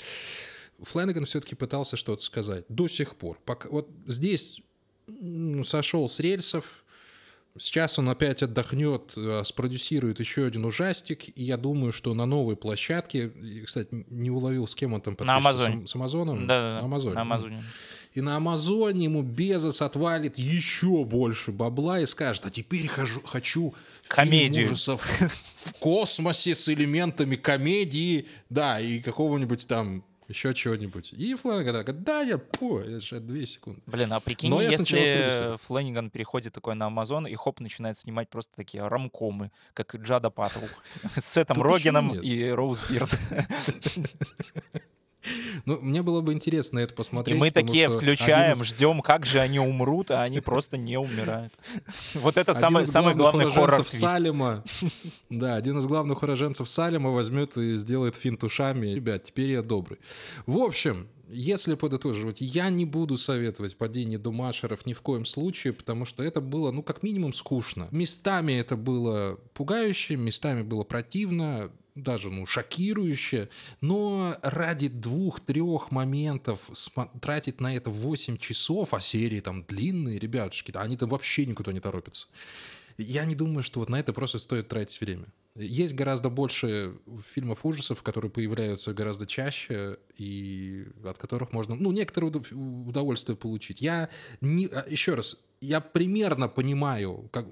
Флэнаган 0.81 1.25
все-таки 1.25 1.55
пытался 1.55 1.97
что-то 1.97 2.23
сказать 2.23 2.65
до 2.69 2.89
сих 2.89 3.17
пор. 3.17 3.39
Пока, 3.45 3.69
вот 3.69 3.89
здесь 4.07 4.61
сошел 5.65 6.09
с 6.09 6.19
рельсов, 6.21 6.82
Сейчас 7.59 7.99
он 7.99 8.09
опять 8.09 8.43
отдохнет, 8.43 9.13
э, 9.17 9.43
спродюсирует 9.45 10.21
еще 10.21 10.47
один 10.47 10.65
ужастик, 10.65 11.29
и 11.37 11.45
я 11.45 11.59
думаю, 11.59 11.93
что 11.93 12.15
на 12.15 12.25
новой 12.25 12.57
площадке, 12.57 13.31
кстати, 13.67 13.89
не 14.09 14.31
уловил, 14.31 14.67
с 14.67 14.75
кем 14.75 14.95
он 14.95 15.03
там 15.03 15.17
На 15.21 15.37
Амазоне. 15.37 15.87
С, 15.87 15.91
с 15.91 15.95
Амазоном? 15.95 16.47
Да, 16.47 16.61
да, 16.61 16.81
на 16.81 16.85
Амазоне. 16.87 17.15
На 17.15 17.21
Амазоне. 17.21 17.65
И 18.15 18.21
на 18.21 18.37
Амазоне 18.37 19.05
ему 19.05 19.23
Безос 19.23 19.83
отвалит 19.83 20.39
еще 20.39 21.05
больше 21.05 21.53
бабла 21.53 22.01
и 22.01 22.07
скажет, 22.07 22.45
а 22.47 22.51
теперь 22.51 22.87
хожу, 22.87 23.21
хочу 23.23 23.75
комедию 24.07 24.67
ужасов 24.67 25.03
в 25.21 25.73
космосе 25.79 26.55
с 26.55 26.69
элементами 26.69 27.37
комедии, 27.37 28.29
да, 28.51 28.81
и 28.81 29.01
какого-нибудь 29.01 29.67
там 29.67 30.05
еще 30.33 30.55
чего-нибудь. 30.55 31.13
И 31.13 31.35
Флэниган 31.35 31.73
говорит, 31.73 32.03
да, 32.03 32.23
я, 32.23 32.39
по, 32.39 32.81
это 32.81 33.01
же 33.01 33.21
две 33.21 33.47
секунды. 33.47 33.81
Блин, 33.87 34.13
а 34.13 34.21
прикинь, 34.21 34.51
Но 34.51 34.63
если 34.63 35.57
Флэниган 35.59 36.11
переходит 36.11 36.53
такой 36.53 36.75
на 36.75 36.87
Амазон, 36.87 37.27
и 37.27 37.35
Хоп 37.35 37.61
начинает 37.61 37.99
снимать 37.99 38.29
просто 38.29 38.55
такие 38.57 38.87
ромкомы, 38.87 39.51
как 39.75 39.95
Джадд 39.95 40.31
Апатоу, 40.31 40.65
с 41.17 41.25
Сетом 41.25 41.61
Рогином 41.63 42.15
и 42.19 42.49
Роуз 42.49 42.83
Бирн. 42.89 43.11
Ну, 45.65 45.79
мне 45.81 46.03
было 46.03 46.21
бы 46.21 46.33
интересно 46.33 46.79
это 46.79 46.95
посмотреть. 46.95 47.37
И 47.37 47.39
мы 47.39 47.51
такие 47.51 47.89
включаем, 47.89 48.53
из... 48.53 48.63
ждем, 48.63 49.01
как 49.01 49.27
же 49.27 49.41
они 49.41 49.59
умрут, 49.59 50.11
а 50.11 50.23
они 50.23 50.41
просто 50.41 50.77
не 50.77 50.99
умирают. 50.99 51.53
Вот 52.15 52.37
это 52.37 52.55
самый, 52.55 52.87
самый 52.87 53.15
главный 53.15 53.51
хоррор 53.51 53.85
Салема. 53.89 54.65
Да, 55.31 55.57
один 55.57 55.79
из 55.79 55.87
главных 55.87 56.23
уроженцев 56.23 56.69
Салема 56.69 57.11
возьмет 57.11 57.57
и 57.57 57.77
сделает 57.77 58.17
финт 58.17 58.45
ушами. 58.45 58.89
Ребят, 58.89 59.25
теперь 59.25 59.51
я 59.51 59.63
добрый. 59.63 59.99
В 60.47 60.59
общем, 60.59 61.09
если 61.29 61.75
подытоживать, 61.75 62.41
я 62.41 62.69
не 62.69 62.85
буду 62.85 63.17
советовать 63.17 63.77
падение 63.77 64.19
Думашеров 64.19 64.85
ни 64.85 64.93
в 64.93 65.01
коем 65.01 65.25
случае, 65.25 65.73
потому 65.73 66.05
что 66.05 66.23
это 66.23 66.41
было, 66.41 66.71
ну, 66.73 66.83
как 66.83 67.03
минимум, 67.03 67.33
скучно. 67.33 67.89
Местами 67.91 68.53
это 68.53 68.77
было 68.77 69.39
пугающе, 69.55 70.17
местами 70.17 70.63
было 70.63 70.85
противно, 70.85 71.71
даже, 71.95 72.31
ну, 72.31 72.47
шокирующе, 72.47 73.49
но 73.81 74.37
ради 74.43 74.89
двух-трех 74.89 75.91
моментов 75.91 76.61
тратить 77.21 77.61
на 77.61 77.75
это 77.77 77.91
8 77.91 78.39
часов, 78.39 78.95
а 78.95 79.01
серии 79.01 79.41
там 79.41 79.65
длинные, 79.65 80.19
ребятушки, 80.19 80.73
они 80.75 80.97
там 80.97 81.09
вообще 81.09 81.47
никуда 81.47 81.73
не 81.73 81.81
торопятся. 81.81 82.29
Я 82.99 83.25
не 83.25 83.35
думаю, 83.35 83.63
что 83.63 83.81
вот 83.81 83.89
на 83.89 83.99
это 83.99 84.13
просто 84.13 84.39
стоит 84.39 84.69
тратить 84.69 85.01
время. 85.01 85.27
Есть 85.55 85.95
гораздо 85.95 86.31
больше 86.31 86.95
фильмов 87.35 87.65
ужасов, 87.65 88.03
которые 88.03 88.31
появляются 88.31 88.95
гораздо 88.95 89.27
чаще 89.27 89.99
и 90.17 90.87
от 91.05 91.19
которых 91.19 91.53
можно, 91.53 91.75
ну, 91.75 91.93
некоторое 91.93 92.29
удовольствие 92.29 93.37
получить. 93.37 93.83
Я 93.83 94.09
не, 94.41 94.67
а, 94.67 94.87
еще 94.89 95.15
раз, 95.15 95.37
я 95.63 95.81
примерно 95.81 96.49
понимаю, 96.49 97.29
как, 97.31 97.47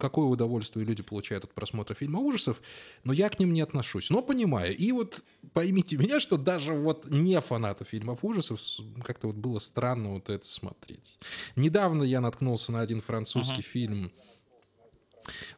какое 0.00 0.26
удовольствие 0.26 0.84
люди 0.84 1.02
получают 1.02 1.44
от 1.44 1.54
просмотра 1.54 1.94
фильма 1.94 2.18
ужасов, 2.18 2.60
но 3.04 3.12
я 3.12 3.28
к 3.28 3.38
ним 3.38 3.52
не 3.52 3.60
отношусь. 3.60 4.10
Но 4.10 4.20
понимаю. 4.20 4.76
И 4.76 4.90
вот 4.90 5.24
поймите 5.52 5.96
меня, 5.96 6.18
что 6.18 6.36
даже 6.36 6.74
вот 6.74 7.08
не 7.08 7.40
фанаты 7.40 7.84
фильмов 7.84 8.24
ужасов 8.24 8.60
как-то 9.04 9.28
вот 9.28 9.36
было 9.36 9.60
странно 9.60 10.14
вот 10.14 10.28
это 10.28 10.44
смотреть. 10.44 11.18
Недавно 11.54 12.02
я 12.02 12.20
наткнулся 12.20 12.72
на 12.72 12.80
один 12.80 13.00
французский 13.00 13.60
uh-huh. 13.60 13.72
фильм 13.72 14.12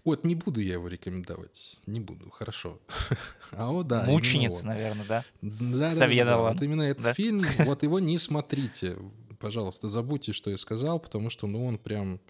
вот, 0.04 0.24
не 0.24 0.34
буду 0.34 0.60
я 0.60 0.74
его 0.74 0.88
рекомендовать. 0.88 1.80
Не 1.86 2.00
буду, 2.00 2.30
хорошо. 2.30 2.80
А 3.54 3.70
о, 3.70 3.82
да. 3.82 4.04
Мученица, 4.04 4.66
наверное, 4.66 5.04
да? 5.06 5.24
Да, 5.42 5.90
да, 5.90 6.24
да, 6.24 6.38
Вот 6.38 6.62
именно 6.62 6.82
этот 6.82 7.02
да? 7.02 7.12
фильм, 7.14 7.44
вот 7.58 7.82
его 7.82 7.98
не 7.98 8.16
смотрите. 8.18 8.96
Пожалуйста, 9.42 9.88
забудьте, 9.88 10.32
что 10.32 10.50
я 10.50 10.56
сказал, 10.56 11.00
потому 11.00 11.28
что, 11.28 11.48
ну, 11.48 11.66
он 11.66 11.76
прям... 11.76 12.20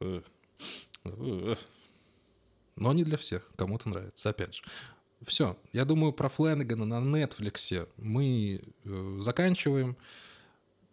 Э, 0.00 0.22
э, 1.04 1.54
но 2.74 2.92
не 2.94 3.04
для 3.04 3.18
всех. 3.18 3.50
Кому-то 3.56 3.90
нравится, 3.90 4.30
опять 4.30 4.54
же. 4.54 4.62
Все, 5.20 5.58
я 5.74 5.84
думаю, 5.84 6.14
про 6.14 6.30
Фленнегана 6.30 6.86
на 6.86 7.00
Netflix 7.00 7.86
мы 7.98 8.62
э, 8.84 9.18
заканчиваем. 9.20 9.94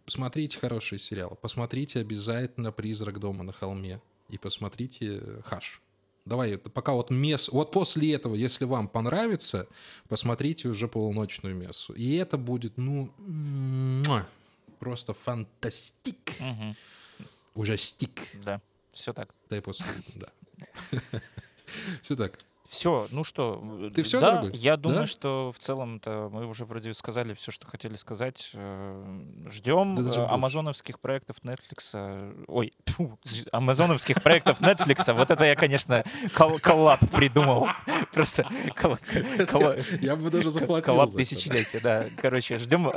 Смотрите 0.04 0.58
хорошие 0.58 0.98
сериалы. 0.98 1.36
Посмотрите 1.40 2.00
обязательно 2.00 2.70
«Призрак 2.70 3.18
дома 3.18 3.42
на 3.42 3.52
холме» 3.52 4.02
и 4.28 4.36
посмотрите 4.36 5.22
хаш. 5.46 5.80
Давай, 6.26 6.58
пока 6.58 6.92
вот 6.92 7.10
мес... 7.10 7.48
Вот 7.48 7.70
после 7.70 8.12
этого, 8.12 8.34
если 8.34 8.66
вам 8.66 8.88
понравится, 8.88 9.68
посмотрите 10.08 10.68
уже 10.68 10.86
полуночную 10.86 11.54
мессу. 11.54 11.94
И 11.94 12.16
это 12.16 12.36
будет, 12.36 12.76
ну, 12.76 13.10
просто 14.78 15.14
фантастик. 15.14 16.32
Угу. 16.40 16.76
Уже 17.54 17.78
стик. 17.78 18.20
Да, 18.44 18.60
все 18.92 19.12
так. 19.12 19.34
После, 19.62 19.86
да. 20.14 20.28
Все 22.02 22.16
так. 22.16 22.38
Все, 22.68 23.06
ну 23.10 23.24
что, 23.24 23.62
ты 23.94 24.02
все, 24.02 24.20
да, 24.20 24.36
дорогой? 24.36 24.58
я 24.58 24.76
думаю, 24.76 25.00
да? 25.00 25.06
что 25.06 25.52
в 25.54 25.58
целом-то 25.58 26.28
мы 26.32 26.46
уже 26.46 26.64
вроде 26.64 26.92
сказали 26.94 27.34
все, 27.34 27.50
что 27.50 27.66
хотели 27.66 27.96
сказать. 27.96 28.50
Э, 28.54 29.20
Ждем 29.50 29.94
да, 29.96 30.30
амазоновских 30.30 31.00
проектов 31.00 31.36
Netflix. 31.42 32.44
Ой, 32.48 32.72
тьфу, 32.84 33.18
амазоновских 33.52 34.22
проектов 34.22 34.60
Netflix. 34.60 35.12
Вот 35.12 35.30
это 35.30 35.44
я, 35.44 35.56
конечно, 35.56 36.04
кол 36.34 36.58
коллаб 36.58 37.00
придумал. 37.10 37.68
Просто 38.12 38.46
Я 40.00 40.16
бы 40.16 40.30
даже 40.30 40.50
заплатил 40.50 40.86
Коллаб 40.86 41.12
тысячелетия, 41.12 41.80
да. 41.80 42.06
Короче, 42.20 42.58
ждем 42.58 42.92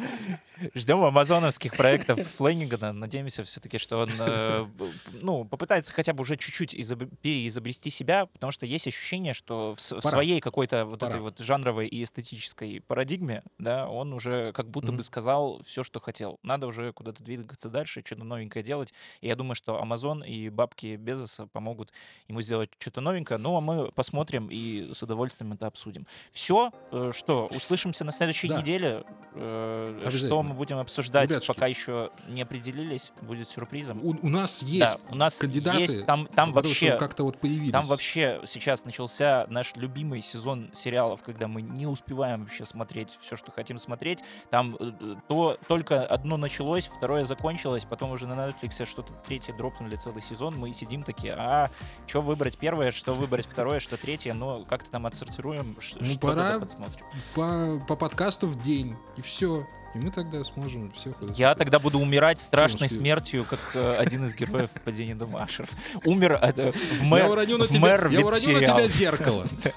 ждем 0.74 1.02
амазоновских 1.02 1.76
проектов 1.76 2.20
Флэннигана. 2.36 2.92
Надеемся 2.92 3.44
все-таки, 3.44 3.78
что 3.78 3.98
он 3.98 4.10
э, 4.18 4.66
ну, 5.12 5.44
попытается 5.44 5.92
хотя 5.92 6.12
бы 6.12 6.22
уже 6.22 6.36
чуть-чуть 6.36 6.76
переизобрести 7.22 7.90
себя, 7.90 8.26
потому 8.26 8.52
что 8.52 8.66
есть 8.66 8.86
еще 8.86 8.99
ощущение, 9.00 9.34
что 9.34 9.74
в, 9.74 9.78
в 9.78 10.00
своей 10.02 10.40
какой-то 10.40 10.84
вот 10.84 11.00
Пора. 11.00 11.12
этой 11.12 11.22
вот 11.22 11.38
жанровой 11.38 11.88
и 11.88 12.02
эстетической 12.02 12.80
парадигме, 12.80 13.42
да, 13.58 13.88
он 13.88 14.12
уже 14.12 14.52
как 14.52 14.68
будто 14.68 14.92
mm-hmm. 14.92 14.96
бы 14.96 15.02
сказал 15.02 15.62
все, 15.64 15.82
что 15.82 16.00
хотел. 16.00 16.38
Надо 16.42 16.66
уже 16.66 16.92
куда-то 16.92 17.24
двигаться 17.24 17.70
дальше, 17.70 18.02
что-то 18.04 18.24
новенькое 18.24 18.64
делать. 18.64 18.92
И 19.20 19.28
я 19.28 19.36
думаю, 19.36 19.54
что 19.54 19.80
Amazon 19.82 20.26
и 20.26 20.50
бабки 20.50 20.96
Безоса 20.96 21.46
помогут 21.46 21.92
ему 22.28 22.42
сделать 22.42 22.70
что-то 22.78 23.00
новенькое. 23.00 23.38
Ну, 23.38 23.56
а 23.56 23.60
мы 23.60 23.90
посмотрим 23.92 24.48
и 24.50 24.92
с 24.92 25.02
удовольствием 25.02 25.52
это 25.54 25.66
обсудим. 25.66 26.06
Все, 26.30 26.70
э, 26.92 27.12
что, 27.14 27.46
услышимся 27.54 28.04
на 28.04 28.12
следующей 28.12 28.48
да. 28.48 28.60
неделе. 28.60 29.04
Э, 29.34 30.08
что 30.10 30.42
мы 30.42 30.54
будем 30.54 30.78
обсуждать, 30.78 31.30
Ребятушки. 31.30 31.52
пока 31.54 31.66
еще 31.66 32.10
не 32.28 32.42
определились, 32.42 33.12
будет 33.22 33.48
сюрпризом. 33.48 34.04
У, 34.04 34.10
у 34.20 34.28
нас 34.28 34.62
есть 34.62 34.80
да, 34.80 35.12
у 35.12 35.14
нас 35.14 35.38
кандидаты, 35.38 35.80
есть, 35.80 36.06
там, 36.06 36.26
там 36.26 36.52
вообще 36.52 36.96
как-то 36.96 37.24
вот 37.24 37.38
появились. 37.38 37.72
Там 37.72 37.86
вообще 37.86 38.40
сейчас 38.44 38.84
начался 38.90 39.46
наш 39.48 39.76
любимый 39.76 40.20
сезон 40.20 40.68
сериалов, 40.72 41.22
когда 41.22 41.46
мы 41.46 41.62
не 41.62 41.86
успеваем 41.86 42.42
вообще 42.42 42.66
смотреть 42.66 43.16
все, 43.20 43.36
что 43.36 43.52
хотим 43.52 43.78
смотреть. 43.78 44.24
Там 44.50 44.76
э, 44.80 45.14
то 45.28 45.56
только 45.68 46.04
одно 46.04 46.36
началось, 46.36 46.88
второе 46.88 47.24
закончилось, 47.24 47.86
потом 47.88 48.10
уже 48.10 48.26
на 48.26 48.32
Netflix 48.32 48.84
что-то 48.84 49.12
третье 49.28 49.52
дропнули 49.52 49.94
целый 49.94 50.22
сезон. 50.22 50.58
Мы 50.58 50.72
сидим 50.72 51.04
такие, 51.04 51.34
а 51.34 51.70
что 52.08 52.20
выбрать 52.20 52.58
первое, 52.58 52.90
что 52.90 53.14
выбрать 53.14 53.46
второе, 53.46 53.78
что 53.78 53.96
третье, 53.96 54.34
но 54.34 54.64
как-то 54.64 54.90
там 54.90 55.06
отсортируем, 55.06 55.76
ну, 55.76 55.80
что 55.80 56.18
пора 56.18 56.58
подсмотрим. 56.58 57.06
По, 57.36 57.80
по 57.86 57.94
подкасту 57.94 58.48
в 58.48 58.60
день, 58.60 58.96
и 59.16 59.22
все. 59.22 59.64
И 59.94 59.98
мы 59.98 60.10
тогда 60.10 60.44
сможем 60.44 60.92
всех... 60.92 61.16
Я 61.34 61.54
тогда 61.56 61.80
буду 61.80 61.98
умирать 61.98 62.40
страшной 62.40 62.88
смертью, 62.88 63.44
как 63.48 63.58
э, 63.74 63.96
один 63.96 64.24
из 64.24 64.34
героев 64.34 64.70
падения 64.84 65.16
дома 65.16 65.42
Ашер. 65.42 65.68
Умер 66.04 66.38
э, 66.40 66.72
в 66.72 67.02
мэр 67.02 67.24
Я 67.24 67.30
уроню 67.30 67.58
на 67.58 67.66
тебя, 67.66 67.88
я 68.08 68.24
уроню 68.24 68.52
на 68.52 68.60
тебя 68.60 68.88
зеркало. 68.88 69.46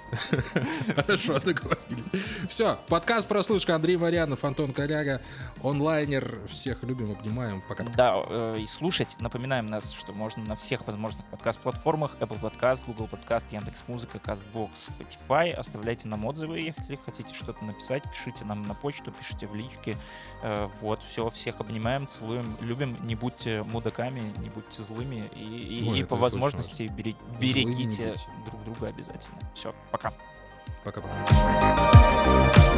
Хорошо, 0.96 1.40
договорились. 1.40 2.04
Все, 2.48 2.78
подкаст 2.88 3.28
прослушка. 3.28 3.74
Андрей 3.74 3.98
Марьянов, 3.98 4.44
Антон 4.44 4.72
Коляга, 4.72 5.22
онлайнер. 5.64 6.40
Всех 6.48 6.84
любим, 6.84 7.12
обнимаем. 7.12 7.64
Пока. 7.68 7.84
Да, 7.84 8.22
э, 8.30 8.58
и 8.60 8.68
слушать. 8.68 9.18
Напоминаем 9.20 9.66
нас, 9.66 9.94
что 9.94 10.14
можно 10.14 10.44
на 10.44 10.56
всех 10.56 10.86
возможных 10.86 11.26
подкаст-платформах. 11.28 12.18
Apple 12.20 12.40
Podcast, 12.40 12.82
Google 12.86 13.10
Podcast, 13.12 13.46
Яндекс.Музыка, 13.52 14.20
CastBox, 14.20 14.70
Spotify. 14.88 15.50
Оставляйте 15.52 16.08
нам 16.08 16.24
отзывы, 16.26 16.60
если 16.60 17.00
хотите 17.04 17.34
что-то 17.34 17.66
написать. 17.66 18.04
Пишите 18.12 18.46
нам 18.46 18.62
на 18.62 18.76
почту, 18.76 19.12
пишите 19.12 19.48
в 19.48 19.56
личке. 19.56 19.98
Э, 20.42 20.68
вот, 20.82 21.02
все, 21.04 21.30
всех 21.30 21.62
обнимаем, 21.62 22.08
целуем, 22.08 22.46
любим. 22.60 22.98
Не 23.04 23.16
будьте 23.16 23.64
мудаками, 23.64 24.34
не 24.40 24.50
будьте 24.50 24.84
злыми. 24.84 25.30
И, 25.36 25.80
и, 25.80 25.90
Ой, 25.90 26.00
и 26.00 26.04
по 26.04 26.18
возможности 26.18 26.84
берег, 26.84 27.16
берегите 27.40 28.14
друг 28.46 28.64
друга 28.66 28.88
обязательно. 28.88 29.40
Все, 29.54 29.74
пока. 29.92 30.12
Пока-пока. 30.84 32.73